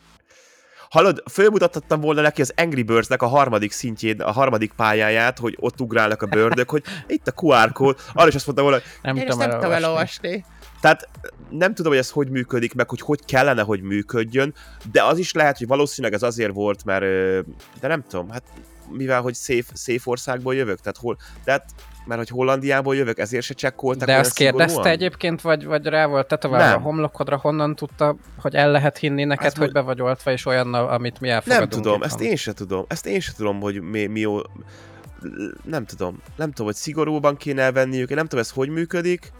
Hallod, 0.89 1.23
fölmutathattam 1.31 2.01
volna 2.01 2.21
neki 2.21 2.41
az 2.41 2.53
Angry 2.55 2.83
Birds-nek 2.83 3.21
a 3.21 3.27
harmadik 3.27 3.71
szintjén, 3.71 4.21
a 4.21 4.31
harmadik 4.31 4.71
pályáját, 4.71 5.39
hogy 5.39 5.57
ott 5.59 5.81
ugrálnak 5.81 6.21
a 6.21 6.25
bőrdök, 6.25 6.69
hogy 6.69 6.83
itt 7.07 7.27
a 7.27 7.33
QR 7.41 7.71
kód, 7.71 7.97
arra 8.13 8.27
is 8.27 8.35
azt 8.35 8.45
mondta 8.45 8.63
volna, 8.63 8.77
hogy 8.77 8.87
Nem 9.01 9.15
én 9.15 9.21
tudom 9.21 9.37
nem 9.37 9.49
tudom 9.49 9.71
elolvasni. 9.71 10.27
elolvasni. 10.27 10.45
Tehát 10.81 11.09
nem 11.49 11.73
tudom, 11.73 11.91
hogy 11.91 12.01
ez 12.01 12.09
hogy 12.09 12.29
működik, 12.29 12.73
meg 12.73 12.89
hogy 12.89 13.01
hogy 13.01 13.25
kellene, 13.25 13.61
hogy 13.61 13.81
működjön, 13.81 14.53
de 14.91 15.03
az 15.03 15.17
is 15.17 15.33
lehet, 15.33 15.57
hogy 15.57 15.67
valószínűleg 15.67 16.15
ez 16.15 16.23
azért 16.23 16.53
volt, 16.53 16.85
mert, 16.85 17.01
de 17.79 17.87
nem 17.87 18.03
tudom, 18.09 18.29
hát 18.29 18.43
mivel, 18.89 19.21
hogy 19.21 19.35
safe, 19.35 19.75
safe 19.75 20.01
országból 20.03 20.55
jövök, 20.55 20.79
tehát 20.79 20.97
hol, 20.97 21.17
tehát 21.43 21.65
mert 22.07 22.19
hogy 22.19 22.29
Hollandiából 22.29 22.95
jövök, 22.95 23.19
ezért 23.19 23.43
se 23.43 23.53
csekkoltak 23.53 24.05
De 24.05 24.11
olyan 24.11 24.25
azt 24.25 24.35
kérdezte 24.35 24.67
szigorúan? 24.67 24.91
egyébként, 24.93 25.41
vagy, 25.41 25.65
vagy 25.65 25.85
rá 25.85 26.05
volt 26.05 26.27
tetoválva 26.27 26.75
a 26.75 26.79
homlokodra, 26.79 27.37
honnan 27.37 27.75
tudta, 27.75 28.15
hogy 28.37 28.55
el 28.55 28.71
lehet 28.71 28.97
hinni 28.97 29.23
neked, 29.23 29.45
Ezt 29.45 29.57
hogy 29.57 29.65
mo- 29.65 29.73
be 29.73 29.81
vagy 29.81 30.01
oltva, 30.01 30.31
és 30.31 30.45
olyannal, 30.45 30.89
amit 30.89 31.19
mi 31.19 31.29
elfogadunk. 31.29 31.71
Nem 31.71 31.81
tudom, 31.81 31.93
itthon. 32.01 32.09
ezt 32.09 32.21
én 32.21 32.35
se 32.35 32.53
tudom, 32.53 32.85
ezt 32.87 33.05
én 33.05 33.19
se 33.19 33.31
tudom, 33.35 33.59
hogy 33.59 33.81
mi, 33.81 34.05
mi 34.05 34.25
nem 35.63 35.85
tudom, 35.85 36.21
nem 36.35 36.49
tudom, 36.49 36.65
hogy 36.65 36.75
szigorúban 36.75 37.37
kéne 37.37 37.61
elvenniük, 37.61 38.09
én 38.09 38.15
nem 38.15 38.25
tudom, 38.27 38.43
ez 38.43 38.51
hogy 38.51 38.69
működik, 38.69 39.31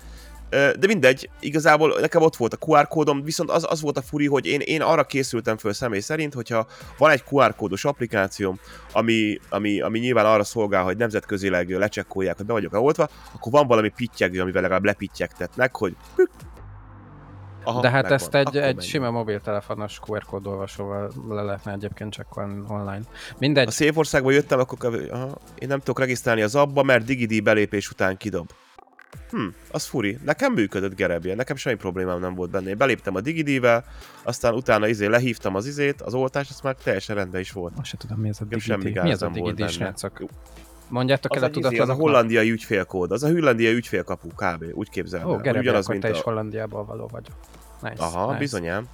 de 0.50 0.88
mindegy, 0.88 1.30
igazából 1.40 1.98
nekem 2.00 2.22
ott 2.22 2.36
volt 2.36 2.54
a 2.54 2.58
QR 2.66 2.88
kódom, 2.88 3.24
viszont 3.24 3.50
az, 3.50 3.66
az 3.70 3.82
volt 3.82 3.98
a 3.98 4.02
furi, 4.02 4.28
hogy 4.28 4.46
én, 4.46 4.60
én 4.60 4.82
arra 4.82 5.04
készültem 5.04 5.58
föl 5.58 5.74
személy 5.74 6.00
szerint, 6.00 6.34
hogyha 6.34 6.68
van 6.98 7.12
egy 7.12 7.24
QR 7.30 7.56
kódos 7.56 7.86
applikációm, 7.86 8.60
ami, 8.92 9.40
ami, 9.50 9.82
ami 9.82 10.00
nyilván 10.00 10.26
arra 10.26 10.44
szolgál, 10.44 10.84
hogy 10.84 10.98
nemzetközileg 10.98 11.70
lecsekkolják, 11.70 12.38
hogy 12.38 12.46
be 12.46 12.54
vagyok 12.54 12.74
oltva, 12.74 13.10
akkor 13.36 13.52
van 13.52 13.68
valami 13.68 13.90
pittyegő, 13.90 14.42
amivel 14.42 14.62
legalább 14.62 14.86
lepittyegtetnek, 14.86 15.76
hogy 15.76 15.96
pük. 16.16 16.30
Aha, 17.64 17.82
De 17.82 17.90
hát 17.90 18.02
megvan. 18.02 18.18
ezt 18.20 18.36
egy, 18.36 18.48
Akkor 18.48 18.56
egy 18.60 18.64
menjünk. 18.66 18.82
sima 18.82 19.12
mobiltelefonos 19.12 20.00
QR 20.08 20.24
kódolvasóval 20.26 21.12
le 21.30 21.42
lehetne 21.42 21.72
egyébként 21.72 22.14
csekkolni 22.14 22.64
online. 22.68 23.02
Mindegy, 23.40 23.68
A 23.68 23.72
szép 23.72 23.98
országba 23.98 24.32
jöttem, 24.32 24.60
akkor 24.60 25.08
aha, 25.12 25.38
én 25.56 25.68
nem 25.68 25.80
tudok 25.80 26.00
regisztrálni 26.00 26.42
az 26.42 26.56
abba, 26.56 26.84
mert 26.84 27.06
Digidí 27.06 27.40
belépés 27.40 27.90
után 27.90 28.18
kidob. 28.18 28.50
Hm, 29.30 29.48
az 29.72 29.86
furi. 29.86 30.18
Nekem 30.26 30.54
működött 30.54 30.96
Gerebje, 30.96 31.36
nekem 31.36 31.56
semmi 31.56 31.76
problémám 31.76 32.20
nem 32.20 32.36
volt 32.36 32.50
benne. 32.50 32.70
Én 32.70 32.78
beléptem 32.78 33.16
a 33.16 33.22
DigiD-vel, 33.22 33.86
aztán 34.24 34.54
utána 34.54 34.88
izé 34.88 35.06
lehívtam 35.06 35.56
az 35.56 35.66
izét, 35.66 36.02
az 36.02 36.14
oltást, 36.14 36.50
az 36.50 36.62
már 36.62 36.76
teljesen 36.76 37.16
rendben 37.16 37.42
is 37.42 37.52
volt. 37.52 37.76
most 37.76 37.90
se 37.90 37.98
tudom, 37.98 38.20
mi 38.20 38.30
ez 38.30 38.38
a 38.40 38.44
Nekem 38.44 38.60
semmi 38.60 38.84
digidi. 38.84 39.02
Mi 39.02 39.12
ez 39.12 39.22
a 39.22 39.28
digidi, 39.28 39.68
srácok? 39.68 40.22
Mondjátok 40.90 41.36
Az, 41.36 41.42
el 41.42 41.52
a 41.54 41.60
izé, 41.60 41.78
az 41.78 41.90
a 41.90 41.94
hollandiai 41.94 42.52
ügyfélkód, 42.52 43.12
az 43.12 43.24
a 43.24 43.30
hollandiai 43.30 43.74
ügyfélkapu, 43.74 44.28
kb. 44.28 44.66
Úgy 44.74 44.90
képzeled 44.90 45.26
Ó, 45.26 45.34
el. 45.34 45.38
Gerebe, 45.38 45.60
Ugyanaz, 45.60 45.88
mint 45.88 46.02
te 46.02 46.08
a... 46.08 46.12
is 46.12 46.22
Hollandiából 46.22 46.86
való 46.86 47.08
vagy. 47.12 47.28
Nice, 47.82 48.04
Aha, 48.04 48.26
nice. 48.26 48.38
bizonyám. 48.38 48.88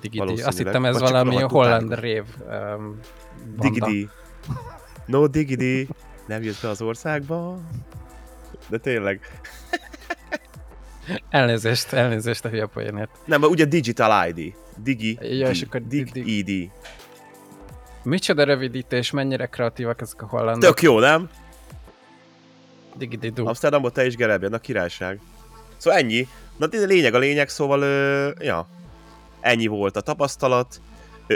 Digidi. 0.00 0.42
Azt 0.42 0.58
hittem 0.58 0.84
ez 0.84 1.00
valami 1.00 1.40
holland 1.40 2.00
rév 2.00 2.24
um. 2.76 2.98
Digidi. 3.58 4.08
No 5.06 5.26
Digidi. 5.26 5.88
Nem 6.26 6.42
jössz 6.42 6.62
be 6.62 6.68
az 6.68 6.82
országba. 6.82 7.58
De 8.68 8.78
tényleg. 8.78 9.20
Elnézést, 11.30 11.92
elnézést 11.92 12.44
a 12.44 12.48
hülye 12.48 12.66
poénért. 12.66 13.10
Nem, 13.24 13.40
mert 13.40 13.52
ugye 13.52 13.64
Digital 13.64 14.28
ID. 14.28 14.54
Digi. 14.82 15.18
Ja, 15.20 15.48
és 15.48 15.62
akkor 15.62 15.82
Dig 15.86 16.10
di- 16.10 16.38
ID. 16.38 16.70
Micsoda 18.02 18.44
rövidítés, 18.44 19.10
mennyire 19.10 19.46
kreatívak 19.46 20.00
ezek 20.00 20.22
a 20.22 20.26
hollandok. 20.26 20.62
Tök 20.74 20.82
jó, 20.82 20.98
nem? 20.98 21.30
Digidi-du. 22.96 23.46
Amsterdamból 23.46 23.90
te 23.92 24.06
is 24.06 24.16
Gerebje, 24.16 24.48
na 24.48 24.58
királyság. 24.58 25.20
Szóval 25.76 25.98
ennyi. 25.98 26.28
Na 26.56 26.66
de 26.66 26.84
lényeg 26.84 27.14
a 27.14 27.18
lényeg, 27.18 27.48
szóval, 27.48 27.80
ö, 27.80 28.30
ja. 28.38 28.68
Ennyi 29.40 29.66
volt 29.66 29.96
a 29.96 30.00
tapasztalat. 30.00 30.80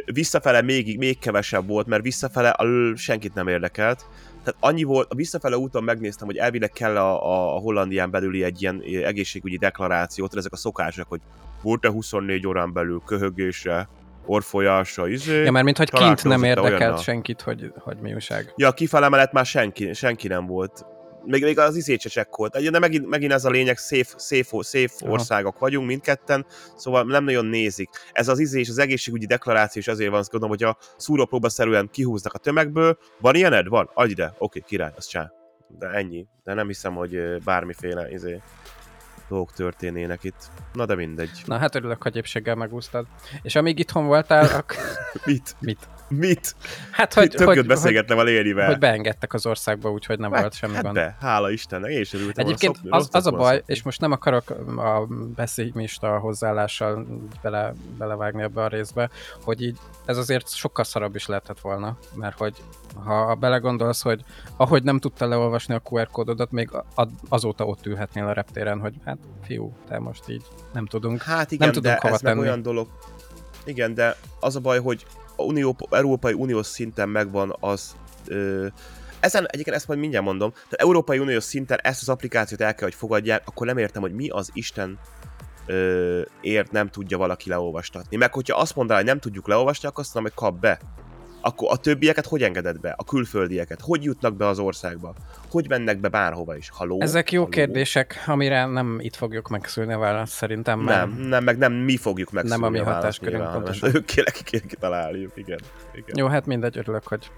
Visszafele 0.05 0.63
még, 0.63 0.99
még 0.99 1.19
kevesebb 1.19 1.67
volt, 1.67 1.87
mert 1.87 2.03
visszafele 2.03 2.49
alul 2.49 2.97
senkit 2.97 3.35
nem 3.35 3.49
érdekelt. 3.49 4.07
Tehát 4.45 4.57
annyi 4.61 4.83
volt, 4.83 5.13
a 5.13 5.15
visszafele 5.15 5.57
úton 5.57 5.85
megnéztem, 5.85 6.27
hogy 6.27 6.37
elvileg 6.37 6.71
kell 6.71 6.97
a, 6.97 7.27
a, 7.27 7.57
a 7.57 7.59
Hollandián 7.59 8.11
belüli 8.11 8.43
egy 8.43 8.63
ilyen 8.63 8.83
egészségügyi 9.05 9.57
deklarációt, 9.57 10.37
ezek 10.37 10.53
a 10.53 10.57
szokások, 10.57 11.09
hogy 11.09 11.21
volt-e 11.63 11.89
24 11.89 12.47
órán 12.47 12.73
belül 12.73 13.03
köhögése, 13.07 13.89
orfolyása, 14.27 15.09
izé. 15.09 15.43
Ja, 15.45 15.51
mert 15.51 15.65
mint 15.65 15.77
hogy 15.77 15.91
kint 15.91 16.25
nem 16.25 16.43
érdekelt 16.43 16.81
olyannal? 16.81 17.03
senkit, 17.03 17.41
hogy, 17.41 17.73
hogy 17.79 17.97
mi 18.01 18.15
újság. 18.15 18.53
Ja, 18.57 18.73
kifele 18.73 19.09
mellett 19.09 19.33
már 19.33 19.47
senki, 19.47 19.93
senki 19.93 20.29
nem 20.29 20.47
volt. 20.47 20.85
Még, 21.25 21.43
még 21.43 21.59
az 21.59 21.77
izét 21.77 22.01
se 22.01 22.09
csekkolt. 22.09 22.71
De 22.71 22.79
megint, 22.79 23.07
megint 23.07 23.33
ez 23.33 23.45
a 23.45 23.51
lényeg, 23.51 23.77
safe, 23.77 24.19
safe 24.19 24.89
Aha. 24.99 25.13
országok 25.13 25.59
vagyunk 25.59 25.87
mindketten, 25.87 26.47
szóval 26.77 27.05
nem 27.05 27.25
nagyon 27.25 27.47
nézik. 27.47 27.89
Ez 28.13 28.29
az 28.29 28.39
izé 28.39 28.61
és 28.61 28.69
az 28.69 28.79
egészségügyi 28.79 29.27
deklaráció 29.27 29.81
is 29.81 29.89
azért 29.89 30.11
van, 30.11 30.19
azt 30.19 30.31
gondolom, 30.31 30.57
hogy 30.57 30.67
a 30.67 30.77
szúrópróbaszerűen 30.97 31.89
kihúznak 31.93 32.33
a 32.33 32.39
tömegből. 32.39 32.99
Van 33.21 33.35
ilyened? 33.35 33.69
Van? 33.69 33.91
Adj 33.95 34.11
ide. 34.11 34.35
Oké, 34.39 34.61
király, 34.67 34.93
az 34.97 35.07
csá. 35.07 35.33
De 35.79 35.87
ennyi. 35.87 36.27
De 36.45 36.55
nem 36.55 36.67
hiszem, 36.67 36.95
hogy 36.95 37.43
bármiféle 37.45 38.11
izé, 38.11 38.41
dolgok 39.29 39.53
történnének 39.53 40.25
itt. 40.25 40.51
Na 40.73 40.87
de 40.87 40.95
mindegy. 40.95 41.43
Na 41.45 41.59
hát 41.59 41.75
örülök, 41.75 42.03
hogy 42.03 42.17
épséggel 42.17 42.55
megúsztad. 42.55 43.07
És 43.43 43.55
amíg 43.55 43.79
itthon 43.79 44.07
voltál, 44.07 44.57
ak... 44.57 44.75
Mit? 45.27 45.57
mit? 45.61 45.89
Mit? 46.11 46.55
Hát, 46.91 47.15
Hogy, 47.15 47.23
hogy, 47.23 47.37
Tök 47.37 47.47
hogy, 47.47 47.57
jót 47.57 47.79
hogy, 47.81 48.19
a 48.19 48.23
Lérivel. 48.23 48.67
hogy 48.67 48.79
beengedtek 48.79 49.33
az 49.35 49.47
országba, 49.47 49.91
úgyhogy 49.91 50.19
nem 50.19 50.31
volt 50.31 50.55
semmi 50.55 50.75
hát 50.75 50.83
gond. 50.83 50.95
be, 50.95 51.17
hála 51.21 51.51
Istennek, 51.51 51.91
én 51.91 52.01
is 52.01 52.13
örültem 52.13 52.45
Egyébként 52.47 52.79
volna 52.83 52.97
az, 52.97 53.03
szopni, 53.03 53.19
az 53.19 53.27
a 53.27 53.31
baj, 53.31 53.57
szopni. 53.57 53.73
és 53.75 53.83
most 53.83 54.01
nem 54.01 54.13
akarok 54.13 54.51
a 54.77 55.07
pessimista 55.35 56.19
hozzáállással 56.19 57.07
bele, 57.43 57.73
belevágni 57.99 58.43
ebbe 58.43 58.63
a 58.63 58.69
részbe, 58.69 59.11
hogy 59.45 59.63
így 59.63 59.79
ez 60.05 60.17
azért 60.17 60.55
sokkal 60.55 60.85
szarabb 60.85 61.15
is 61.15 61.27
lehetett 61.27 61.61
volna, 61.61 61.97
mert 62.15 62.39
hogy 62.39 62.57
ha 63.05 63.35
belegondolsz, 63.35 64.03
hogy 64.03 64.25
ahogy 64.57 64.83
nem 64.83 64.99
tudtál 64.99 65.29
leolvasni 65.29 65.75
a 65.75 65.81
QR 65.91 66.09
kódodat, 66.11 66.51
még 66.51 66.71
azóta 67.29 67.67
ott 67.67 67.87
ülhetnél 67.87 68.27
a 68.27 68.33
reptéren, 68.33 68.81
hogy 68.81 68.95
hát 69.05 69.19
fiú, 69.43 69.73
te 69.89 69.99
most 69.99 70.29
így 70.29 70.43
nem 70.73 70.87
tudunk. 70.87 71.23
Hát 71.23 71.51
igen, 71.51 71.67
Nem 71.67 71.75
tudunk 71.77 71.95
de 71.95 72.01
hova 72.03 72.15
ez 72.15 72.21
meg 72.21 72.33
tenni. 72.33 72.45
olyan 72.47 72.63
dolog. 72.63 72.89
Igen, 73.65 73.95
de 73.95 74.17
az 74.41 74.57
a 74.57 74.61
baj, 74.61 74.81
hogy 74.81 75.05
Unió, 75.45 75.77
Európai 75.91 76.33
Uniós 76.33 76.67
szinten 76.67 77.09
megvan 77.09 77.57
az... 77.61 77.97
Ö, 78.27 78.67
ezen 79.21 79.47
egyébként 79.47 79.77
ezt 79.77 79.89
majd 79.89 80.01
mindjárt 80.01 80.25
mondom, 80.25 80.51
tehát 80.51 80.73
Európai 80.73 81.19
Uniós 81.19 81.45
szinten 81.45 81.79
ezt 81.83 82.01
az 82.01 82.09
applikációt 82.09 82.61
el 82.61 82.75
kell, 82.75 82.89
hogy 82.89 82.95
fogadják, 82.97 83.43
akkor 83.47 83.67
nem 83.67 83.79
értem, 83.79 84.03
hogy 84.03 84.15
mi 84.15 84.29
az 84.29 84.51
Isten 84.53 84.99
ö, 85.67 86.23
ért 86.41 86.71
nem 86.71 86.89
tudja 86.89 87.19
valaki 87.19 87.49
leolvastatni. 87.49 88.17
Meg 88.17 88.35
hogyha 88.35 88.59
azt 88.59 88.77
mondaná, 88.77 88.99
hogy 88.99 89.09
nem 89.09 89.19
tudjuk 89.19 89.49
leolvasni, 89.49 89.89
akkor 89.89 90.05
azt 90.05 90.15
mondom, 90.15 90.33
hogy 90.35 90.45
kap 90.45 90.61
be. 90.61 90.81
Akkor 91.41 91.69
a 91.71 91.77
többieket 91.77 92.27
hogy 92.27 92.43
engeded 92.43 92.81
be? 92.81 92.95
A 92.97 93.05
külföldieket? 93.05 93.81
Hogy 93.81 94.03
jutnak 94.03 94.37
be 94.37 94.47
az 94.47 94.59
országba? 94.59 95.15
Hogy 95.51 95.69
mennek 95.69 95.99
be 95.99 96.09
bárhova 96.09 96.57
is? 96.57 96.71
Haló? 96.73 97.01
Ezek 97.01 97.33
jó 97.33 97.41
Haló? 97.41 97.51
kérdések, 97.51 98.23
amire 98.27 98.67
nem 98.67 98.99
itt 99.01 99.17
fogjuk 99.17 99.49
megszülni 99.49 99.93
a 99.93 99.99
választ 99.99 100.33
szerintem. 100.33 100.81
mert 100.81 101.07
Nem, 101.07 101.27
nem, 101.27 101.45
meg 101.45 101.59
nem 101.59 101.73
mi 101.73 101.97
fogjuk 101.97 102.31
meg. 102.31 102.45
Nem 102.45 102.63
a 102.63 102.69
mi 102.69 102.79
hatáskörünk 102.79 103.53
pontosan. 103.53 103.91
Ők 103.95 104.05
kéne 104.05 104.31
ki 104.31 104.61
kitaláljuk, 104.67 105.33
igen. 105.37 105.61
igen. 105.95 106.15
Jó, 106.17 106.27
hát 106.27 106.47
mindegy, 106.47 106.79
örülök, 106.79 107.07
hogy 107.07 107.31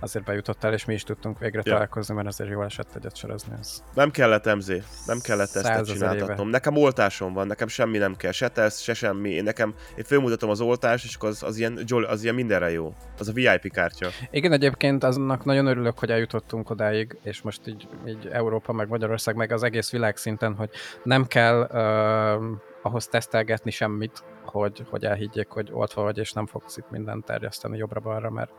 azért 0.00 0.24
bejutottál, 0.24 0.72
és 0.72 0.84
mi 0.84 0.94
is 0.94 1.02
tudtunk 1.02 1.38
végre 1.38 1.60
Ja. 1.64 1.72
találkozni, 1.72 2.14
mert 2.14 2.26
azért 2.26 2.50
jól 2.50 2.64
esett 2.64 2.94
egyet 2.96 3.16
sorozni. 3.16 3.52
Ez. 3.60 3.82
Nem 3.94 4.10
kellett 4.10 4.54
MZ, 4.54 4.72
nem 5.06 5.18
kellett 5.22 5.54
ezt 5.54 5.84
csináltatnom. 5.84 6.48
Nekem 6.48 6.76
oltásom 6.76 7.32
van, 7.32 7.46
nekem 7.46 7.68
semmi 7.68 7.98
nem 7.98 8.16
kell, 8.16 8.32
se 8.32 8.48
teszt, 8.48 8.82
se 8.82 8.94
semmi. 8.94 9.30
Én 9.30 9.42
nekem, 9.42 9.74
én 9.96 10.04
fölmutatom 10.04 10.50
az 10.50 10.60
oltást, 10.60 11.04
és 11.04 11.14
akkor 11.14 11.28
az, 11.28 11.42
az, 11.42 11.56
ilyen, 11.56 11.84
az 12.08 12.22
ilyen 12.22 12.34
mindenre 12.34 12.70
jó. 12.70 12.94
Az 13.18 13.28
a 13.28 13.32
VIP 13.32 13.72
kártya. 13.72 14.08
Igen, 14.30 14.52
egyébként 14.52 15.04
aznak 15.04 15.44
nagyon 15.44 15.66
örülök, 15.66 15.98
hogy 15.98 16.10
eljutottunk 16.10 16.70
odáig, 16.70 17.18
és 17.22 17.42
most 17.42 17.66
így, 17.66 17.88
így 18.06 18.26
Európa, 18.32 18.72
meg 18.72 18.88
Magyarország, 18.88 19.34
meg 19.34 19.52
az 19.52 19.62
egész 19.62 19.90
világ 19.90 20.16
szinten, 20.16 20.54
hogy 20.54 20.70
nem 21.02 21.26
kell 21.26 21.60
uh, 21.60 22.58
ahhoz 22.82 23.06
tesztelgetni 23.06 23.70
semmit, 23.70 24.24
hogy, 24.44 24.86
hogy 24.90 25.04
elhiggyék, 25.04 25.48
hogy 25.48 25.68
oltva 25.72 26.02
vagy, 26.02 26.18
és 26.18 26.32
nem 26.32 26.46
fogsz 26.46 26.76
itt 26.76 26.90
mindent 26.90 27.24
terjeszteni 27.24 27.76
jobbra-balra, 27.76 28.30
mert 28.30 28.50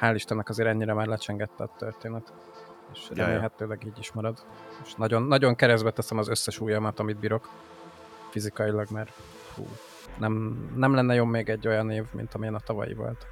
hál' 0.00 0.14
Istennek 0.14 0.48
azért 0.48 0.68
ennyire 0.68 0.94
már 0.94 1.06
lecsengette 1.06 1.64
a 1.64 1.70
történet. 1.78 2.32
És 2.92 3.10
remélhetőleg 3.14 3.84
így 3.84 3.98
is 3.98 4.12
marad. 4.12 4.46
És 4.84 4.94
nagyon, 4.94 5.22
nagyon 5.22 5.54
keresztbe 5.54 5.90
teszem 5.90 6.18
az 6.18 6.28
összes 6.28 6.60
ujjamat, 6.60 7.00
amit 7.00 7.18
bírok 7.18 7.48
fizikailag, 8.30 8.90
mert 8.90 9.10
fú, 9.52 9.66
nem, 10.18 10.64
nem 10.76 10.94
lenne 10.94 11.14
jó 11.14 11.24
még 11.24 11.48
egy 11.48 11.68
olyan 11.68 11.90
év, 11.90 12.04
mint 12.12 12.34
amilyen 12.34 12.54
a 12.54 12.60
tavalyi 12.60 12.94
volt. 12.94 13.26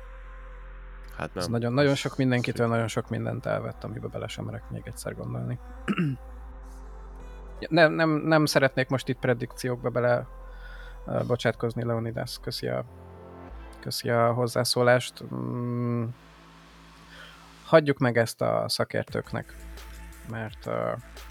Hát 1.17 1.35
nem. 1.35 1.43
Ez 1.43 1.49
nagyon, 1.49 1.73
nagyon 1.73 1.95
sok 1.95 2.17
mindenkitől 2.17 2.67
nagyon 2.67 2.89
sok 2.89 3.09
mindent 3.09 3.47
elvett, 3.47 3.85
amiben 3.85 4.11
bele 4.12 4.27
sem 4.27 4.45
merek 4.45 4.71
még 4.71 4.83
egyszer 4.85 5.14
gondolni. 5.14 5.59
nem, 7.69 7.93
nem, 7.93 8.11
nem 8.11 8.45
szeretnék 8.45 8.89
most 8.89 9.09
itt 9.09 9.19
predikciókba 9.19 9.91
bele 9.91 10.27
uh, 11.07 11.27
bocsátkozni, 11.27 11.85
Leonidas, 11.85 12.39
köszi 12.43 12.67
a, 12.69 12.85
köszi 13.81 14.11
a 14.11 14.33
hozzászólást. 14.33 15.25
Mm, 15.35 16.05
hagyjuk 17.67 17.99
meg 17.99 18.19
ezt 18.19 18.41
a 18.43 18.64
szakértőknek, 18.69 19.55
mert 20.31 20.67
uh, 20.67 20.75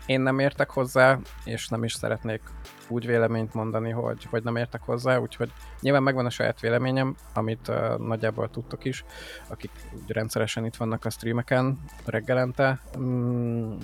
én 0.05 0.21
nem 0.21 0.39
értek 0.39 0.69
hozzá, 0.69 1.19
és 1.43 1.67
nem 1.67 1.83
is 1.83 1.93
szeretnék 1.93 2.41
úgy 2.87 3.05
véleményt 3.05 3.53
mondani, 3.53 3.89
hogy, 3.91 4.27
hogy 4.29 4.43
nem 4.43 4.55
értek 4.55 4.81
hozzá, 4.81 5.17
úgyhogy 5.17 5.51
nyilván 5.79 6.03
megvan 6.03 6.25
a 6.25 6.29
saját 6.29 6.59
véleményem, 6.59 7.15
amit 7.33 7.67
uh, 7.67 7.97
nagyjából 7.97 8.49
tudtok 8.49 8.85
is, 8.85 9.05
akik 9.47 9.71
úgy 9.93 10.11
rendszeresen 10.11 10.65
itt 10.65 10.75
vannak 10.75 11.05
a 11.05 11.09
streameken 11.09 11.79
reggelente. 12.05 12.79
Mm, 12.97 13.77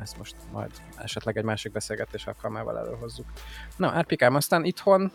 ezt 0.00 0.18
most 0.18 0.36
majd 0.52 0.70
esetleg 0.96 1.36
egy 1.36 1.44
másik 1.44 1.72
beszélgetés 1.72 2.26
alkalmával 2.26 2.78
előhozzuk. 2.78 3.26
Na, 3.76 3.90
Árpikám, 3.90 4.34
aztán 4.34 4.64
itthon 4.64 5.12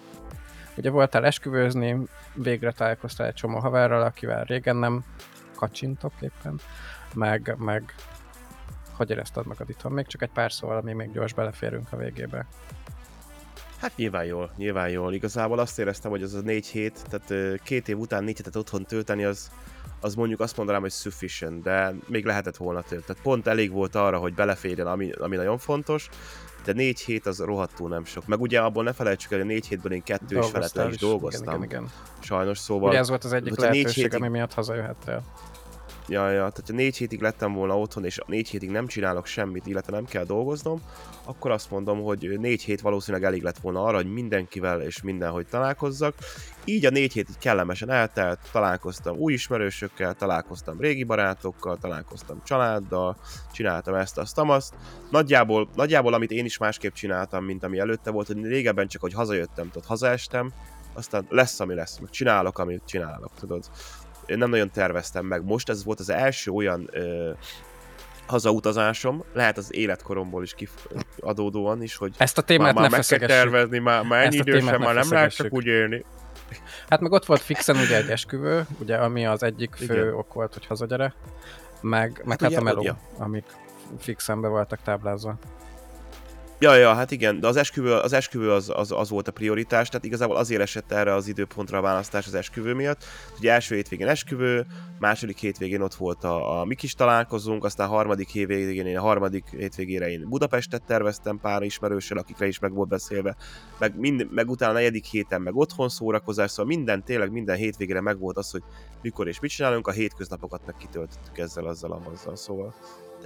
ugye 0.77 0.89
voltál 0.89 1.25
esküvőzni, 1.25 1.97
végre 2.33 2.71
találkoztál 2.71 3.27
egy 3.27 3.33
csomó 3.33 3.59
haverral, 3.59 4.01
akivel 4.01 4.43
régen 4.43 4.75
nem 4.75 5.03
kacsintok 5.57 6.13
éppen, 6.19 6.59
meg, 7.13 7.55
meg 7.57 7.95
hogy 8.91 9.09
érezted 9.09 9.45
magad 9.45 9.69
itthon? 9.69 9.91
Még 9.91 10.05
csak 10.05 10.21
egy 10.21 10.29
pár 10.29 10.51
szóval, 10.51 10.77
ami 10.77 10.93
még 10.93 11.11
gyors 11.11 11.33
beleférünk 11.33 11.87
a 11.91 11.97
végébe. 11.97 12.45
Hát 13.81 13.95
nyilván 13.95 14.25
jól, 14.25 14.51
nyilván 14.55 14.89
jól. 14.89 15.13
Igazából 15.13 15.59
azt 15.59 15.79
éreztem, 15.79 16.11
hogy 16.11 16.23
az 16.23 16.33
a 16.33 16.41
négy 16.41 16.67
hét, 16.67 17.05
tehát 17.09 17.59
két 17.63 17.87
év 17.87 17.97
után 17.97 18.23
négy 18.23 18.37
hetet 18.37 18.55
otthon 18.55 18.85
tölteni, 18.85 19.23
az, 19.23 19.51
az 19.99 20.15
mondjuk 20.15 20.39
azt 20.39 20.57
mondanám, 20.57 20.81
hogy 20.81 20.91
sufficient, 20.91 21.63
de 21.63 21.93
még 22.07 22.25
lehetett 22.25 22.57
volna 22.57 22.81
több. 22.81 23.05
Tehát 23.05 23.23
pont 23.23 23.47
elég 23.47 23.71
volt 23.71 23.95
arra, 23.95 24.17
hogy 24.17 24.33
beleférjen, 24.33 24.87
ami, 24.87 25.11
ami 25.11 25.35
nagyon 25.35 25.57
fontos, 25.57 26.09
de 26.63 26.73
négy 26.73 26.99
hét 26.99 27.25
az 27.25 27.39
rohadtul 27.39 27.89
nem 27.89 28.05
sok. 28.05 28.27
Meg 28.27 28.41
ugye 28.41 28.59
abból 28.59 28.83
ne 28.83 28.93
felejtsük 28.93 29.31
el, 29.31 29.37
hogy 29.37 29.47
négy 29.47 29.67
hétből 29.67 29.91
én 29.91 30.03
kettő 30.03 30.37
és 30.37 30.45
felett 30.45 30.75
is, 30.87 30.93
is 30.93 30.97
dolgoztam. 30.97 31.43
Igen, 31.43 31.63
igen, 31.63 31.81
igen. 31.81 31.93
Sajnos, 32.19 32.57
szóval... 32.57 32.89
Ugye 32.89 32.97
ez 32.97 33.09
volt 33.09 33.23
az 33.23 33.33
egyik 33.33 33.57
lehetőség, 33.57 34.03
hétig... 34.03 34.13
ami 34.13 34.27
miatt 34.27 34.53
hazajöhettél. 34.53 35.23
Ja, 36.09 36.29
ja, 36.29 36.49
tehát 36.49 36.63
ha 36.67 36.73
négy 36.73 36.97
hétig 36.97 37.21
lettem 37.21 37.53
volna 37.53 37.79
otthon, 37.79 38.05
és 38.05 38.19
négy 38.25 38.49
hétig 38.49 38.69
nem 38.69 38.87
csinálok 38.87 39.25
semmit, 39.25 39.65
illetve 39.65 39.91
nem 39.91 40.05
kell 40.05 40.23
dolgoznom, 40.23 40.81
akkor 41.23 41.51
azt 41.51 41.71
mondom, 41.71 42.03
hogy 42.03 42.39
négy 42.39 42.61
hét 42.63 42.81
valószínűleg 42.81 43.25
elég 43.25 43.41
lett 43.41 43.57
volna 43.57 43.83
arra, 43.83 43.95
hogy 43.95 44.13
mindenkivel 44.13 44.81
és 44.81 45.01
mindenhogy 45.01 45.47
találkozzak. 45.47 46.15
Így 46.65 46.85
a 46.85 46.89
négy 46.89 47.13
hét 47.13 47.29
így 47.29 47.37
kellemesen 47.37 47.89
eltelt, 47.89 48.39
találkoztam 48.51 49.17
új 49.17 49.33
ismerősökkel, 49.33 50.13
találkoztam 50.13 50.79
régi 50.79 51.03
barátokkal, 51.03 51.77
találkoztam 51.77 52.41
családdal, 52.43 53.17
csináltam 53.51 53.95
ezt, 53.95 54.17
azt, 54.17 54.37
azt. 54.37 54.73
Nagyjából, 55.11 55.69
nagyjából, 55.75 56.13
amit 56.13 56.31
én 56.31 56.45
is 56.45 56.57
másképp 56.57 56.93
csináltam, 56.93 57.45
mint 57.45 57.63
ami 57.63 57.79
előtte 57.79 58.11
volt, 58.11 58.27
hogy 58.27 58.45
régebben 58.45 58.87
csak, 58.87 59.01
hogy 59.01 59.13
hazajöttem, 59.13 59.65
tudod, 59.71 59.87
hazaestem, 59.87 60.53
aztán 60.93 61.27
lesz, 61.29 61.59
ami 61.59 61.73
lesz, 61.73 61.97
meg 61.99 62.09
csinálok, 62.09 62.59
amit 62.59 62.81
csinálok, 62.85 63.31
tudod 63.39 63.63
nem 64.27 64.49
nagyon 64.49 64.71
terveztem 64.71 65.25
meg. 65.25 65.43
Most 65.43 65.69
ez 65.69 65.83
volt 65.83 65.99
az 65.99 66.09
első 66.09 66.51
olyan 66.51 66.89
ö, 66.91 67.31
hazautazásom, 68.27 69.23
lehet 69.33 69.57
az 69.57 69.73
életkoromból 69.73 70.43
is 70.43 70.55
adódóan 71.19 71.81
is, 71.81 71.95
hogy 71.95 72.13
Ezt 72.17 72.37
a 72.37 72.41
témát 72.41 72.73
már, 72.73 72.89
már 72.89 73.03
meg 73.09 73.19
kell 73.19 73.27
tervezni, 73.27 73.77
már, 73.77 74.03
már 74.03 74.25
ennyi 74.25 74.35
idősen 74.35 74.79
már 74.79 74.95
nem 74.95 75.11
lehet 75.11 75.35
csak 75.35 75.53
úgy 75.53 75.65
élni. 75.65 76.05
Hát 76.89 76.99
meg 76.99 77.11
ott 77.11 77.25
volt 77.25 77.41
fixen 77.41 77.75
ugye 77.75 77.97
egy 77.97 78.09
esküvő, 78.09 78.65
ugye, 78.79 78.95
ami 78.95 79.25
az 79.25 79.43
egyik 79.43 79.75
fő 79.75 79.83
Igen. 79.93 80.13
ok 80.13 80.33
volt, 80.33 80.53
hogy 80.53 80.65
hazagyere, 80.65 81.13
meg, 81.81 82.21
meg 82.25 82.41
hát, 82.41 82.41
hát 82.41 82.49
ugye, 82.49 82.59
a 82.59 82.61
meló, 82.61 82.97
amik 83.17 83.45
fixen 83.99 84.41
be 84.41 84.47
voltak 84.47 84.79
táblázva. 84.81 85.37
Ja, 86.59 86.75
ja, 86.75 86.93
hát 86.93 87.11
igen, 87.11 87.39
de 87.39 87.47
az 87.47 87.55
esküvő, 87.55 87.93
az, 87.93 88.13
esküvő 88.13 88.51
az, 88.51 88.71
az, 88.75 88.91
az 88.91 89.09
volt 89.09 89.27
a 89.27 89.31
prioritás, 89.31 89.89
tehát 89.89 90.05
igazából 90.05 90.35
azért 90.35 90.61
esett 90.61 90.91
erre 90.91 91.13
az 91.13 91.27
időpontra 91.27 91.77
a 91.77 91.81
választás 91.81 92.27
az 92.27 92.33
esküvő 92.33 92.73
miatt. 92.73 93.03
Ugye 93.37 93.51
első 93.51 93.75
hétvégén 93.75 94.07
esküvő, 94.07 94.65
második 94.99 95.37
hétvégén 95.37 95.81
ott 95.81 95.93
volt 95.93 96.23
a, 96.23 96.59
a 96.59 96.65
mi 96.65 96.75
kis 96.75 96.93
találkozunk, 96.93 97.63
aztán 97.63 97.87
harmadik 97.87 98.29
hétvégén, 98.29 98.85
én 98.85 98.97
a 98.97 99.01
harmadik 99.01 99.45
hétvégére 99.49 100.09
én 100.09 100.29
Budapestet 100.29 100.83
terveztem 100.83 101.39
pár 101.39 101.61
ismerőssel, 101.61 102.17
akikre 102.17 102.47
is 102.47 102.59
meg 102.59 102.73
volt 102.73 102.89
beszélve, 102.89 103.35
meg, 103.79 103.99
mind, 103.99 104.27
meg 104.31 104.49
utána 104.49 104.71
a 104.71 104.75
negyedik 104.75 105.05
héten 105.05 105.41
meg 105.41 105.55
otthon 105.55 105.89
szórakozás, 105.89 106.51
szóval 106.51 106.65
minden, 106.65 107.03
tényleg 107.03 107.31
minden 107.31 107.57
hétvégére 107.57 108.01
meg 108.01 108.19
volt 108.19 108.37
az, 108.37 108.51
hogy 108.51 108.63
mikor 109.01 109.27
és 109.27 109.39
mit 109.39 109.51
csinálunk, 109.51 109.87
a 109.87 109.91
hétköznapokat 109.91 110.61
meg 110.65 110.75
kitöltöttük 110.75 111.37
ezzel, 111.37 111.65
azzal, 111.65 112.01
azzal, 112.13 112.35
szóval 112.35 112.73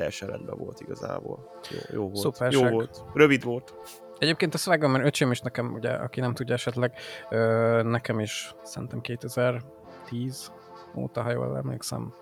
teljesen 0.01 0.29
rendben 0.29 0.57
volt 0.57 0.79
igazából. 0.79 1.51
Jó, 1.69 1.79
jó 1.91 2.01
volt. 2.01 2.15
Szuperság. 2.15 2.61
Jó 2.61 2.69
volt. 2.69 3.03
Rövid 3.13 3.43
volt. 3.43 3.73
Egyébként 4.17 4.53
a 4.53 4.57
szvágom, 4.57 4.91
mert 4.91 5.05
öcsém 5.05 5.31
is 5.31 5.39
nekem, 5.39 5.73
ugye, 5.73 5.91
aki 5.91 6.19
nem 6.19 6.33
tudja 6.33 6.53
esetleg, 6.53 6.93
ö, 7.29 7.81
nekem 7.83 8.19
is 8.19 8.55
szerintem 8.63 9.01
2010 9.01 10.51
óta, 10.95 11.21
ha 11.21 11.31
jól 11.31 11.57
emlékszem, 11.57 12.13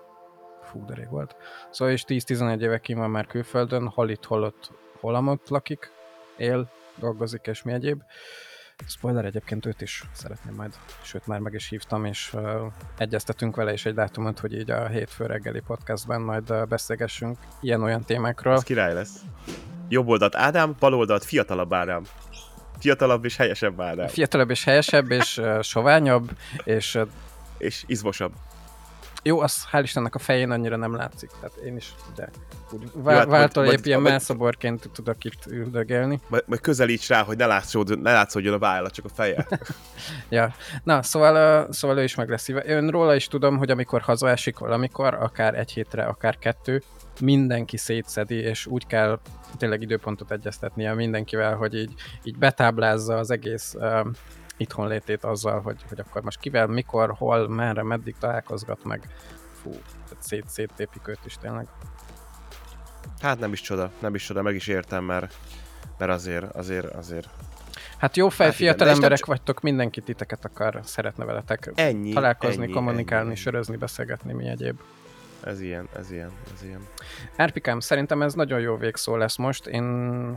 fú, 0.62 0.84
de 0.84 0.94
rég 0.94 1.08
volt. 1.10 1.36
Szóval 1.70 1.94
is 1.94 2.04
10-11 2.06 2.60
éve 2.60 2.78
kim 2.78 2.98
van 2.98 3.10
már 3.10 3.26
külföldön, 3.26 3.88
hol 3.88 4.10
itt, 4.10 4.24
hol 4.24 4.42
ott, 4.42 4.72
hol 5.00 5.38
lakik, 5.48 5.92
él, 6.36 6.70
dolgozik 6.96 7.46
és 7.46 7.62
mi 7.62 7.72
egyéb. 7.72 8.02
Spoiler 8.86 9.24
egyébként 9.24 9.66
őt 9.66 9.80
is 9.80 10.02
szeretném 10.12 10.54
majd, 10.54 10.74
sőt 11.02 11.26
már 11.26 11.38
meg 11.38 11.54
is 11.54 11.68
hívtam, 11.68 12.04
és 12.04 12.32
uh, 12.32 12.42
egyeztetünk 12.98 13.56
vele 13.56 13.72
is 13.72 13.86
egy 13.86 13.94
dátumot, 13.94 14.38
hogy 14.38 14.52
így 14.54 14.70
a 14.70 14.86
hétfő 14.86 15.26
reggeli 15.26 15.60
podcastben 15.60 16.20
majd 16.20 16.50
uh, 16.50 16.66
beszélgessünk 16.66 17.38
ilyen-olyan 17.60 18.04
témákról. 18.04 18.54
Ez 18.54 18.62
király 18.62 18.94
lesz. 18.94 19.20
Jobb 19.88 20.08
oldalt 20.08 20.36
Ádám, 20.36 20.74
bal 20.78 20.94
oldalt 20.94 21.24
fiatalabb 21.24 21.72
Ádám. 21.72 22.02
Fiatalabb 22.78 23.24
és 23.24 23.36
helyesebb 23.36 23.80
Ádám. 23.80 24.08
Fiatalabb 24.08 24.50
és 24.50 24.64
helyesebb, 24.64 25.10
és 25.10 25.38
uh, 25.38 25.62
soványabb, 25.62 26.30
és... 26.64 26.94
Uh, 26.94 27.08
és 27.60 27.84
izmosabb. 27.86 28.32
Jó, 29.22 29.40
az 29.40 29.64
hál' 29.72 29.80
Istennek 29.82 30.14
a 30.14 30.18
fején 30.18 30.50
annyira 30.50 30.76
nem 30.76 30.94
látszik, 30.94 31.30
tehát 31.40 31.56
én 31.56 31.76
is 31.76 31.94
ugye 32.12 32.26
úgy 32.72 32.90
vá- 32.94 33.16
hát, 33.16 33.28
váltól 33.28 33.66
épp 33.66 33.84
ilyen 33.84 34.00
melszoborként 34.00 34.90
tudok 34.92 35.24
itt 35.24 35.46
üldögélni. 35.46 36.20
Majd, 36.28 36.42
majd 36.46 36.60
közelíts 36.60 37.08
rá, 37.08 37.22
hogy 37.22 37.36
ne 37.36 37.46
látszódjon, 37.46 37.98
ne 37.98 38.12
látszódjon 38.12 38.54
a 38.54 38.58
válla, 38.58 38.90
csak 38.90 39.04
a 39.04 39.08
feje. 39.08 39.46
ja. 40.28 40.54
Na, 40.84 41.02
szóval, 41.02 41.66
szóval 41.72 41.98
ő 41.98 42.02
is 42.02 42.14
meg 42.14 42.28
lesz 42.28 42.42
szíve. 42.42 42.62
Ön 42.66 42.88
róla 42.88 43.14
is 43.14 43.26
tudom, 43.28 43.58
hogy 43.58 43.70
amikor 43.70 44.00
hazaesik 44.00 44.58
valamikor, 44.58 45.14
akár 45.14 45.54
egy 45.54 45.72
hétre, 45.72 46.04
akár 46.04 46.38
kettő, 46.38 46.82
mindenki 47.20 47.76
szétszedi, 47.76 48.34
és 48.34 48.66
úgy 48.66 48.86
kell 48.86 49.20
tényleg 49.58 49.82
időpontot 49.82 50.30
egyeztetnie 50.30 50.94
mindenkivel, 50.94 51.54
hogy 51.54 51.74
így, 51.74 51.92
így 52.22 52.38
betáblázza 52.38 53.16
az 53.16 53.30
egész 53.30 53.74
itthon 54.60 54.88
létét 54.88 55.24
azzal, 55.24 55.60
hogy, 55.60 55.84
hogy 55.88 56.00
akkor 56.00 56.22
most 56.22 56.40
kivel, 56.40 56.66
mikor, 56.66 57.14
hol, 57.18 57.48
merre, 57.48 57.82
meddig 57.82 58.14
találkozgat 58.18 58.84
meg. 58.84 59.08
Fú, 59.62 59.70
szét, 60.18 60.48
széttépik 60.48 61.08
őt 61.08 61.24
is 61.24 61.36
tényleg. 61.40 61.68
Hát 63.20 63.38
nem 63.38 63.52
is 63.52 63.60
csoda, 63.60 63.90
nem 63.98 64.14
is 64.14 64.24
csoda, 64.24 64.42
meg 64.42 64.54
is 64.54 64.66
értem, 64.66 65.04
mert, 65.04 65.34
mert 65.98 66.10
azért, 66.10 66.54
azért, 66.54 66.94
azért 66.94 67.28
Hát 67.98 68.16
jó 68.16 68.28
fej, 68.28 68.46
hát 68.46 68.56
fiatal 68.56 68.86
igen, 68.86 68.94
emberek 68.94 69.26
vagytok, 69.26 69.60
mindenki 69.60 70.00
titeket 70.00 70.44
akar, 70.44 70.80
szeretne 70.84 71.24
veletek 71.24 71.72
ennyi, 71.74 72.12
találkozni, 72.12 72.62
ennyi, 72.62 72.72
kommunikálni, 72.72 73.26
ennyi. 73.26 73.36
sörözni, 73.36 73.76
beszélgetni, 73.76 74.32
mi 74.32 74.48
egyéb. 74.48 74.80
Ez 75.44 75.60
ilyen, 75.60 75.88
ez 75.96 76.10
ilyen, 76.10 76.30
ez 76.54 76.62
ilyen. 76.62 76.80
Erpikám, 77.36 77.80
szerintem 77.80 78.22
ez 78.22 78.34
nagyon 78.34 78.60
jó 78.60 78.76
végszó 78.76 79.16
lesz 79.16 79.36
most. 79.36 79.66
Én, 79.66 79.84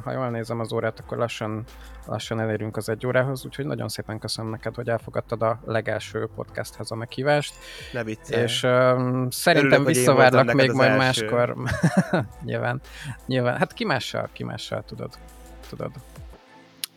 ha 0.04 0.12
jól 0.12 0.30
nézem 0.30 0.60
az 0.60 0.74
órát, 0.74 1.00
akkor 1.00 1.18
lassan, 1.18 1.64
lassan 2.06 2.40
elérünk 2.40 2.78
az 2.78 2.90
egy 2.90 3.06
órához, 3.06 3.46
úgyhogy 3.46 3.66
nagyon 3.66 3.88
szépen 3.88 4.20
köszönöm 4.20 4.52
neked, 4.52 4.76
hogy 4.76 4.90
elfogadtad 4.90 5.42
a 5.42 5.60
legelső 5.66 6.30
podcasthez 6.36 6.92
a 6.92 6.96
meghívást. 6.96 7.56
Ne 7.92 8.04
viccelj. 8.04 8.44
És 8.44 8.64
um, 8.64 9.30
szerintem 9.30 9.72
Örülök, 9.72 9.88
visszavárlak 9.88 10.54
még 10.54 10.72
majd 10.72 10.90
első. 10.90 11.26
máskor. 11.26 11.56
nyilván, 12.46 12.82
nyilván. 13.26 13.58
Hát 13.58 13.74
ki 13.74 13.86
mással, 13.86 14.30
ki 14.34 14.44
mással, 14.44 14.84
tudod. 14.84 15.14
tudod. 15.70 15.92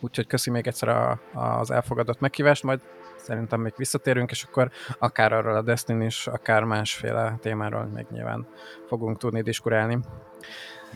Úgyhogy 0.00 0.26
köszi 0.26 0.50
még 0.50 0.66
egyszer 0.66 0.88
a, 0.88 1.20
az 1.32 1.70
elfogadott 1.70 2.20
meghívást, 2.20 2.62
majd 2.62 2.80
szerintem 3.26 3.60
még 3.60 3.72
visszatérünk, 3.76 4.30
és 4.30 4.42
akkor 4.42 4.70
akár 4.98 5.32
arról 5.32 5.56
a 5.56 5.62
Destiny 5.62 6.02
is, 6.02 6.26
akár 6.26 6.64
másféle 6.64 7.36
témáról 7.40 7.84
még 7.94 8.06
nyilván 8.10 8.46
fogunk 8.88 9.18
tudni 9.18 9.42
diskurálni. 9.42 9.98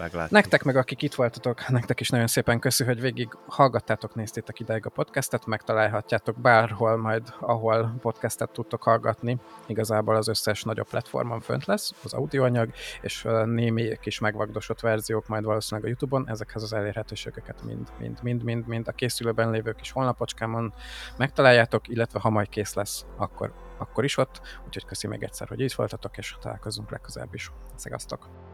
Meglátjuk. 0.01 0.31
Nektek 0.31 0.63
meg, 0.63 0.77
akik 0.77 1.03
itt 1.03 1.15
voltatok, 1.15 1.69
nektek 1.69 2.01
is 2.01 2.09
nagyon 2.09 2.27
szépen 2.27 2.59
köszi, 2.59 2.85
hogy 2.85 3.01
végig 3.01 3.29
hallgattátok, 3.47 4.15
néztétek 4.15 4.61
ideig 4.61 4.87
a 4.87 4.91
podcastet, 4.91 5.47
megtalálhatjátok 5.47 6.41
bárhol 6.41 6.97
majd, 6.97 7.35
ahol 7.41 7.95
podcastet 8.01 8.51
tudtok 8.51 8.83
hallgatni. 8.83 9.39
Igazából 9.67 10.17
az 10.17 10.29
összes 10.29 10.63
nagyobb 10.63 10.89
platformon 10.89 11.41
fönt 11.41 11.65
lesz 11.65 11.93
az 12.05 12.13
audioanyag, 12.13 12.71
és 13.01 13.27
némi 13.45 13.99
kis 14.01 14.19
megvagdosott 14.19 14.81
verziók 14.81 15.29
majd 15.29 15.45
valószínűleg 15.45 15.85
a 15.85 15.89
Youtube-on, 15.89 16.29
ezekhez 16.29 16.63
az 16.63 16.73
elérhetőségeket 16.73 17.63
mind, 17.65 17.89
mind, 17.99 18.19
mind, 18.23 18.43
mind, 18.43 18.67
mind 18.67 18.89
a 18.89 18.93
készülőben 18.93 19.51
lévő 19.51 19.73
kis 19.73 19.91
honlapocskámon 19.91 20.75
megtaláljátok, 21.17 21.89
illetve 21.89 22.21
ha 22.21 22.31
majd 22.31 22.49
kész 22.49 22.75
lesz, 22.75 23.07
akkor, 23.17 23.53
akkor 23.79 24.05
is 24.05 24.17
ott. 24.17 24.41
Úgyhogy 24.67 24.85
köszi 24.85 25.07
még 25.07 25.23
egyszer, 25.23 25.49
hogy 25.49 25.61
itt 25.61 25.73
voltatok, 25.73 26.19
és 26.19 26.37
találkozunk 26.41 26.91
legközelebb 26.91 27.35
is. 27.35 27.51
Szegasztok! 27.75 28.50